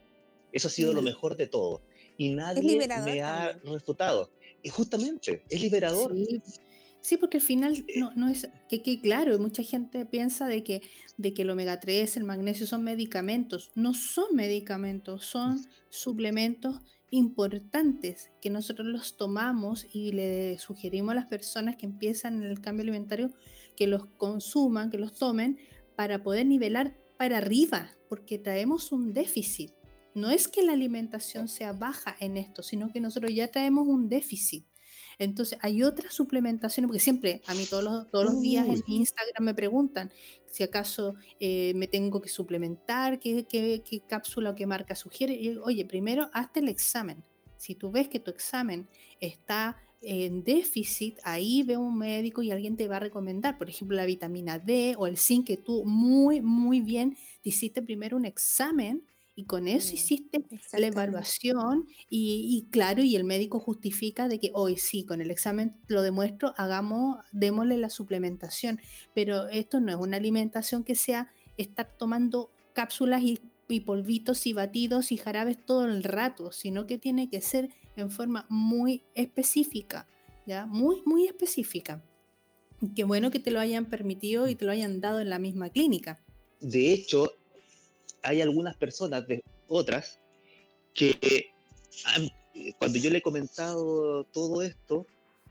Eso 0.53 0.69
ha 0.69 0.71
sido 0.71 0.93
lo 0.93 1.03
mejor 1.03 1.37
de 1.37 1.49
todo. 1.49 1.83
Y 2.17 2.31
nadie 2.31 2.79
me 3.05 3.23
ha 3.23 3.59
refutado. 3.65 4.31
Y 4.63 4.69
justamente, 4.69 5.43
es 5.49 5.61
liberador. 5.61 6.15
Sí, 6.15 6.41
porque 7.19 7.37
al 7.37 7.43
final 7.43 7.85
no, 7.97 8.13
no 8.17 8.29
es 8.29 8.49
que, 8.69 8.83
que, 8.83 9.01
claro, 9.01 9.39
mucha 9.39 9.63
gente 9.63 10.07
piensa 10.07 10.47
de 10.49 10.65
que, 10.65 10.81
de 11.19 11.35
que 11.35 11.43
el 11.43 11.51
omega 11.51 11.79
3, 11.79 12.17
el 12.17 12.25
magnesio 12.25 12.67
son 12.67 12.83
medicamentos. 12.83 13.71
No 13.75 13.93
son 13.93 14.35
medicamentos, 14.35 15.27
son 15.27 15.61
suplementos 15.91 16.81
importantes 17.11 18.31
que 18.41 18.51
nosotros 18.51 18.89
los 18.89 19.17
tomamos 19.17 19.87
y 19.93 20.13
le 20.13 20.59
sugerimos 20.59 21.13
a 21.13 21.17
las 21.17 21.27
personas 21.27 21.77
que 21.77 21.87
empiezan 21.87 22.43
en 22.43 22.51
el 22.51 22.61
cambio 22.61 22.83
alimentario 22.83 23.31
que 23.77 23.87
los 23.87 24.07
consuman, 24.17 24.91
que 24.91 24.99
los 24.99 25.15
tomen 25.15 25.59
para 25.97 26.23
poder 26.23 26.47
nivelar 26.47 26.97
para 27.19 27.39
arriba, 27.39 27.91
porque 28.09 28.39
traemos 28.39 28.93
un 28.93 29.13
déficit. 29.13 29.73
No 30.15 30.31
es 30.31 30.49
que 30.49 30.63
la 30.63 30.73
alimentación 30.73 31.49
sea 31.49 31.73
baja 31.73 32.17
en 32.19 32.37
esto, 32.37 32.63
sino 32.63 32.91
que 32.91 33.01
nosotros 33.01 33.33
ya 33.35 33.49
traemos 33.49 33.87
un 33.87 34.09
déficit. 34.09 34.65
Entonces, 35.19 35.59
hay 35.63 35.83
otras 35.83 36.13
suplementaciones, 36.15 36.89
porque 36.89 37.01
siempre 37.01 37.43
a 37.47 37.55
mí 37.55 37.67
todos 37.69 37.85
los, 37.85 38.11
todos 38.11 38.27
los 38.27 38.41
días 38.41 38.67
en 38.69 38.83
Instagram 38.87 39.45
me 39.45 39.55
preguntan 39.55 40.13
si 40.47 40.63
acaso 40.63 41.17
eh, 41.41 41.73
me 41.75 41.89
tengo 41.89 42.21
que 42.21 42.29
suplementar, 42.29 43.19
qué, 43.19 43.45
qué, 43.45 43.83
qué 43.89 44.01
cápsula 44.01 44.51
o 44.51 44.55
qué 44.55 44.67
marca 44.67 44.95
sugiere. 44.95 45.35
Y, 45.35 45.57
oye, 45.57 45.85
primero 45.85 46.31
hazte 46.33 46.61
el 46.61 46.69
examen. 46.69 47.25
Si 47.57 47.75
tú 47.75 47.91
ves 47.91 48.09
que 48.09 48.21
tu 48.21 48.31
examen 48.31 48.89
está 49.21 49.77
en 50.01 50.45
déficit, 50.45 51.19
ahí 51.25 51.63
ve 51.63 51.77
un 51.77 51.99
médico 51.99 52.43
y 52.43 52.51
alguien 52.51 52.77
te 52.77 52.89
va 52.89 52.97
a 52.97 53.01
recomendar, 53.01 53.59
por 53.59 53.69
ejemplo, 53.69 53.97
la 53.97 54.05
vitamina 54.05 54.59
D 54.59 54.95
o 54.99 55.07
el 55.07 55.17
zinc, 55.17 55.47
que 55.47 55.57
tú 55.57 55.85
muy, 55.85 56.41
muy 56.41 56.81
bien 56.81 57.17
te 57.43 57.49
hiciste 57.49 57.83
primero 57.83 58.17
un 58.17 58.25
examen 58.25 59.03
y 59.37 59.45
con 59.45 59.69
eso 59.69 59.91
mm, 59.91 59.95
hiciste 59.95 60.45
la 60.79 60.87
evaluación 60.87 61.87
y, 62.09 62.67
claro, 62.71 63.03
y 63.03 63.17
el 63.17 63.25
médico 63.25 63.61
justifica 63.61 64.29
de 64.29 64.39
que 64.39 64.51
hoy 64.55 64.77
sí, 64.77 65.05
con 65.05 65.21
el 65.21 65.31
examen 65.31 65.77
lo 65.89 66.03
demuestro, 66.03 66.55
hagamos, 66.57 67.19
démosle 67.33 67.79
la 67.79 67.91
suplementación. 67.91 68.81
Pero 69.15 69.49
esto 69.49 69.81
no 69.81 69.91
es 69.91 69.99
una 69.99 70.17
alimentación 70.17 70.85
que 70.85 70.95
sea 70.95 71.33
estar 71.57 71.97
tomando 71.97 72.51
cápsulas 72.73 73.23
y 73.23 73.39
y 73.69 73.81
polvitos 73.81 74.47
y 74.47 74.53
batidos 74.53 75.13
y 75.13 75.17
jarabes 75.17 75.65
todo 75.65 75.87
el 75.87 76.03
rato, 76.05 76.53
sino 76.53 76.87
que 76.87 76.99
tiene 76.99 77.29
que 77.29 77.41
ser 77.41 77.71
en 77.97 78.11
forma 78.11 78.47
muy 78.49 79.03
específica, 79.15 80.09
¿ya? 80.47 80.67
Muy, 80.67 81.03
muy 81.05 81.27
específica. 81.27 82.05
Qué 82.95 83.05
bueno 83.05 83.31
que 83.31 83.39
te 83.39 83.51
lo 83.51 83.61
hayan 83.61 83.87
permitido 83.87 84.49
y 84.49 84.55
te 84.55 84.65
lo 84.65 84.73
hayan 84.73 85.01
dado 85.01 85.21
en 85.21 85.31
la 85.31 85.39
misma 85.39 85.71
clínica. 85.71 86.23
De 86.61 86.93
hecho, 86.93 87.33
hay 88.25 88.41
algunas 88.41 88.77
personas, 88.77 89.27
de 89.29 89.45
otras, 89.69 90.19
que 90.95 91.51
cuando 92.79 92.99
yo 92.99 93.11
le 93.11 93.19
he 93.19 93.23
comentado 93.23 94.25
todo 94.25 94.63
esto, 94.63 95.07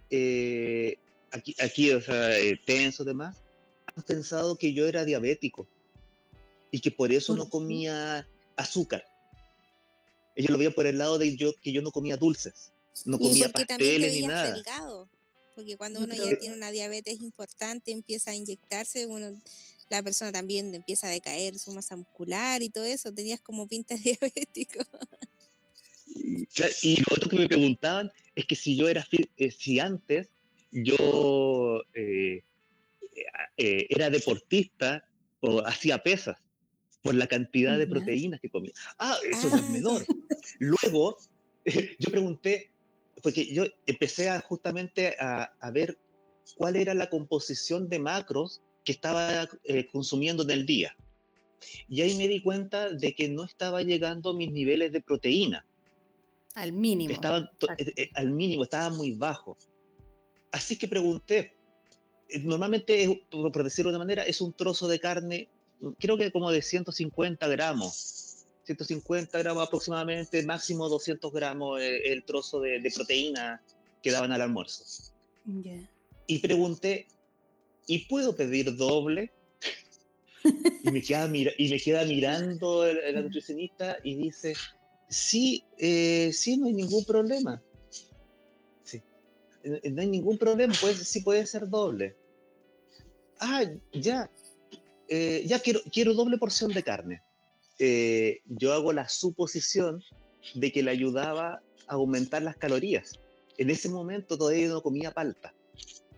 eh, 0.09 0.97
aquí, 1.32 1.55
aquí, 1.59 1.91
o 1.91 2.01
sea, 2.01 2.38
eh, 2.38 2.59
tenso 2.65 3.03
demás, 3.03 3.38
han 3.95 4.03
pensado 4.03 4.57
que 4.57 4.74
yo 4.74 4.88
era 4.88 5.05
diabético 5.05 5.67
y 6.71 6.80
que 6.80 6.91
por 6.91 7.11
eso 7.11 7.36
no 7.36 7.47
comía 7.47 8.28
azúcar. 8.55 9.05
Ellos 10.36 10.49
lo 10.49 10.57
veían 10.57 10.74
por 10.74 10.88
el 10.88 10.97
lado 10.97 11.19
de 11.19 11.36
yo, 11.36 11.53
que 11.61 11.71
yo 11.71 11.84
no 11.84 11.91
comía 11.91 12.17
dulces, 12.17 12.74
no 13.05 13.19
comía 13.19 13.49
pasteles 13.49 14.13
ni 14.13 14.28
nada. 14.28 14.63
porque 15.55 15.78
cuando 15.78 15.99
uno 15.99 16.15
ya 16.15 16.38
tiene 16.39 16.55
una 16.55 16.71
diabetes 16.71 17.21
importante, 17.21 17.91
empieza 17.91 18.32
a 18.32 18.36
inyectarse, 18.36 19.05
uno, 19.05 19.39
la 19.94 20.04
persona 20.04 20.32
también 20.32 20.74
empieza 20.74 21.08
a 21.08 21.12
decaer 21.12 21.60
su 21.60 21.72
masa 21.72 21.96
muscular 21.96 22.64
y 22.64 22.70
todo 22.70 22.84
eso, 22.86 23.14
tenías 23.14 23.39
como 23.41 23.68
pinta 23.68 23.96
diabético. 24.04 24.84
Y, 26.06 26.98
lo 26.98 27.16
otro 27.16 27.30
que 27.30 27.38
me 27.38 27.48
preguntaban 27.48 28.12
es 28.36 28.46
que 28.46 28.56
si 28.56 28.76
yo 28.76 28.89
era, 28.89 29.06
eh, 29.38 29.52
si 29.52 29.80
antes 29.80 30.30
yo 30.72 31.82
eh, 31.94 32.44
eh, 33.58 33.88
era 33.89 34.10
deportista 34.10 35.08
o 35.41 35.60
hacía 35.66 36.02
pesas 36.02 36.38
por 37.04 37.16
la 37.16 37.28
cantidad 37.28 37.78
de 37.78 37.88
proteínas 37.88 38.39
que 38.39 38.50
comía. 38.50 38.72
Ah, 38.98 39.18
eso 39.30 39.48
es 39.48 39.54
ah. 39.54 39.70
menor. 39.70 40.06
Luego, 40.60 41.18
yo 42.00 42.10
pregunté, 42.10 42.72
porque 43.22 43.54
yo 43.54 43.66
empecé 43.86 44.30
a, 44.30 44.39
justamente 44.41 45.16
a, 45.20 45.72
ver 45.72 45.98
cuál 46.56 46.78
era 46.78 46.94
la 46.94 47.10
composición 47.10 47.89
de 47.89 48.00
macros 48.00 48.62
que 48.84 48.92
estaba 48.92 49.50
eh, 49.64 49.88
consumiendo 49.92 50.44
en 50.44 50.52
el 50.52 50.66
día. 50.66 50.96
Y 51.88 52.02
ahí 52.02 52.16
me 52.16 52.28
di 52.28 52.42
cuenta 52.42 52.90
de 52.90 53.16
que 53.16 53.30
no 53.30 53.44
estaba 53.44 53.82
llegando 53.82 54.32
a 54.32 54.34
mis 54.34 54.52
niveles 54.52 54.92
de 54.92 55.02
proteína. 55.02 55.66
Al 56.56 56.74
mínimo. 56.74 57.14
Estaban, 57.14 57.50
eh, 57.78 58.10
al 58.16 58.32
mínimo, 58.32 58.64
estaba 58.64 58.90
muy 58.90 59.12
bajo. 59.12 59.58
Así 60.52 60.78
que 60.78 60.88
pregunté, 60.88 61.56
normalmente, 62.44 63.24
por 63.32 63.64
decirlo 63.64 63.92
de 63.92 63.98
una 63.98 64.06
manera, 64.06 64.24
es 64.24 64.42
un 64.42 64.54
trozo 64.54 64.88
de 64.88 65.00
carne 65.00 65.50
creo 66.00 66.18
que 66.18 66.32
como 66.32 66.52
de 66.52 66.62
150 66.62 67.48
gramos, 67.48 68.46
150 68.66 69.38
gramos 69.40 69.68
aproximadamente, 69.68 70.44
máximo 70.44 70.88
200 70.88 71.32
gramos 71.32 71.82
eh, 71.82 72.12
el, 72.12 72.24
trozo 72.24 72.62
de, 72.62 72.92
proteína 72.94 73.62
que 74.02 74.12
daban 74.12 74.32
al 74.32 74.42
almuerzo. 74.42 75.12
Y 76.28 76.40
pregunté, 76.40 77.08
¿y 77.88 78.06
puedo 78.06 78.36
pedir 78.36 78.76
doble? 78.76 79.32
y, 80.84 80.92
me 80.92 81.02
queda 81.02 81.26
y 81.28 81.70
me 81.70 81.80
queda 81.80 82.06
mirando 82.06 82.86
el, 82.86 83.24
nutricionista 83.24 83.98
y 84.04 84.16
dice, 84.16 84.56
sí, 85.10 85.64
eh, 85.78 86.32
sí, 86.34 86.58
no 86.58 86.68
hay 86.68 86.74
ningún 86.74 87.06
problema. 87.06 87.62
Sí, 88.84 89.02
eh, 89.64 89.90
no 89.90 90.02
hay 90.02 90.08
ningún 90.08 90.38
problema, 90.38 90.74
pues 90.82 90.98
sí 90.98 91.22
puede 91.22 91.46
ser 91.46 91.70
doble. 91.70 92.16
Ah, 93.40 93.64
ya, 93.94 94.30
eh, 95.08 95.44
ya 95.46 95.60
quiero, 95.60 95.82
quiero 95.92 96.14
doble 96.14 96.38
porción 96.38 96.72
de 96.72 96.84
carne. 96.84 97.22
Eh, 97.80 98.42
yo 98.46 98.74
hago 98.74 98.94
la 98.94 99.10
suposición 99.10 100.02
de 100.54 100.72
que 100.72 100.84
le 100.84 100.92
ayudaba 100.92 101.62
a 101.88 101.94
aumentar 101.94 102.42
las 102.42 102.58
calorías. 102.58 103.20
En 103.58 103.70
ese 103.70 103.90
momento 103.90 104.38
todavía 104.38 104.70
no 104.70 104.82
comía 104.82 105.12
palta. 105.12 105.54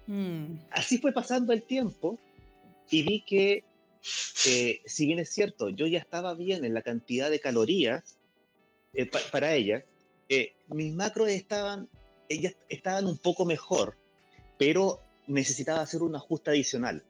Mm. 0.08 0.60
Así 0.72 0.98
fue 0.98 1.12
pasando 1.12 1.54
el 1.54 1.64
tiempo 1.64 2.20
y 2.90 3.04
vi 3.04 3.22
que, 3.22 3.64
eh, 4.48 4.82
si 4.86 5.06
bien 5.06 5.20
es 5.20 5.30
cierto, 5.30 5.70
yo 5.70 5.88
ya 5.88 6.00
estaba 6.00 6.34
bien 6.36 6.66
en 6.66 6.74
la 6.74 6.82
cantidad 6.82 7.30
de 7.30 7.40
calorías 7.40 8.18
para 9.32 9.54
ella, 9.56 9.84
mis 10.70 10.94
macros 10.94 11.30
estaban, 11.30 11.90
ellas 12.30 12.56
estaban 12.70 13.08
un 13.08 13.18
poco 13.18 13.46
mejor, 13.46 13.98
pero 14.58 15.00
necesitaba 15.28 15.82
hacer 15.82 16.02
un 16.02 16.16
ajuste 16.16 16.52
adicional. 16.52 17.04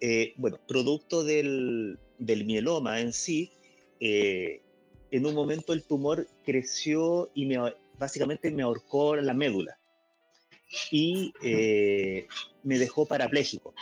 Eh, 0.00 0.34
bueno, 0.36 0.58
producto 0.66 1.24
del, 1.24 1.98
mieloma 2.18 3.00
en 3.00 3.12
sí, 3.12 3.50
eh, 4.00 4.62
en 5.10 5.26
un 5.26 5.34
momento 5.34 5.72
el 5.72 5.82
tumor 5.82 6.28
creció 6.44 7.30
y 7.34 7.46
me, 7.46 7.56
básicamente 7.98 8.50
me 8.50 8.62
ahorcó 8.62 9.16
la 9.16 9.34
médula 9.34 9.78
y 10.90 11.32
eh, 11.42 12.26
me 12.62 12.78
dejó 12.78 13.06
parapléjico. 13.06 13.74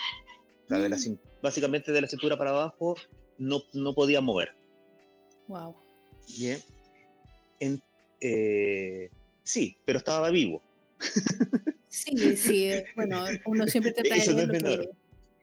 básicamente 1.42 1.92
de 1.92 2.00
la 2.00 2.08
cintura 2.08 2.36
para 2.36 2.50
abajo 2.50 2.96
no, 3.38 3.62
no 3.72 3.94
podía 3.94 4.20
mover. 4.20 4.54
Wow. 5.48 5.76
Bien. 6.36 6.60
sí, 9.42 9.76
pero 9.84 9.98
estaba 9.98 10.30
vivo. 10.30 10.62
Sí, 11.88 12.36
sí. 12.36 12.70
Bueno, 12.94 13.24
uno 13.46 13.66
siempre 13.66 13.92
trata 13.92 14.14
de 14.16 14.90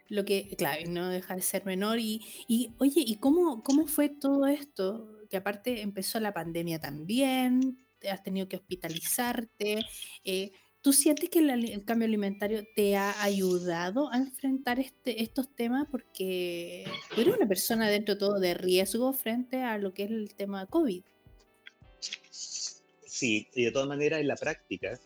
lo 0.10 0.26
que, 0.26 0.56
claro, 0.56 0.82
no 0.90 1.10
deja 1.10 1.36
de 1.36 1.42
ser 1.42 1.66
menor. 1.66 1.98
Y, 1.98 2.22
y 2.48 2.72
oye, 2.78 3.04
¿y 3.06 3.16
cómo, 3.16 3.64
cómo 3.64 3.88
fue 3.88 4.10
todo 4.10 4.46
esto? 4.46 5.22
Que 5.30 5.38
aparte 5.38 5.82
empezó 5.82 6.20
la 6.20 6.34
pandemia 6.34 6.80
también, 6.80 7.84
has 8.08 8.22
tenido 8.22 8.48
que 8.48 8.58
hospitalizarte. 8.58 9.80
Eh, 10.24 10.52
¿Tú 10.84 10.92
sientes 10.92 11.30
que 11.30 11.40
el, 11.40 11.86
cambio 11.86 12.10
alimentario 12.10 12.66
te 12.76 12.98
ha 12.98 13.24
ayudado 13.24 14.12
a 14.12 14.18
enfrentar 14.18 14.82
este, 14.82 15.24
estos 15.24 15.48
temas? 15.56 15.88
Porque 15.90 16.84
tú 17.16 17.22
eres 17.22 17.38
una 17.38 17.48
persona 17.48 17.90
dentro 17.90 18.16
de 18.16 18.20
todo 18.20 18.38
de 18.38 18.54
riesgo 18.54 19.14
frente 19.14 19.64
a 19.64 19.78
lo 19.78 19.94
que 19.94 20.04
es 20.04 20.12
el 20.12 20.36
tema 20.36 20.66
COVID. 20.66 21.02
Sí, 22.30 23.48
y 23.56 23.64
de 23.64 23.72
todas 23.72 23.88
maneras 23.88 24.20
en 24.20 24.28
la 24.28 24.36
práctica, 24.36 25.00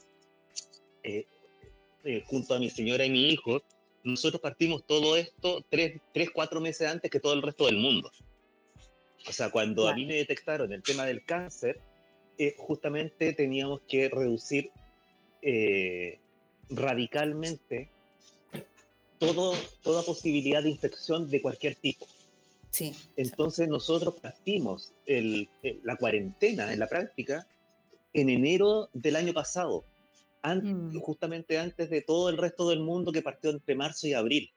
eh, 1.04 1.28
eh, 2.04 2.24
junto 2.26 2.56
a 2.56 2.60
mi 2.60 2.72
señora 2.72 3.06
y 3.06 3.12
mi 3.12 3.30
hijo, 3.30 3.62
nosotros 4.04 4.42
partimos 4.42 4.84
todo 4.88 5.16
esto 5.16 5.64
tres, 5.70 6.02
tres, 6.12 6.32
cuatro 6.32 6.60
meses 6.60 6.88
antes 6.88 7.12
que 7.12 7.20
todo 7.20 7.34
el 7.34 7.44
resto 7.44 7.68
del 7.68 7.78
mundo. 7.78 8.10
O 9.28 9.32
sea, 9.32 9.52
cuando 9.52 9.88
a 9.88 9.94
mí 9.94 10.08
me 10.08 10.16
detectaron 10.16 10.74
el 10.74 10.82
tema 10.82 11.06
del 11.06 11.24
cáncer, 11.24 11.80
eh, 12.40 12.56
justamente 12.58 13.34
teníamos 13.34 13.82
que 13.88 14.10
reducir 14.10 14.72
eh, 15.42 16.20
radicalmente 16.70 17.90
todo, 19.20 19.54
toda 19.82 20.04
posibilidad 20.04 20.64
de 20.64 20.70
infección 20.70 21.30
de 21.30 21.42
cualquier 21.42 21.76
tipo. 21.76 22.08
Sí. 22.70 22.94
Entonces 23.16 23.68
nosotros 23.68 24.16
partimos 24.22 24.94
el, 25.06 25.50
la 25.84 25.96
cuarentena 25.96 26.72
en 26.72 26.80
la 26.80 26.88
práctica 26.88 27.48
en 28.14 28.30
enero 28.30 28.90
del 28.94 29.16
año 29.16 29.34
pasado. 29.34 29.86
Mm. 30.56 30.98
justamente 31.00 31.58
antes 31.58 31.90
de 31.90 32.02
todo 32.02 32.30
el 32.30 32.38
resto 32.38 32.70
del 32.70 32.80
mundo 32.80 33.12
que 33.12 33.22
partió 33.22 33.50
entre 33.50 33.76
marzo 33.76 34.08
y 34.08 34.14
abril. 34.14 34.50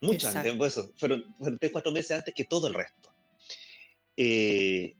Mucho 0.00 0.28
antes, 0.28 0.54
pues 0.56 0.76
eso, 0.76 0.90
fueron, 0.96 1.34
tres, 1.58 1.72
cuatro 1.72 1.92
meses 1.92 2.10
antes 2.12 2.34
que 2.34 2.44
todo 2.44 2.66
el 2.66 2.74
resto. 2.74 3.10
Eh, 4.16 4.94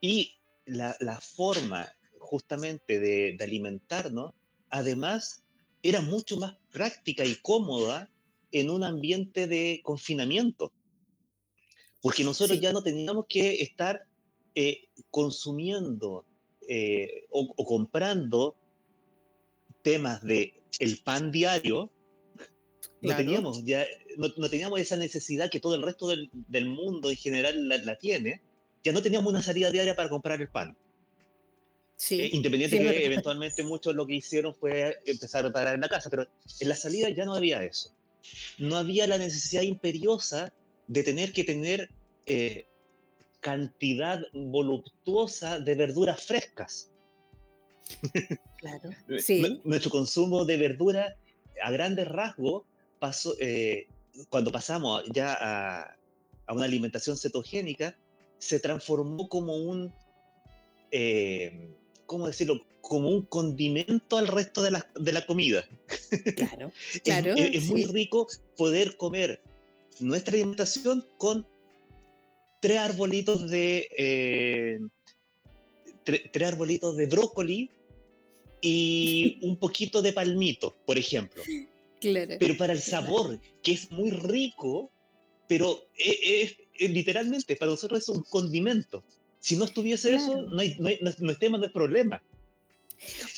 y 0.00 0.34
la, 0.66 0.96
la, 1.00 1.20
forma 1.20 1.92
justamente 2.28 3.00
de, 3.00 3.36
de, 3.36 3.44
alimentarnos, 3.44 4.34
además, 4.68 5.42
era 5.82 6.00
mucho 6.00 6.36
más 6.36 6.56
práctica 6.70 7.24
y 7.24 7.36
cómoda 7.36 8.10
en 8.52 8.70
un 8.70 8.84
ambiente 8.84 9.46
de 9.46 9.80
confinamiento. 9.82 10.72
Porque 12.00 12.24
nosotros 12.24 12.60
ya 12.60 12.72
no 12.72 12.82
teníamos 12.82 13.26
que 13.28 13.62
estar 13.62 14.02
eh, 14.54 14.88
consumiendo 15.10 16.24
eh, 16.68 17.26
o, 17.30 17.64
comprando 17.64 18.56
temas 19.82 20.22
de 20.22 20.54
el 20.78 20.98
pan 20.98 21.30
diario, 21.30 21.90
no, 23.00 23.16
teníamos 23.16 23.64
ya, 23.64 23.86
no, 24.16 24.50
teníamos 24.50 24.80
esa 24.80 24.96
necesidad 24.96 25.50
que 25.50 25.60
todo 25.60 25.74
el 25.76 25.82
resto 25.82 26.08
del, 26.08 26.28
del 26.32 26.68
mundo 26.68 27.10
en 27.10 27.16
general 27.16 27.68
la, 27.68 27.96
tiene, 27.96 28.42
ya 28.84 28.92
no 28.92 29.02
teníamos 29.02 29.30
una 29.30 29.42
salida 29.42 29.70
diaria 29.70 29.96
para 29.96 30.08
comprar 30.08 30.40
el 30.40 30.48
pan. 30.48 30.76
Sí, 31.98 32.20
eh, 32.20 32.30
independiente 32.32 32.78
que 32.78 33.04
eventualmente 33.04 33.64
muchos 33.64 33.92
lo 33.94 34.06
que 34.06 34.14
hicieron 34.14 34.54
fue 34.54 35.00
empezar 35.04 35.44
a 35.44 35.52
pagar 35.52 35.74
en 35.74 35.80
la 35.80 35.88
casa, 35.88 36.08
pero 36.08 36.28
en 36.60 36.68
la 36.68 36.76
salida 36.76 37.10
ya 37.10 37.24
no 37.24 37.34
había 37.34 37.64
eso. 37.64 37.92
No 38.56 38.76
había 38.76 39.08
la 39.08 39.18
necesidad 39.18 39.62
imperiosa 39.62 40.52
de 40.86 41.02
tener 41.02 41.32
que 41.32 41.42
tener 41.42 41.90
eh, 42.26 42.66
cantidad 43.40 44.22
voluptuosa 44.32 45.58
de 45.58 45.74
verduras 45.74 46.24
frescas. 46.24 46.92
Claro, 48.58 48.90
sí. 49.18 49.60
Nuestro 49.64 49.90
consumo 49.90 50.44
de 50.44 50.56
verdura 50.56 51.16
a 51.60 51.70
grandes 51.72 52.06
rasgos 52.06 52.62
pasó, 53.00 53.34
eh, 53.40 53.88
cuando 54.28 54.52
pasamos 54.52 55.02
ya 55.12 55.34
a, 55.34 55.96
a 56.46 56.52
una 56.52 56.64
alimentación 56.64 57.16
cetogénica, 57.16 57.96
se 58.38 58.60
transformó 58.60 59.28
como 59.28 59.56
un, 59.56 59.92
eh, 60.92 61.74
¿cómo 62.08 62.26
decirlo? 62.26 62.64
Como 62.80 63.10
un 63.10 63.22
condimento 63.26 64.16
al 64.16 64.26
resto 64.26 64.62
de 64.62 64.72
la, 64.72 64.90
de 64.98 65.12
la 65.12 65.24
comida. 65.26 65.64
Claro, 66.34 66.72
claro. 67.04 67.34
es, 67.36 67.66
muy 67.66 67.84
rico 67.84 68.26
poder 68.56 68.96
comer 68.96 69.42
nuestra 70.00 70.34
alimentación 70.34 71.06
con 71.18 71.46
tres 72.60 72.78
arbolitos 72.78 73.48
de 73.50 73.88
eh, 73.96 74.80
tres 76.04 76.48
arbolitos 76.48 76.96
de 76.96 77.06
brócoli 77.06 77.70
y 78.62 79.38
un 79.42 79.56
poquito 79.58 80.00
de 80.00 80.14
palmito, 80.14 80.74
por 80.86 80.98
ejemplo. 80.98 81.42
Claro. 82.00 82.36
Pero 82.40 82.56
para 82.56 82.72
el 82.72 82.80
sabor, 82.80 83.38
que 83.62 83.72
es 83.72 83.90
muy 83.90 84.10
rico, 84.12 84.90
pero 85.46 85.78
es, 85.94 86.56
literalmente 86.78 87.54
para 87.54 87.72
nosotros 87.72 88.00
es 88.00 88.08
un 88.08 88.22
condimento. 88.22 89.04
Si 89.40 89.56
no 89.56 89.64
estuviese 89.64 90.14
eso, 90.14 90.42
no 90.42 90.60
hay, 90.60 90.76
no, 90.78 90.88
hay, 90.88 90.98
no, 91.00 91.36
tema 91.36 91.58
de 91.58 91.70
problema. 91.70 92.22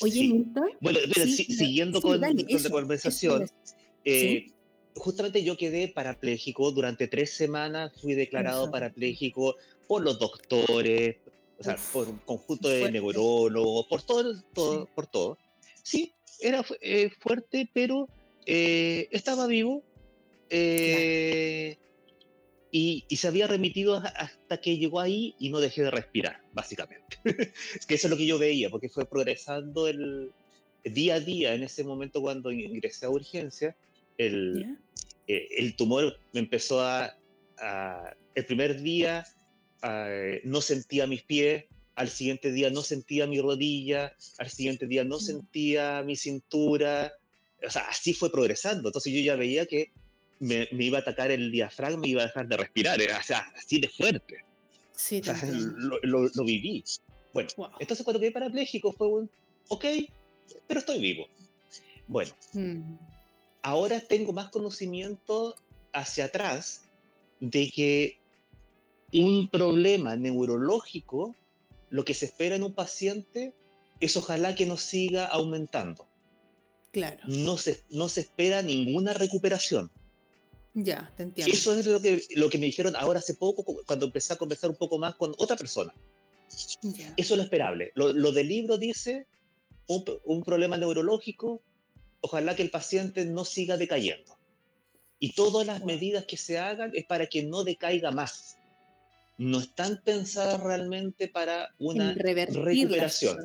Oye, 0.01 0.13
sí. 0.13 0.45
Bueno, 0.79 0.99
siguiendo 1.15 2.01
con, 2.01 2.19
con 2.19 2.37
la 2.63 2.69
conversación, 2.69 3.47
eh, 4.03 4.47
justamente 4.95 5.43
yo 5.43 5.57
quedé 5.57 5.87
parapléjico 5.87 6.71
durante 6.71 7.07
tres 7.07 7.33
semanas, 7.33 7.91
fui 8.01 8.13
declarado 8.13 8.71
parapléjico 8.71 9.55
por 9.87 10.03
los 10.03 10.19
doctores, 10.19 11.17
o 11.59 11.63
sea, 11.63 11.77
por 11.93 12.09
un 12.09 12.17
conjunto 12.19 12.69
de 12.69 12.91
neurólogos, 12.91 13.85
por 13.87 14.01
todo, 14.01 14.41
todo, 14.53 14.87
por 14.95 15.07
todo. 15.07 15.37
Sí, 15.83 16.13
era 16.39 16.65
eh, 16.81 17.11
fuerte, 17.19 17.69
pero 17.71 18.07
eh, 18.45 19.07
estaba 19.11 19.45
vivo 19.47 19.83
eh, 20.49 21.77
y, 22.71 23.05
y, 23.09 23.17
se 23.17 23.27
había 23.27 23.47
remitido 23.47 23.95
hasta 23.95 24.61
que 24.61 24.77
llegó 24.77 24.99
ahí 24.99 25.35
y 25.39 25.49
no 25.49 25.59
dejé 25.59 25.83
de 25.83 25.91
respirar, 25.91 26.41
básicamente. 26.53 27.17
es 27.75 27.85
que 27.85 27.95
eso 27.95 28.07
es 28.07 28.11
lo 28.11 28.17
que 28.17 28.25
yo 28.25 28.39
veía, 28.39 28.69
porque 28.69 28.89
fue 28.89 29.05
progresando 29.05 29.87
el, 29.87 30.31
día 30.83 31.15
a 31.15 31.19
día 31.19 31.53
en 31.53 31.63
ese 31.63 31.83
momento 31.83 32.21
cuando 32.21 32.51
ingresé 32.51 33.05
a 33.05 33.09
urgencia 33.09 33.75
el, 34.17 34.77
eh, 35.27 35.47
el 35.57 35.75
tumor 35.75 36.17
me 36.33 36.39
empezó 36.39 36.81
a, 36.81 37.15
el 38.33 38.45
primer 38.45 38.81
día 38.81 39.25
no 40.43 40.61
sentía 40.61 41.07
mis 41.07 41.23
pies, 41.23 41.65
al 41.95 42.09
siguiente 42.09 42.51
día 42.51 42.69
no 42.69 42.81
sentía 42.81 43.27
mi 43.27 43.39
rodilla, 43.39 44.15
al 44.37 44.49
siguiente 44.49 44.87
día 44.87 45.03
no 45.03 45.17
mm. 45.17 45.21
sentía 45.21 46.03
mi 46.03 46.15
cintura, 46.15 47.13
o 47.65 47.69
sea, 47.69 47.83
así 47.89 48.13
fue 48.13 48.31
progresando, 48.31 48.89
entonces 48.89 49.13
yo 49.13 49.19
ya 49.19 49.35
veía 49.35 49.65
que 49.65 49.91
me, 50.41 50.67
iba 50.71 50.97
a 50.97 51.01
atacar 51.01 51.31
el 51.31 51.51
diafragma 51.51 52.05
y 52.05 52.11
iba 52.11 52.23
a 52.23 52.27
dejar 52.27 52.47
de 52.47 52.57
respirar, 52.57 52.99
o 52.99 53.23
sea, 53.23 53.49
así 53.55 53.79
de 53.79 53.87
fuerte. 53.87 54.43
Sí, 54.91 55.21
lo, 56.03 56.27
lo, 56.27 56.43
viví. 56.43 56.83
Bueno, 57.33 57.49
entonces 57.79 58.03
cuando 58.03 58.19
quedé 58.19 58.31
parapléjico 58.31 58.91
fue 58.91 59.07
un, 59.07 59.31
ok, 59.69 59.85
pero 60.67 60.81
estoy 60.81 60.99
vivo. 60.99 61.27
Bueno, 62.07 62.31
mm 62.53 62.97
ahora 63.61 63.99
tengo 64.01 64.33
más 64.33 64.49
conocimiento 64.49 65.55
hacia 65.93 66.25
atrás 66.25 66.83
de 67.39 67.69
que 67.69 68.19
un 69.13 69.49
problema 69.49 70.15
neurológico, 70.15 71.35
lo 71.89 72.05
que 72.05 72.13
se 72.13 72.25
espera 72.25 72.55
en 72.55 72.63
un 72.63 72.73
paciente 72.73 73.53
es 73.99 74.15
ojalá 74.17 74.55
que 74.55 74.65
no 74.65 74.77
siga 74.77 75.25
aumentando. 75.25 76.07
Claro. 76.91 77.19
No 77.25 77.57
se, 77.57 77.83
no 77.89 78.09
se 78.09 78.21
espera 78.21 78.61
ninguna 78.61 79.13
recuperación. 79.13 79.91
Ya, 80.73 81.11
te 81.17 81.23
entiendo. 81.23 81.53
Eso 81.53 81.77
es 81.77 81.85
lo 81.85 82.01
que, 82.01 82.23
lo 82.35 82.49
que 82.49 82.57
me 82.57 82.65
dijeron 82.65 82.95
ahora 82.95 83.19
hace 83.19 83.33
poco, 83.33 83.63
cuando 83.85 84.05
empecé 84.05 84.33
a 84.33 84.37
conversar 84.37 84.69
un 84.69 84.77
poco 84.77 84.97
más 84.97 85.15
con 85.15 85.33
otra 85.37 85.55
persona. 85.57 85.93
Eso 86.49 87.11
es 87.15 87.29
lo 87.31 87.43
esperable. 87.43 87.91
Lo, 87.95 88.13
lo 88.13 88.31
del 88.31 88.47
libro 88.47 88.77
dice 88.77 89.27
un, 89.87 90.03
un 90.25 90.43
problema 90.43 90.77
neurológico 90.77 91.61
ojalá 92.21 92.55
que 92.55 92.61
el 92.61 92.69
paciente 92.69 93.25
no 93.25 93.43
siga 93.43 93.77
decayendo. 93.77 94.37
Y 95.19 95.33
todas 95.33 95.67
las 95.67 95.83
medidas 95.83 96.25
que 96.25 96.37
se 96.37 96.57
hagan 96.57 96.91
es 96.95 97.05
para 97.05 97.27
que 97.27 97.43
no 97.43 97.63
decaiga 97.63 98.11
más. 98.11 98.57
No 99.37 99.59
están 99.59 100.01
pensadas 100.03 100.61
realmente 100.61 101.27
para 101.27 101.73
una 101.79 102.13
recuperación. 102.13 103.37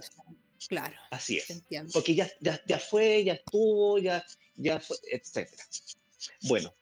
Claro. 0.68 0.96
Así 1.10 1.38
es. 1.38 1.62
Porque 1.92 2.14
ya, 2.14 2.30
ya, 2.40 2.60
ya, 2.66 2.78
fue, 2.78 3.24
ya 3.24 3.34
estuvo, 3.34 3.98
ya, 3.98 4.24
ya 4.56 4.80
fue, 4.80 4.96
etc. 5.10 5.50
Bueno, 6.42 6.74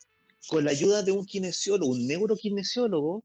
con 0.48 0.64
la 0.64 0.70
ayuda 0.70 1.02
de 1.02 1.12
un 1.12 1.24
kinesiólogo, 1.24 1.92
un 1.92 2.06
neurokinesiólogo, 2.06 3.22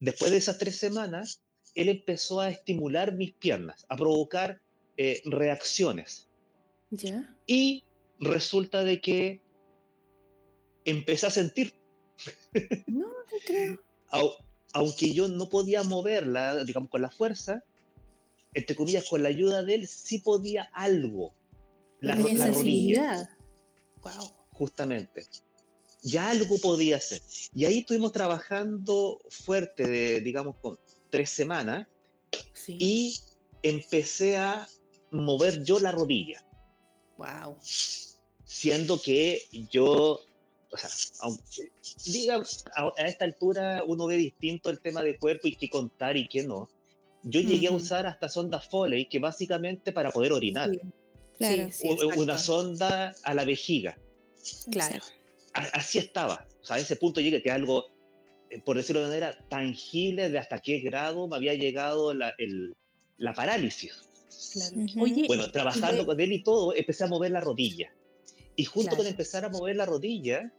después 0.00 0.30
de 0.30 0.36
esas 0.36 0.58
tres 0.58 0.76
semanas, 0.76 1.40
él 1.74 1.88
empezó 1.88 2.40
a 2.40 2.50
estimular 2.50 3.14
mis 3.14 3.32
piernas, 3.32 3.84
a 3.88 3.96
provocar 3.96 4.60
eh, 4.96 5.22
reacciones 5.26 6.28
y 7.46 7.84
resulta 8.18 8.84
de 8.84 9.00
que 9.00 9.40
empecé 10.84 11.26
a 11.26 11.30
sentir. 11.30 11.74
No, 12.86 13.08
no 13.08 13.38
creo. 13.44 13.78
Aunque 14.72 15.12
yo 15.12 15.28
no 15.28 15.48
podía 15.48 15.82
moverla, 15.82 16.64
digamos, 16.64 16.90
con 16.90 17.02
la 17.02 17.10
fuerza, 17.10 17.62
entre 18.54 18.74
comillas, 18.76 19.08
con 19.08 19.22
la 19.22 19.28
ayuda 19.28 19.62
de 19.62 19.74
él, 19.74 19.86
sí 19.86 20.18
podía 20.18 20.64
algo. 20.72 21.34
La, 22.00 22.14
la 22.14 22.46
rodilla. 22.48 23.28
Wow. 24.02 24.30
Justamente. 24.52 25.26
Ya 26.06 26.30
algo 26.30 26.56
podía 26.58 26.98
hacer. 26.98 27.20
Y 27.52 27.64
ahí 27.64 27.78
estuvimos 27.78 28.12
trabajando 28.12 29.20
fuerte, 29.28 29.88
de, 29.88 30.20
digamos, 30.20 30.54
con 30.62 30.78
tres 31.10 31.30
semanas. 31.30 31.88
Y 32.68 33.18
empecé 33.62 34.36
a 34.36 34.68
mover 35.10 35.64
yo 35.64 35.80
la 35.80 35.90
rodilla. 35.90 36.44
Wow. 37.18 37.56
Siendo 38.44 39.02
que 39.02 39.42
yo, 39.72 40.20
o 40.70 40.76
sea, 40.76 40.90
digamos, 42.04 42.64
a, 42.76 42.92
esta 43.04 43.24
altura 43.24 43.82
uno 43.84 44.06
ve 44.06 44.16
distinto 44.16 44.70
el 44.70 44.80
tema 44.80 45.02
de 45.02 45.18
cuerpo 45.18 45.48
y 45.48 45.56
qué 45.56 45.68
contar 45.68 46.16
y 46.16 46.28
qué 46.28 46.44
no. 46.44 46.68
Yo 47.24 47.40
llegué 47.40 47.66
a 47.66 47.72
usar 47.72 48.06
hasta 48.06 48.28
sondas 48.28 48.68
Foley, 48.68 49.08
que 49.08 49.18
básicamente 49.18 49.90
para 49.90 50.12
poder 50.12 50.32
orinar. 50.32 50.70
Claro. 51.36 51.68
una 52.16 52.38
sonda 52.38 53.12
a 53.24 53.34
la 53.34 53.44
vejiga. 53.44 53.98
Claro. 54.70 55.02
Así 55.72 55.98
estaba. 55.98 56.46
O 56.60 56.64
sea, 56.64 56.76
a 56.76 56.78
ese 56.78 56.96
punto 56.96 57.20
llegué 57.20 57.42
que 57.42 57.50
algo, 57.50 57.86
eh, 58.50 58.60
por 58.60 58.76
decirlo 58.76 59.02
de 59.02 59.08
manera 59.08 59.38
tangible, 59.48 60.30
de 60.30 60.38
hasta 60.38 60.60
qué 60.60 60.80
grado 60.80 61.28
me 61.28 61.36
había 61.36 61.54
llegado 61.54 62.14
la, 62.14 62.34
el, 62.38 62.74
la 63.18 63.32
parálisis 63.34 64.06
bueno, 65.28 65.50
trabajando 65.50 66.06
con 66.06 66.20
él 66.20 66.32
y 66.32 66.42
todo, 66.42 66.74
empecé 66.74 67.04
a 67.04 67.06
mover 67.06 67.30
la 67.30 67.40
rodilla. 67.40 67.92
Y 68.54 68.64
junto 68.64 68.96
con 68.96 69.06
empezar 69.06 69.44
a 69.44 69.48
mover 69.48 69.76
la 69.76 69.86
rodilla, 69.86 70.52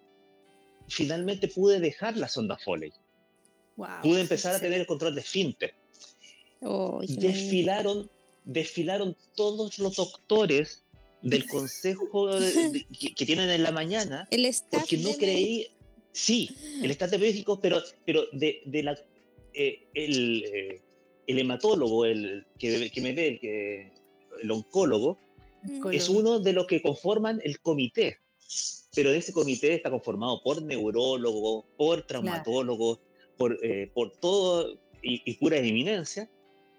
finalmente 0.87 1.47
pude 1.47 1.79
dejar 1.79 2.17
la 2.17 2.27
sonda 2.27 2.57
Foley. 2.57 2.93
pude 4.01 4.21
empezar 4.21 4.55
a 4.55 4.59
tener 4.59 4.81
el 4.81 4.87
control 4.87 5.15
de 5.15 5.21
esfínter. 5.21 5.73
desfilaron, 7.07 8.09
desfilaron 8.45 9.15
todos 9.35 9.79
los 9.79 9.95
doctores 9.95 10.83
del 11.21 11.45
consejo 11.49 12.09
que, 12.99 13.25
tienen 13.25 13.49
en 13.49 13.63
la 13.63 13.71
mañana. 13.71 14.27
El 14.31 14.45
staff 14.45 14.81
porque 14.81 14.97
no 14.97 15.13
creí. 15.13 15.67
Sí, 16.11 16.49
el 16.81 16.89
staff 16.91 17.11
de 17.11 17.19
México, 17.19 17.59
pero, 17.59 17.81
pero 18.05 18.25
de, 18.31 18.63
de 18.65 18.83
la, 18.83 18.97
eh, 19.53 19.87
el, 19.93 20.43
eh, 20.45 20.81
el 21.27 21.39
hematólogo, 21.39 22.05
el 22.05 22.45
que, 22.57 22.89
que 22.89 23.01
me 23.01 23.13
ve, 23.13 23.27
el, 23.27 23.39
que, 23.39 23.91
el 24.41 24.51
oncólogo, 24.51 25.19
es 25.91 26.09
uno 26.09 26.39
de 26.39 26.53
los 26.53 26.65
que 26.65 26.81
conforman 26.81 27.41
el 27.43 27.59
comité. 27.59 28.19
Pero 28.95 29.11
ese 29.11 29.33
comité 29.33 29.73
está 29.73 29.89
conformado 29.89 30.41
por 30.41 30.61
neurólogos, 30.61 31.65
por 31.77 32.03
traumatólogos, 32.07 32.99
por, 33.37 33.59
eh, 33.63 33.91
por 33.93 34.11
todo 34.11 34.79
y, 35.01 35.33
pura 35.35 35.57
eminencia. 35.57 36.29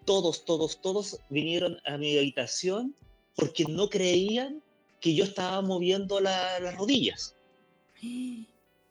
Todos, 0.04 0.44
todos, 0.44 0.80
todos 0.80 1.20
vinieron 1.28 1.78
a 1.84 1.98
mi 1.98 2.16
habitación 2.16 2.94
porque 3.38 3.64
no 3.68 3.88
creían 3.88 4.60
que 5.00 5.14
yo 5.14 5.22
estaba 5.22 5.62
moviendo 5.62 6.20
las 6.20 6.74
rodillas. 6.76 7.36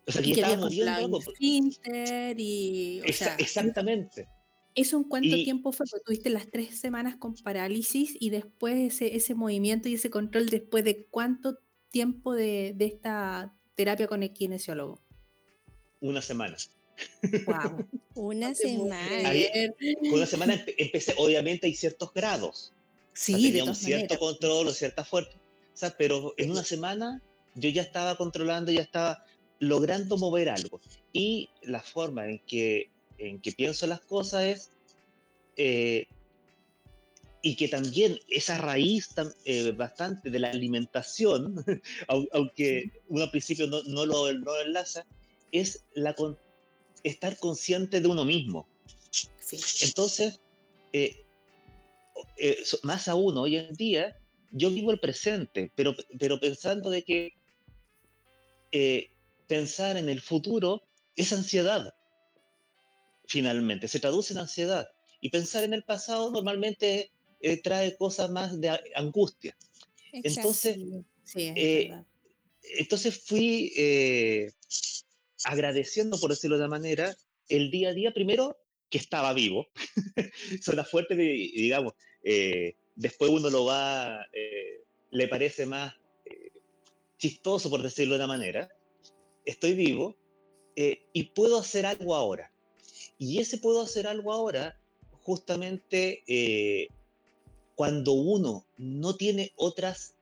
O 0.08 0.12
sea, 0.12 0.22
que 0.22 0.32
estaba 0.32 0.56
moviendo 0.56 1.20
Y, 1.38 3.02
exactamente. 3.04 4.30
¿Eso 4.74 4.98
en 4.98 5.04
cuánto 5.04 5.36
tiempo 5.36 5.74
fue? 5.74 5.86
Porque 5.90 6.06
tuviste 6.06 6.30
las 6.30 6.50
tres 6.50 6.80
semanas 6.80 7.18
con 7.18 7.36
parálisis 7.36 8.16
y 8.20 8.30
después 8.30 8.94
ese, 8.94 9.18
ese 9.18 9.36
movimiento 9.36 9.90
y 9.90 9.96
ese 9.96 10.10
control, 10.10 10.48
después 10.48 10.86
de 10.86 11.06
cuánto 11.08 11.58
tiempo 11.92 12.34
de, 12.34 12.74
de 12.74 12.86
esta 12.86 13.54
terapia 13.76 14.08
con 14.08 14.24
el 14.24 14.32
kinesiólogo? 14.32 15.02
Una 16.00 16.22
semana. 16.22 16.56
Wow. 17.46 17.86
una 18.16 18.56
semana. 18.56 18.98
una 20.04 20.26
semana 20.26 20.64
empecé, 20.78 21.16
obviamente 21.18 21.68
hay 21.68 21.76
ciertos 21.76 22.14
grados. 22.14 22.72
Sí, 23.18 23.34
tenía 23.34 23.64
un 23.64 23.76
cierto 23.76 24.20
control 24.20 24.68
o 24.68 24.72
cierta 24.72 25.04
fuerza, 25.04 25.40
pero 25.98 26.36
en 26.38 26.52
una 26.52 26.64
semana 26.64 27.20
yo 27.56 27.70
ya 27.70 27.82
estaba 27.82 28.16
controlando, 28.16 28.72
ya 28.72 28.82
estaba 28.82 29.26
logrando 29.60 30.18
mover 30.18 30.50
algo. 30.50 30.80
y 31.14 31.50
la 31.64 31.82
forma 31.82 32.30
en 32.30 32.40
que, 32.46 32.92
en 33.18 33.42
que 33.42 33.52
pienso 33.54 33.88
las 33.88 34.02
cosas 34.02 34.44
es, 34.44 34.70
eh, 35.56 36.06
y 37.42 37.56
que 37.56 37.68
también 37.68 38.20
esa 38.28 38.60
raíz 38.60 39.10
eh, 39.46 39.72
bastante 39.72 40.30
de 40.30 40.38
la 40.38 40.52
alimentación, 40.52 41.66
aunque 42.08 42.92
uno 43.10 43.24
al 43.24 43.32
principio 43.32 43.66
no, 43.66 43.82
no 43.84 44.06
lo 44.06 44.32
no 44.32 44.62
enlaza, 44.62 45.08
es 45.52 45.84
la 45.96 46.16
estar 47.04 47.36
consciente 47.38 48.00
de 48.00 48.08
uno 48.08 48.26
mismo. 48.26 48.68
Entonces, 49.82 50.40
eh, 50.94 51.26
más 52.84 53.08
aún 53.08 53.38
hoy 53.38 53.58
en 53.58 53.74
día, 53.74 54.18
yo 54.52 54.70
vivo 54.70 54.92
el 54.92 55.00
presente, 55.00 55.72
pero, 55.76 55.96
pero 56.20 56.40
pensando 56.40 56.90
de 56.90 57.04
que 57.04 57.34
pensar 59.48 59.98
en 59.98 60.10
el 60.10 60.22
futuro 60.22 60.84
es 61.16 61.34
ansiedad, 61.34 61.94
finalmente, 63.28 63.88
se 63.88 64.00
traduce 64.00 64.34
en 64.34 64.40
ansiedad. 64.40 64.88
Y 65.20 65.30
pensar 65.30 65.64
en 65.64 65.74
el 65.74 65.84
pasado 65.84 66.32
normalmente 66.32 67.12
eh, 67.42 67.62
trae 67.62 67.96
cosas 67.98 68.30
más 68.30 68.60
de 68.60 68.80
angustia. 68.96 69.56
Entonces, 70.12 70.78
eh, 71.36 71.94
entonces 72.78 73.20
fui 73.26 73.74
eh, 73.76 74.52
agradeciendo, 75.44 76.20
por 76.20 76.30
decirlo 76.30 76.58
de 76.58 76.64
una 76.64 76.78
manera, 76.78 77.16
el 77.50 77.72
día 77.72 77.90
a 77.90 77.94
día, 77.94 78.14
primero, 78.14 78.58
que 78.90 78.98
estaba 78.98 79.34
vivo. 79.34 79.68
Suena 80.62 80.84
fuerte, 80.84 81.16
digamos, 81.16 81.94
después 82.96 83.32
uno 83.32 83.50
lo 83.50 83.66
va, 83.66 84.26
le 85.12 85.28
parece 85.28 85.66
más 85.66 85.94
chistoso, 87.18 87.70
por 87.70 87.82
decirlo 87.82 88.14
de 88.14 88.24
una 88.24 88.28
manera. 88.28 88.70
Estoy 89.46 89.74
vivo, 89.74 90.16
eh, 90.80 91.02
y 91.12 91.24
puedo 91.24 91.58
hacer 91.58 91.88
algo 91.88 92.14
ahora. 92.14 92.52
Y 93.18 93.40
ese 93.40 93.58
puedo 93.58 93.82
hacer 93.82 94.06
algo 94.06 94.32
ahora, 94.32 94.80
justamente 95.24 96.24
eh, 96.28 96.90
cuando 97.74 98.14
uno 98.14 98.64
no 98.78 99.16
tiene 99.16 99.52
otras 99.56 100.16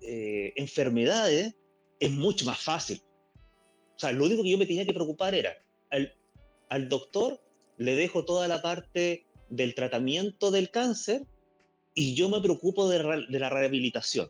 eh, 0.00 0.52
enfermedades, 0.56 1.54
es 2.00 2.10
mucho 2.10 2.44
más 2.44 2.60
fácil. 2.60 3.00
O 3.94 3.98
sea, 4.00 4.10
lo 4.10 4.24
único 4.24 4.42
que 4.42 4.50
yo 4.50 4.58
me 4.58 4.66
tenía 4.66 4.84
que 4.84 4.92
preocupar 4.92 5.32
era, 5.32 5.56
al, 5.90 6.12
al 6.70 6.88
doctor 6.88 7.40
le 7.80 7.96
dejo 7.96 8.26
toda 8.26 8.46
la 8.46 8.60
parte 8.60 9.24
del 9.48 9.74
tratamiento 9.74 10.50
del 10.50 10.70
cáncer 10.70 11.24
y 11.94 12.14
yo 12.14 12.28
me 12.28 12.42
preocupo 12.42 12.90
de, 12.90 13.24
de 13.26 13.38
la 13.38 13.48
rehabilitación. 13.48 14.28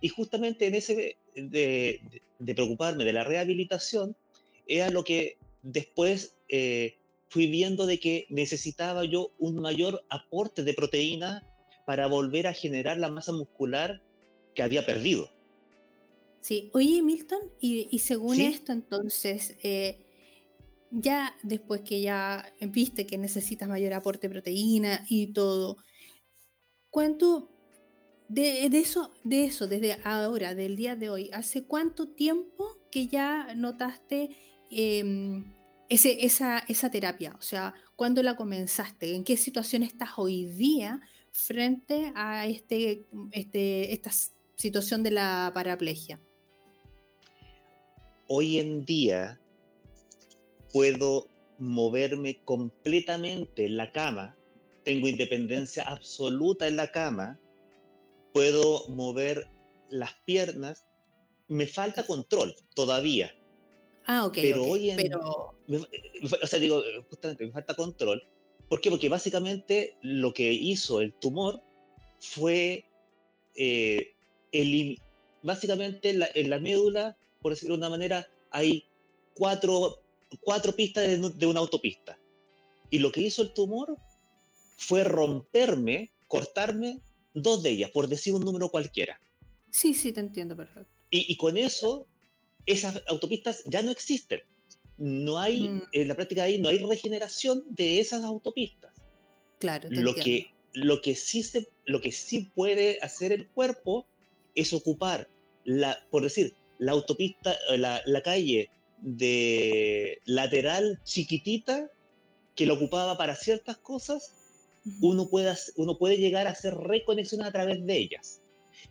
Y 0.00 0.08
justamente 0.08 0.66
en 0.66 0.74
ese 0.74 1.16
de, 1.36 2.00
de, 2.40 2.54
preocuparme 2.54 3.04
de 3.04 3.12
la 3.12 3.22
rehabilitación, 3.22 4.16
era 4.66 4.90
lo 4.90 5.04
que 5.04 5.38
después 5.62 6.34
eh, 6.48 6.96
fui 7.28 7.46
viendo 7.46 7.86
de 7.86 8.00
que 8.00 8.26
necesitaba 8.28 9.04
yo 9.04 9.30
un 9.38 9.60
mayor 9.60 10.04
aporte 10.08 10.64
de 10.64 10.74
proteína 10.74 11.46
para 11.86 12.08
volver 12.08 12.48
a 12.48 12.54
generar 12.54 12.98
la 12.98 13.08
masa 13.08 13.30
muscular 13.30 14.02
que 14.56 14.64
había 14.64 14.84
perdido. 14.84 15.30
Sí, 16.40 16.70
oye 16.72 17.02
Milton, 17.02 17.52
y, 17.60 17.96
según 18.00 18.40
esto 18.40 18.72
entonces, 18.72 19.56
eh, 19.62 19.96
ya 20.92 21.34
después 21.42 21.80
que 21.80 22.00
ya 22.00 22.54
viste 22.60 23.06
que 23.06 23.18
necesitas 23.18 23.68
mayor 23.68 23.94
aporte 23.94 24.28
de 24.28 24.32
proteína 24.32 25.04
y 25.08 25.32
todo, 25.32 25.78
¿cuánto 26.90 27.48
de, 28.28 28.68
de, 28.70 28.78
eso, 28.78 29.10
de 29.24 29.44
eso, 29.44 29.66
desde 29.66 29.98
ahora, 30.04 30.54
del 30.54 30.76
día 30.76 30.96
de 30.96 31.10
hoy, 31.10 31.30
hace 31.32 31.64
cuánto 31.64 32.08
tiempo 32.08 32.78
que 32.90 33.08
ya 33.08 33.54
notaste 33.54 34.30
Em, 34.74 35.44
ese, 35.90 36.24
esa, 36.24 36.60
esa 36.60 36.90
terapia? 36.90 37.36
O 37.38 37.42
sea, 37.42 37.74
¿cuándo 37.94 38.22
la 38.22 38.36
comenzaste? 38.36 39.14
¿En 39.14 39.22
qué 39.22 39.36
situación 39.36 39.82
estás 39.82 40.12
hoy 40.16 40.46
día 40.46 41.00
frente 41.30 42.10
a 42.14 42.46
este, 42.46 43.06
este, 43.32 43.92
esta 43.92 44.10
situación 44.56 45.02
de 45.02 45.10
la 45.10 45.50
paraplegia? 45.52 46.18
Hoy 48.28 48.58
en 48.58 48.86
día 48.86 49.38
puedo 50.72 51.28
moverme 51.58 52.40
completamente 52.44 53.66
en 53.66 53.76
la 53.76 53.92
cama, 53.92 54.36
tengo 54.84 55.08
independencia 55.08 55.84
absoluta 55.84 56.66
en 56.66 56.76
la 56.76 56.90
cama, 56.90 57.38
puedo 58.32 58.88
mover 58.88 59.48
las 59.90 60.14
piernas, 60.24 60.86
me 61.48 61.66
falta 61.66 62.04
control 62.06 62.56
todavía, 62.74 63.32
Ah, 64.06 64.26
ok. 64.26 64.34
Pero 64.34 64.64
hoy 64.64 64.90
en 64.90 64.96
pero... 64.96 65.54
o 66.42 66.46
sea, 66.46 66.58
digo, 66.58 66.82
justamente 67.08 67.46
me 67.46 67.52
falta 67.52 67.74
control. 67.74 68.22
¿Por 68.68 68.80
qué? 68.80 68.90
Porque 68.90 69.08
básicamente 69.08 69.96
lo 70.02 70.32
que 70.32 70.52
hizo 70.52 71.00
el 71.00 71.12
tumor 71.12 71.62
fue 72.20 72.84
eh, 73.54 74.14
el, 74.50 74.98
básicamente 75.42 76.10
en 76.10 76.20
la, 76.20 76.28
en 76.34 76.50
la, 76.50 76.58
médula, 76.58 77.16
por 77.40 77.52
decirlo 77.52 77.74
de 77.76 77.80
una 77.80 77.90
manera, 77.90 78.28
hay 78.50 78.84
cuatro, 79.34 80.01
cuatro 80.40 80.74
pistas 80.74 81.06
de, 81.06 81.18
de, 81.18 81.46
una 81.46 81.60
autopista. 81.60 82.18
Y 82.90 82.98
lo 82.98 83.12
que 83.12 83.22
hizo 83.22 83.42
el 83.42 83.52
tumor 83.52 83.96
fue 84.76 85.04
romperme, 85.04 86.10
cortarme 86.28 87.00
dos 87.34 87.62
de 87.62 87.70
ellas, 87.70 87.90
por 87.90 88.08
decir 88.08 88.34
un 88.34 88.44
número 88.44 88.68
cualquiera. 88.68 89.20
Sí, 89.70 89.94
sí, 89.94 90.12
te 90.12 90.20
entiendo 90.20 90.56
perfecto. 90.56 90.90
Y, 91.10 91.32
y 91.32 91.36
con 91.36 91.56
eso 91.56 92.06
esas 92.66 93.02
autopistas 93.06 93.62
ya 93.66 93.82
no 93.82 93.90
existen. 93.90 94.40
No 94.98 95.38
hay, 95.38 95.68
mm. 95.68 95.82
en 95.92 96.08
la 96.08 96.14
práctica 96.14 96.44
ahí, 96.44 96.58
no 96.58 96.68
hay 96.68 96.78
regeneración 96.78 97.64
de 97.68 98.00
esas 98.00 98.24
autopistas. 98.24 98.92
Claro. 99.58 99.88
lo 99.90 100.14
que, 100.14 100.50
lo, 100.72 101.00
que 101.00 101.14
sí 101.14 101.42
se, 101.44 101.68
lo 101.84 102.00
que 102.00 102.10
sí 102.10 102.50
puede 102.54 102.98
hacer 103.00 103.32
el 103.32 103.46
cuerpo 103.46 104.06
es 104.56 104.72
ocupar, 104.72 105.28
la, 105.64 106.04
por 106.10 106.24
decir, 106.24 106.54
la 106.78 106.92
autopista, 106.92 107.56
eh, 107.70 107.78
la, 107.78 108.02
la 108.06 108.22
calle 108.22 108.70
de 109.02 110.20
lateral 110.24 111.00
chiquitita 111.04 111.90
que 112.54 112.66
lo 112.66 112.74
ocupaba 112.74 113.18
para 113.18 113.34
ciertas 113.34 113.76
cosas, 113.76 114.34
uno, 115.00 115.28
puede, 115.28 115.54
uno 115.76 115.98
puede 115.98 116.16
llegar 116.16 116.46
a 116.46 116.50
hacer 116.50 116.74
reconexiones 116.74 117.46
a 117.46 117.52
través 117.52 117.84
de 117.84 117.96
ellas. 117.96 118.40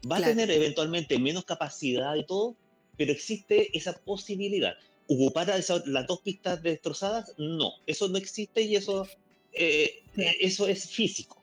Va 0.09 0.17
a 0.17 0.21
tener 0.21 0.49
eventualmente 0.51 1.19
menos 1.19 1.45
capacidad 1.45 2.15
y 2.15 2.25
todo, 2.25 2.55
pero 2.97 3.11
existe 3.11 3.75
esa 3.77 3.93
posibilidad. 3.93 4.73
¿Ocupar 5.07 5.47
las 5.47 6.07
dos 6.07 6.21
pistas 6.21 6.61
destrozadas? 6.63 7.33
No, 7.37 7.73
eso 7.85 8.07
no 8.07 8.17
existe 8.17 8.61
y 8.61 8.75
eso, 8.75 9.07
eh, 9.53 10.03
eso 10.15 10.67
es 10.67 10.89
físico. 10.89 11.41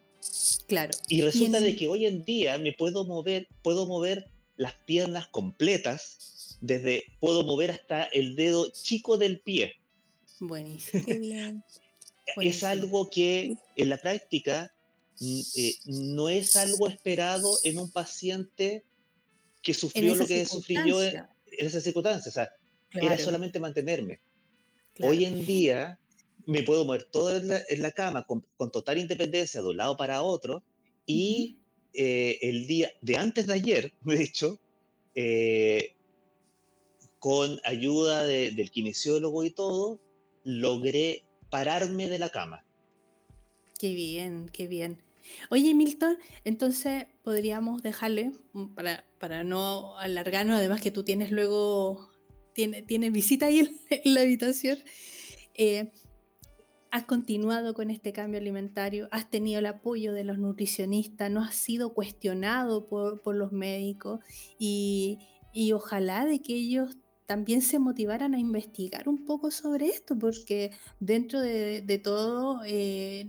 Claro. 0.66 0.93
Y 1.09 1.23
resulta 1.23 1.61
de 1.61 1.77
que 1.77 1.89
hoy 1.89 2.07
en 2.07 2.25
día 2.25 2.59
me 2.59 2.73
puedo 2.73 3.05
mover, 3.05 3.49
puedo 3.62 3.87
mover 3.87 4.27
las 4.57 4.75
piernas 4.87 5.29
completas, 5.29 6.38
desde 6.61 7.05
puedo 7.21 7.45
mover 7.45 7.71
hasta 7.71 8.05
el 8.05 8.37
dedo 8.37 8.71
chico 8.71 9.17
del 9.19 9.41
pie. 9.41 9.77
Buenísimo. 10.41 11.05
Qué 11.05 11.19
bien. 11.19 11.65
Es 12.37 12.63
algo 12.63 13.09
que 13.09 13.57
en 13.75 13.89
la 13.89 13.97
práctica 13.97 14.71
eh, 15.21 15.75
no 15.87 16.29
es 16.29 16.57
algo 16.57 16.87
esperado 16.87 17.59
en 17.65 17.79
un 17.79 17.91
paciente 17.91 18.85
que 19.63 19.73
sufrió 19.73 20.15
lo 20.15 20.27
que 20.27 20.45
sufrió 20.45 21.03
en 21.03 21.27
esas 21.57 21.83
circunstancias. 21.83 22.27
O 22.29 22.31
sea, 22.31 22.51
era 22.93 23.17
solamente 23.19 23.59
mantenerme. 23.59 24.21
Hoy 25.01 25.25
en 25.25 25.45
día 25.47 25.99
me 26.47 26.63
puedo 26.63 26.85
mover 26.85 27.05
todo 27.05 27.37
en 27.37 27.83
la, 27.83 27.93
cama 27.93 28.25
con, 28.25 28.43
total 28.71 28.99
independencia 28.99 29.61
de 29.61 29.69
un 29.69 29.77
lado 29.77 29.97
para 29.97 30.23
otro 30.23 30.63
y 31.05 31.59
eh, 31.93 32.39
el 32.43 32.67
día 32.67 32.91
de 33.01 33.17
antes 33.17 33.47
de 33.47 33.55
ayer, 33.55 33.93
de 34.03 34.23
hecho, 34.23 34.59
eh, 35.15 35.95
con 37.19 37.61
ayuda 37.64 38.25
del 38.25 38.71
kinesiólogo 38.71 39.45
y 39.45 39.51
todo, 39.51 40.01
logré 40.45 41.25
pararme 41.51 42.09
de 42.09 42.19
la 42.19 42.31
cama. 42.31 42.64
Qué 43.79 43.95
bien, 43.95 44.49
qué 44.53 44.66
bien. 44.66 45.03
Oye, 45.51 45.75
Milton, 45.75 46.19
entonces 46.45 47.07
podríamos 47.23 47.83
dejarle, 47.83 48.33
mm, 48.53 48.75
para, 48.75 49.05
para 49.19 49.45
no 49.45 49.97
alargarnos, 49.99 50.57
además 50.57 50.81
que 50.81 50.91
tú 50.91 51.05
tienes 51.05 51.31
luego, 51.31 52.11
tienes, 52.55 53.12
visita 53.12 53.47
ahí 53.47 53.61
en, 53.91 54.14
la 54.14 54.23
habitación, 54.23 54.79
eh, 55.55 55.93
has 56.91 57.05
continuado 57.05 57.75
con 57.75 57.91
este 57.91 58.12
cambio 58.12 58.41
alimentario, 58.41 59.09
has 59.11 59.29
tenido 59.31 59.59
el 59.59 59.66
apoyo 59.66 60.12
de 60.12 60.25
los 60.25 60.39
nutricionistas, 60.39 61.31
no 61.31 61.43
has 61.43 61.55
sido 61.55 61.93
cuestionado 61.93 62.89
por, 62.89 63.21
por 63.21 63.37
los 63.37 63.53
médicos 63.53 64.21
y, 64.59 65.19
y 65.53 65.73
ojalá 65.73 66.25
de 66.25 66.41
que 66.41 66.55
ellos 66.55 66.97
también 67.29 67.61
se 67.61 67.79
motivaran 67.79 68.35
a 68.35 68.39
investigar 68.39 69.07
un 69.07 69.26
poco 69.26 69.51
sobre 69.51 69.89
esto, 69.89 70.18
porque 70.18 70.70
dentro 70.99 71.43
de, 71.43 72.01
todo, 72.03 72.62
eh, 72.64 73.29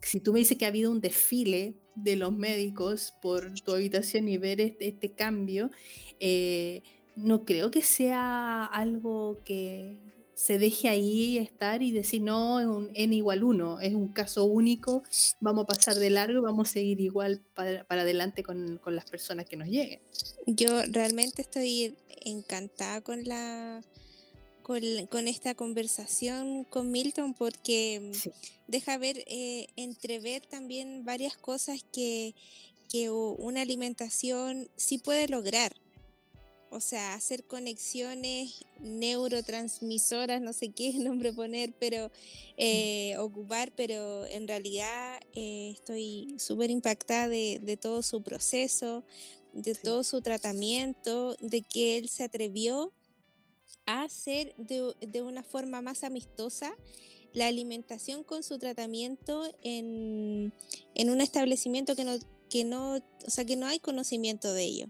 si 0.00 0.20
tú 0.20 0.32
me 0.32 0.38
dices 0.38 0.56
que 0.56 0.64
ha 0.64 0.68
habido 0.68 0.90
un 0.90 1.02
desfile 1.02 1.74
de 1.94 2.16
los 2.16 2.32
médicos 2.32 3.12
por 3.20 3.52
tu 3.60 3.74
habitación 3.74 4.26
y 4.26 4.38
ver 4.38 4.62
este, 4.62 4.88
este 4.88 5.12
cambio, 5.12 5.70
eh, 6.18 6.82
no 7.14 7.44
creo 7.44 7.70
que 7.70 7.82
sea 7.82 8.64
algo 8.64 9.42
que 9.44 9.98
se 10.40 10.58
deje 10.58 10.88
ahí 10.88 11.36
estar 11.36 11.82
y 11.82 11.92
decir, 11.92 12.22
no, 12.22 12.60
es 12.60 12.66
un 12.66 12.90
N 12.94 13.14
igual 13.14 13.44
1, 13.44 13.80
es 13.80 13.92
un 13.92 14.08
caso 14.08 14.46
único, 14.46 15.02
vamos 15.38 15.64
a 15.64 15.66
pasar 15.66 15.96
de 15.96 16.08
largo 16.08 16.38
y 16.38 16.42
vamos 16.42 16.70
a 16.70 16.72
seguir 16.72 16.98
igual 16.98 17.42
para, 17.52 17.84
adelante 17.90 18.42
con, 18.42 18.78
con, 18.78 18.96
las 18.96 19.04
personas 19.04 19.44
que 19.44 19.58
nos 19.58 19.68
lleguen. 19.68 20.00
Yo 20.46 20.80
realmente 20.88 21.42
estoy 21.42 21.94
encantada 22.24 23.02
con 23.02 23.24
la... 23.24 23.82
Con, 24.62 25.26
esta 25.26 25.56
conversación 25.56 26.62
con 26.62 26.92
Milton 26.92 27.34
porque 27.34 28.12
deja 28.68 28.96
ver, 28.98 29.24
eh, 29.26 29.66
entrever 29.74 30.46
también 30.46 31.04
varias 31.04 31.36
cosas 31.36 31.84
que, 31.92 32.36
que 32.88 33.10
una 33.10 33.62
alimentación 33.62 34.70
sí 34.76 34.98
puede 34.98 35.26
lograr 35.26 35.74
o 36.70 36.80
sea, 36.80 37.14
hacer 37.14 37.44
conexiones 37.44 38.64
neurotransmisoras, 38.78 40.40
no 40.40 40.52
sé 40.52 40.70
qué 40.70 40.92
nombre 40.94 41.32
poner, 41.32 41.74
pero 41.78 42.10
eh, 42.56 43.16
ocupar, 43.18 43.72
pero 43.74 44.24
en 44.26 44.46
realidad 44.46 45.20
eh, 45.34 45.72
estoy 45.74 46.36
súper 46.38 46.70
impactada 46.70 47.28
de, 47.28 47.78
todo 47.80 48.02
su 48.02 48.22
proceso, 48.22 49.04
de 49.52 49.74
todo 49.74 50.04
su 50.04 50.22
tratamiento, 50.22 51.36
de 51.40 51.62
que 51.62 51.98
él 51.98 52.08
se 52.08 52.24
atrevió 52.24 52.92
a 53.86 54.04
hacer 54.04 54.54
de, 54.56 55.22
una 55.22 55.42
forma 55.42 55.82
más 55.82 56.04
amistosa 56.04 56.72
la 57.32 57.46
alimentación 57.46 58.24
con 58.24 58.42
su 58.42 58.58
tratamiento 58.58 59.44
en, 59.62 60.52
en 60.94 61.10
un 61.10 61.20
establecimiento 61.20 61.94
que 61.94 62.04
no, 62.04 62.18
que 62.48 62.64
no, 62.64 62.96
o 62.96 63.30
sea, 63.30 63.44
que 63.44 63.56
no 63.56 63.66
hay 63.66 63.78
conocimiento 63.78 64.52
de 64.52 64.64
ello. 64.64 64.86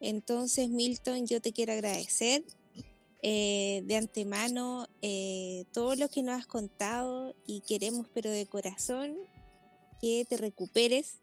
Entonces, 0.00 0.68
Milton, 0.68 1.26
yo 1.26 1.40
te 1.40 1.52
quiero 1.52 1.72
agradecer 1.72 2.44
eh, 3.20 3.82
de 3.84 3.96
antemano 3.96 4.86
eh, 5.02 5.64
todo 5.72 5.96
lo 5.96 6.08
que 6.08 6.22
nos 6.22 6.38
has 6.38 6.46
contado 6.46 7.34
y 7.46 7.62
queremos, 7.62 8.06
pero 8.14 8.30
de 8.30 8.46
corazón, 8.46 9.16
que 10.00 10.24
te 10.28 10.36
recuperes, 10.36 11.18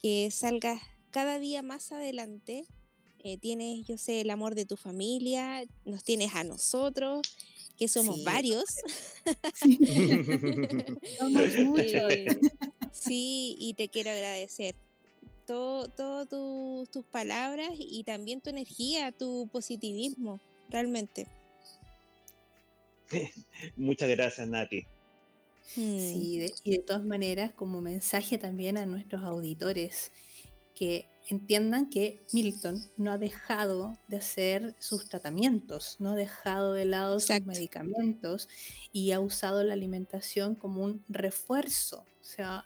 que 0.00 0.30
salgas 0.30 0.82
cada 1.10 1.38
día 1.38 1.62
más 1.62 1.92
adelante. 1.92 2.66
Eh, 3.24 3.38
tienes, 3.38 3.86
yo 3.86 3.96
sé, 3.96 4.20
el 4.20 4.30
amor 4.30 4.54
de 4.54 4.66
tu 4.66 4.76
familia, 4.76 5.64
nos 5.84 6.04
tienes 6.04 6.34
a 6.34 6.44
nosotros, 6.44 7.22
que 7.76 7.88
somos 7.88 8.22
varios. 8.22 8.64
Sí. 9.54 9.78
somos 11.18 11.56
muchos. 11.64 12.12
sí, 12.92 13.56
y 13.58 13.74
te 13.74 13.88
quiero 13.88 14.10
agradecer 14.10 14.76
todas 15.48 16.28
tus 16.28 17.04
palabras 17.06 17.70
y 17.78 18.04
también 18.04 18.40
tu 18.40 18.50
energía, 18.50 19.12
tu 19.12 19.48
positivismo, 19.50 20.40
realmente. 20.68 21.26
Muchas 23.76 24.08
gracias, 24.10 24.46
Nati. 24.46 24.86
Sí, 25.62 26.40
hmm. 26.40 26.68
y 26.68 26.70
de 26.72 26.78
todas 26.78 27.04
maneras, 27.04 27.52
como 27.54 27.80
mensaje 27.80 28.38
también 28.38 28.76
a 28.78 28.86
nuestros 28.86 29.22
auditores, 29.22 30.12
que 30.74 31.06
entiendan 31.28 31.90
que 31.90 32.20
Milton 32.32 32.82
no 32.96 33.12
ha 33.12 33.18
dejado 33.18 33.98
de 34.08 34.18
hacer 34.18 34.74
sus 34.78 35.08
tratamientos, 35.08 35.96
no 35.98 36.12
ha 36.12 36.14
dejado 36.14 36.72
de 36.72 36.84
lado 36.84 37.20
sus 37.20 37.44
medicamentos 37.44 38.48
y 38.92 39.12
ha 39.12 39.20
usado 39.20 39.62
la 39.62 39.74
alimentación 39.74 40.54
como 40.54 40.82
un 40.82 41.04
refuerzo. 41.08 42.06
O 42.20 42.24
sea, 42.24 42.64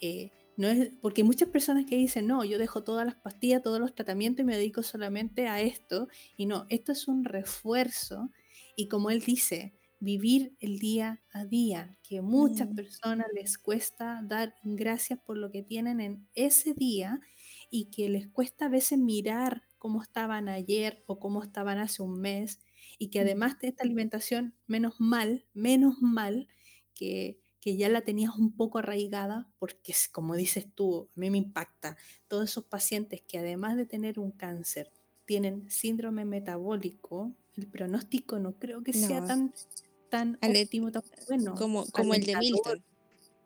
eh, 0.00 0.30
no 0.56 0.68
es, 0.68 0.90
porque 1.00 1.24
muchas 1.24 1.48
personas 1.48 1.86
que 1.86 1.96
dicen, 1.96 2.26
no, 2.26 2.44
yo 2.44 2.58
dejo 2.58 2.84
todas 2.84 3.06
las 3.06 3.16
pastillas, 3.16 3.62
todos 3.62 3.80
los 3.80 3.94
tratamientos 3.94 4.42
y 4.42 4.46
me 4.46 4.56
dedico 4.56 4.82
solamente 4.82 5.48
a 5.48 5.60
esto. 5.60 6.08
Y 6.36 6.46
no, 6.46 6.66
esto 6.68 6.92
es 6.92 7.08
un 7.08 7.24
refuerzo. 7.24 8.30
Y 8.76 8.88
como 8.88 9.10
él 9.10 9.20
dice, 9.20 9.74
vivir 10.00 10.56
el 10.60 10.78
día 10.78 11.22
a 11.32 11.44
día, 11.44 11.96
que 12.02 12.20
muchas 12.20 12.70
mm. 12.70 12.74
personas 12.74 13.26
les 13.34 13.58
cuesta 13.58 14.20
dar 14.24 14.54
gracias 14.62 15.18
por 15.18 15.36
lo 15.36 15.50
que 15.50 15.62
tienen 15.62 16.00
en 16.00 16.28
ese 16.34 16.74
día 16.74 17.20
y 17.70 17.86
que 17.86 18.08
les 18.08 18.28
cuesta 18.28 18.66
a 18.66 18.68
veces 18.68 18.98
mirar 18.98 19.62
cómo 19.78 20.02
estaban 20.02 20.48
ayer 20.48 21.02
o 21.06 21.18
cómo 21.18 21.42
estaban 21.42 21.78
hace 21.78 22.02
un 22.02 22.20
mes 22.20 22.60
y 22.98 23.08
que 23.08 23.20
mm. 23.20 23.22
además 23.22 23.58
de 23.58 23.68
esta 23.68 23.84
alimentación, 23.84 24.54
menos 24.66 24.94
mal, 24.98 25.46
menos 25.54 26.00
mal 26.00 26.48
que 26.94 27.40
que 27.64 27.78
ya 27.78 27.88
la 27.88 28.02
tenías 28.02 28.36
un 28.36 28.52
poco 28.52 28.76
arraigada, 28.76 29.48
porque 29.58 29.94
como 30.12 30.36
dices 30.36 30.66
tú, 30.74 31.08
a 31.16 31.18
mí 31.18 31.30
me 31.30 31.38
impacta, 31.38 31.96
todos 32.28 32.50
esos 32.50 32.64
pacientes 32.64 33.22
que 33.22 33.38
además 33.38 33.78
de 33.78 33.86
tener 33.86 34.18
un 34.18 34.32
cáncer, 34.32 34.92
tienen 35.24 35.70
síndrome 35.70 36.26
metabólico, 36.26 37.32
el 37.56 37.66
pronóstico 37.66 38.38
no 38.38 38.52
creo 38.58 38.82
que 38.82 38.92
sea 38.92 39.24
tan, 39.24 39.54
tan 40.10 40.38
óptimo, 40.42 40.92
tan 40.92 41.04
bueno. 41.26 41.54
Como, 41.54 41.86
como 41.86 42.12
el 42.12 42.26
de 42.26 42.36
Milton. 42.36 42.84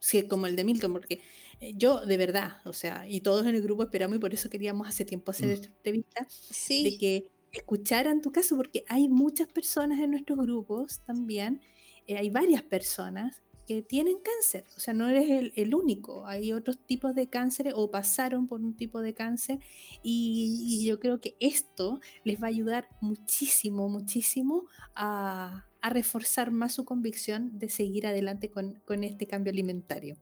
Sí, 0.00 0.26
como 0.26 0.48
el 0.48 0.56
de 0.56 0.64
Milton, 0.64 0.92
porque 0.94 1.20
eh, 1.60 1.74
yo 1.76 2.04
de 2.04 2.16
verdad, 2.16 2.56
o 2.64 2.72
sea, 2.72 3.06
y 3.08 3.20
todos 3.20 3.46
en 3.46 3.54
el 3.54 3.62
grupo 3.62 3.84
esperamos 3.84 4.16
y 4.16 4.18
por 4.18 4.34
eso 4.34 4.50
queríamos 4.50 4.88
hace 4.88 5.04
tiempo 5.04 5.30
hacer 5.30 5.46
mm. 5.46 5.52
esta 5.52 5.68
entrevista, 5.68 6.26
de 6.68 6.98
que 6.98 7.30
escucharan 7.52 8.20
tu 8.20 8.32
caso, 8.32 8.56
porque 8.56 8.84
hay 8.88 9.08
muchas 9.08 9.46
personas 9.46 10.00
en 10.00 10.10
nuestros 10.10 10.40
grupos 10.40 11.02
también, 11.06 11.60
eh, 12.08 12.16
hay 12.16 12.30
varias 12.30 12.64
personas 12.64 13.42
que 13.68 13.82
tienen 13.82 14.16
cáncer. 14.18 14.64
O 14.78 14.80
sea, 14.80 14.94
no 14.94 15.10
eres 15.10 15.52
el, 15.54 15.74
único. 15.74 16.26
Hay 16.26 16.54
otros 16.54 16.78
tipos 16.78 17.14
de 17.14 17.28
cáncer 17.28 17.74
o 17.76 17.90
pasaron 17.90 18.48
por 18.48 18.62
un 18.62 18.74
tipo 18.74 19.02
de 19.02 19.12
cáncer 19.12 19.58
y, 20.02 20.86
yo 20.86 20.98
creo 20.98 21.20
que 21.20 21.36
esto 21.38 22.00
les 22.24 22.42
va 22.42 22.46
a 22.46 22.48
ayudar 22.48 22.88
muchísimo, 23.02 23.90
muchísimo 23.90 24.64
a, 24.94 25.66
reforzar 25.82 26.50
más 26.50 26.74
su 26.74 26.84
convicción 26.84 27.58
de 27.58 27.68
seguir 27.68 28.06
adelante 28.06 28.50
con, 28.50 28.80
con 28.86 29.04
este 29.04 29.26
cambio 29.26 29.52
alimentario. 29.52 30.16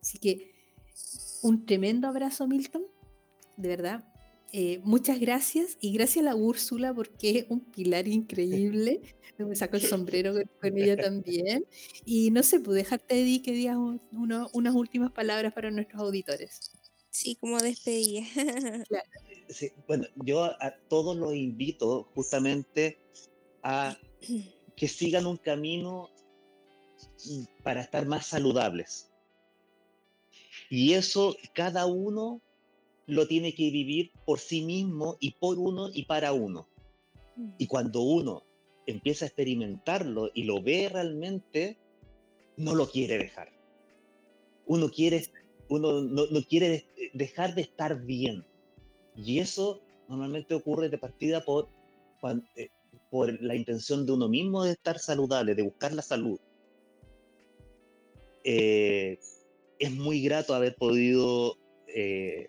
Así 0.00 0.18
que 0.18 0.54
un 1.42 1.64
tremendo 1.64 2.08
abrazo, 2.08 2.46
Milton. 2.46 2.84
De 3.56 3.68
verdad, 3.68 4.11
eh, 4.54 4.80
muchas 4.84 5.18
gracias 5.18 5.78
y 5.80 5.94
gracias 5.94 6.26
a 6.26 6.28
la 6.28 6.36
Úrsula 6.36 6.92
porque 6.92 7.38
es 7.38 7.46
un 7.48 7.60
pilar 7.60 8.06
increíble. 8.06 9.00
Me 9.38 9.56
saco 9.56 9.76
el 9.76 9.82
sombrero 9.82 10.34
con 10.60 10.78
ella 10.78 10.96
también. 10.96 11.64
Y 12.04 12.30
no 12.30 12.42
sé, 12.42 12.60
pues 12.60 12.76
dejarte 12.76 13.14
de 13.14 13.40
que 13.40 13.52
digas 13.52 13.78
unas 14.12 14.74
últimas 14.74 15.10
palabras 15.10 15.54
para 15.54 15.70
nuestros 15.70 16.02
auditores. 16.02 16.70
Sí, 17.10 17.36
como 17.36 17.58
despedida. 17.60 18.26
bueno, 19.88 20.06
yo 20.16 20.44
a, 20.44 20.74
todos 20.88 21.16
los 21.16 21.34
invito 21.34 22.10
justamente 22.14 22.98
a 23.62 23.96
que 24.76 24.88
sigan 24.88 25.26
un 25.26 25.38
camino 25.38 26.10
para 27.62 27.80
estar 27.80 28.04
más 28.06 28.26
saludables. 28.26 29.10
Y 30.68 30.92
eso 30.92 31.36
cada 31.54 31.86
uno 31.86 32.42
lo 33.06 33.26
tiene 33.26 33.54
que 33.54 33.70
vivir 33.70 34.12
por 34.24 34.38
sí 34.38 34.62
mismo 34.62 35.16
y 35.20 35.32
por 35.32 35.58
uno 35.58 35.88
y 35.92 36.04
para 36.04 36.32
uno. 36.32 36.68
Y 37.58 37.66
cuando 37.66 38.02
uno 38.02 38.44
empieza 38.86 39.24
a 39.24 39.28
experimentarlo 39.28 40.30
y 40.34 40.44
lo 40.44 40.62
ve 40.62 40.88
realmente, 40.92 41.78
no 42.56 42.74
lo 42.74 42.88
quiere 42.88 43.18
dejar. 43.18 43.50
Uno 44.66 44.90
quiere, 44.90 45.26
uno 45.68 46.02
no, 46.02 46.26
quiere 46.48 46.86
dejar 47.14 47.54
de 47.54 47.62
estar 47.62 48.02
bien. 48.02 48.44
Y 49.16 49.38
eso 49.38 49.80
normalmente 50.08 50.54
ocurre 50.54 50.88
de 50.88 50.98
partida 50.98 51.44
por, 51.44 51.68
eh, 52.56 52.68
por 53.10 53.42
la 53.42 53.54
intención 53.54 54.06
de 54.06 54.12
uno 54.12 54.28
mismo 54.28 54.64
de 54.64 54.72
estar 54.72 54.98
saludable, 54.98 55.54
de 55.54 55.62
buscar 55.62 55.92
la 55.92 56.02
salud. 56.02 56.38
Eh, 58.44 59.18
es 59.78 59.90
muy 59.92 60.22
grato 60.22 60.54
haber 60.54 60.74
podido 60.76 61.56
eh, 61.88 62.48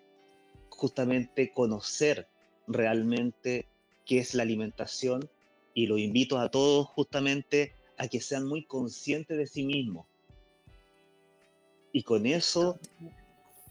justamente 0.84 1.50
conocer 1.50 2.28
realmente 2.66 3.66
qué 4.04 4.18
es 4.18 4.34
la 4.34 4.42
alimentación 4.42 5.30
y 5.72 5.86
lo 5.86 5.96
invito 5.96 6.38
a 6.38 6.50
todos 6.50 6.88
justamente 6.88 7.72
a 7.96 8.06
que 8.06 8.20
sean 8.20 8.46
muy 8.46 8.66
conscientes 8.66 9.38
de 9.38 9.46
sí 9.46 9.64
mismos. 9.64 10.06
Y 11.90 12.02
con 12.02 12.26
eso 12.26 12.78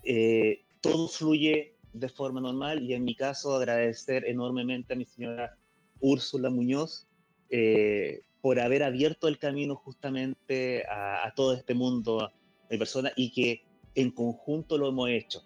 eh, 0.03 0.64
todo 0.82 1.07
fluye 1.07 1.76
de 1.93 2.09
forma 2.09 2.41
normal 2.41 2.82
y 2.82 2.95
en 2.95 3.03
mi 3.03 3.14
caso 3.14 3.55
agradecer 3.55 4.26
enormemente 4.26 4.93
a 4.93 4.95
mi 4.95 5.05
señora 5.05 5.55
Úrsula 5.99 6.49
Muñoz 6.49 7.05
eh, 7.51 8.22
por 8.41 8.59
haber 8.59 8.82
abierto 8.82 9.28
el 9.28 9.38
camino 9.38 9.76
justamente 9.76 10.84
a, 10.88 11.28
a 11.28 11.36
todo 11.36 11.53
este 11.53 11.76
mundo 11.76 12.32
de 12.72 12.78
personas 12.80 13.14
y 13.16 13.32
que 13.32 13.61
en 13.93 14.09
conjunto 14.09 14.80
lo 14.80 14.88
hemos 14.89 15.11
hecho 15.11 15.43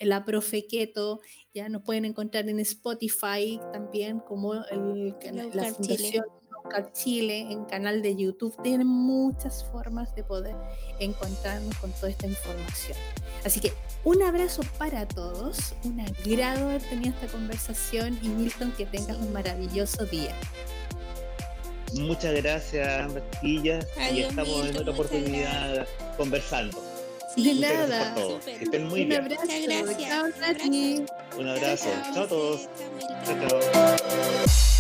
la 0.01 0.25
Profe 0.25 0.67
Keto, 0.67 1.21
ya 1.55 1.69
nos 1.69 1.83
pueden 1.83 2.05
encontrar 2.05 2.49
en 2.49 2.61
Spotify 2.61 3.61
también 3.73 4.21
como 4.21 4.55
el, 4.55 5.15
la 5.53 5.73
Fundación 5.73 6.25
Chile, 6.93 7.41
en 7.51 7.65
canal 7.65 8.03
de 8.03 8.17
YouTube. 8.17 8.57
Tienen 8.63 8.87
muchas 8.87 9.65
formas 9.71 10.15
de 10.15 10.25
poder 10.25 10.57
encontrarnos 11.01 11.77
con 11.79 11.93
toda 11.93 12.11
esta 12.11 12.27
información. 12.27 12.97
Así 13.45 13.61
que 13.61 13.73
un 14.05 14.23
abrazo 14.23 14.63
para 14.79 15.07
todos, 15.07 15.75
un 15.85 16.01
agrado 16.01 16.69
haber 16.69 16.83
tenido 16.83 17.11
esta 17.15 17.27
conversación 17.29 18.19
y 18.23 18.29
Milton, 18.29 18.73
que 18.73 18.87
tengas 18.87 19.17
un 19.17 19.33
maravilloso 19.33 20.05
día. 20.07 20.35
Muchas 21.95 22.35
gracias, 22.43 23.13
Marquilla, 23.13 23.81
y 24.13 24.21
estamos 24.21 24.67
en 24.67 24.77
otra 24.79 24.93
oportunidad 24.93 25.87
conversando. 26.17 26.83
de 27.37 27.55
nada. 27.55 28.15
Que 28.45 28.65
estén 28.65 28.89
muy 28.89 29.03
un 29.03 29.09
bien. 29.09 29.23
Abrazo. 29.23 29.43
Muchas 29.43 29.67
gracias. 29.67 30.09
Chao, 30.09 31.39
Un 31.39 31.49
abrazo. 31.49 31.89
Chao 32.15 32.25
a 32.25 32.29
todos. 32.29 32.69
Chao, 33.25 33.49
chao. 33.49 34.72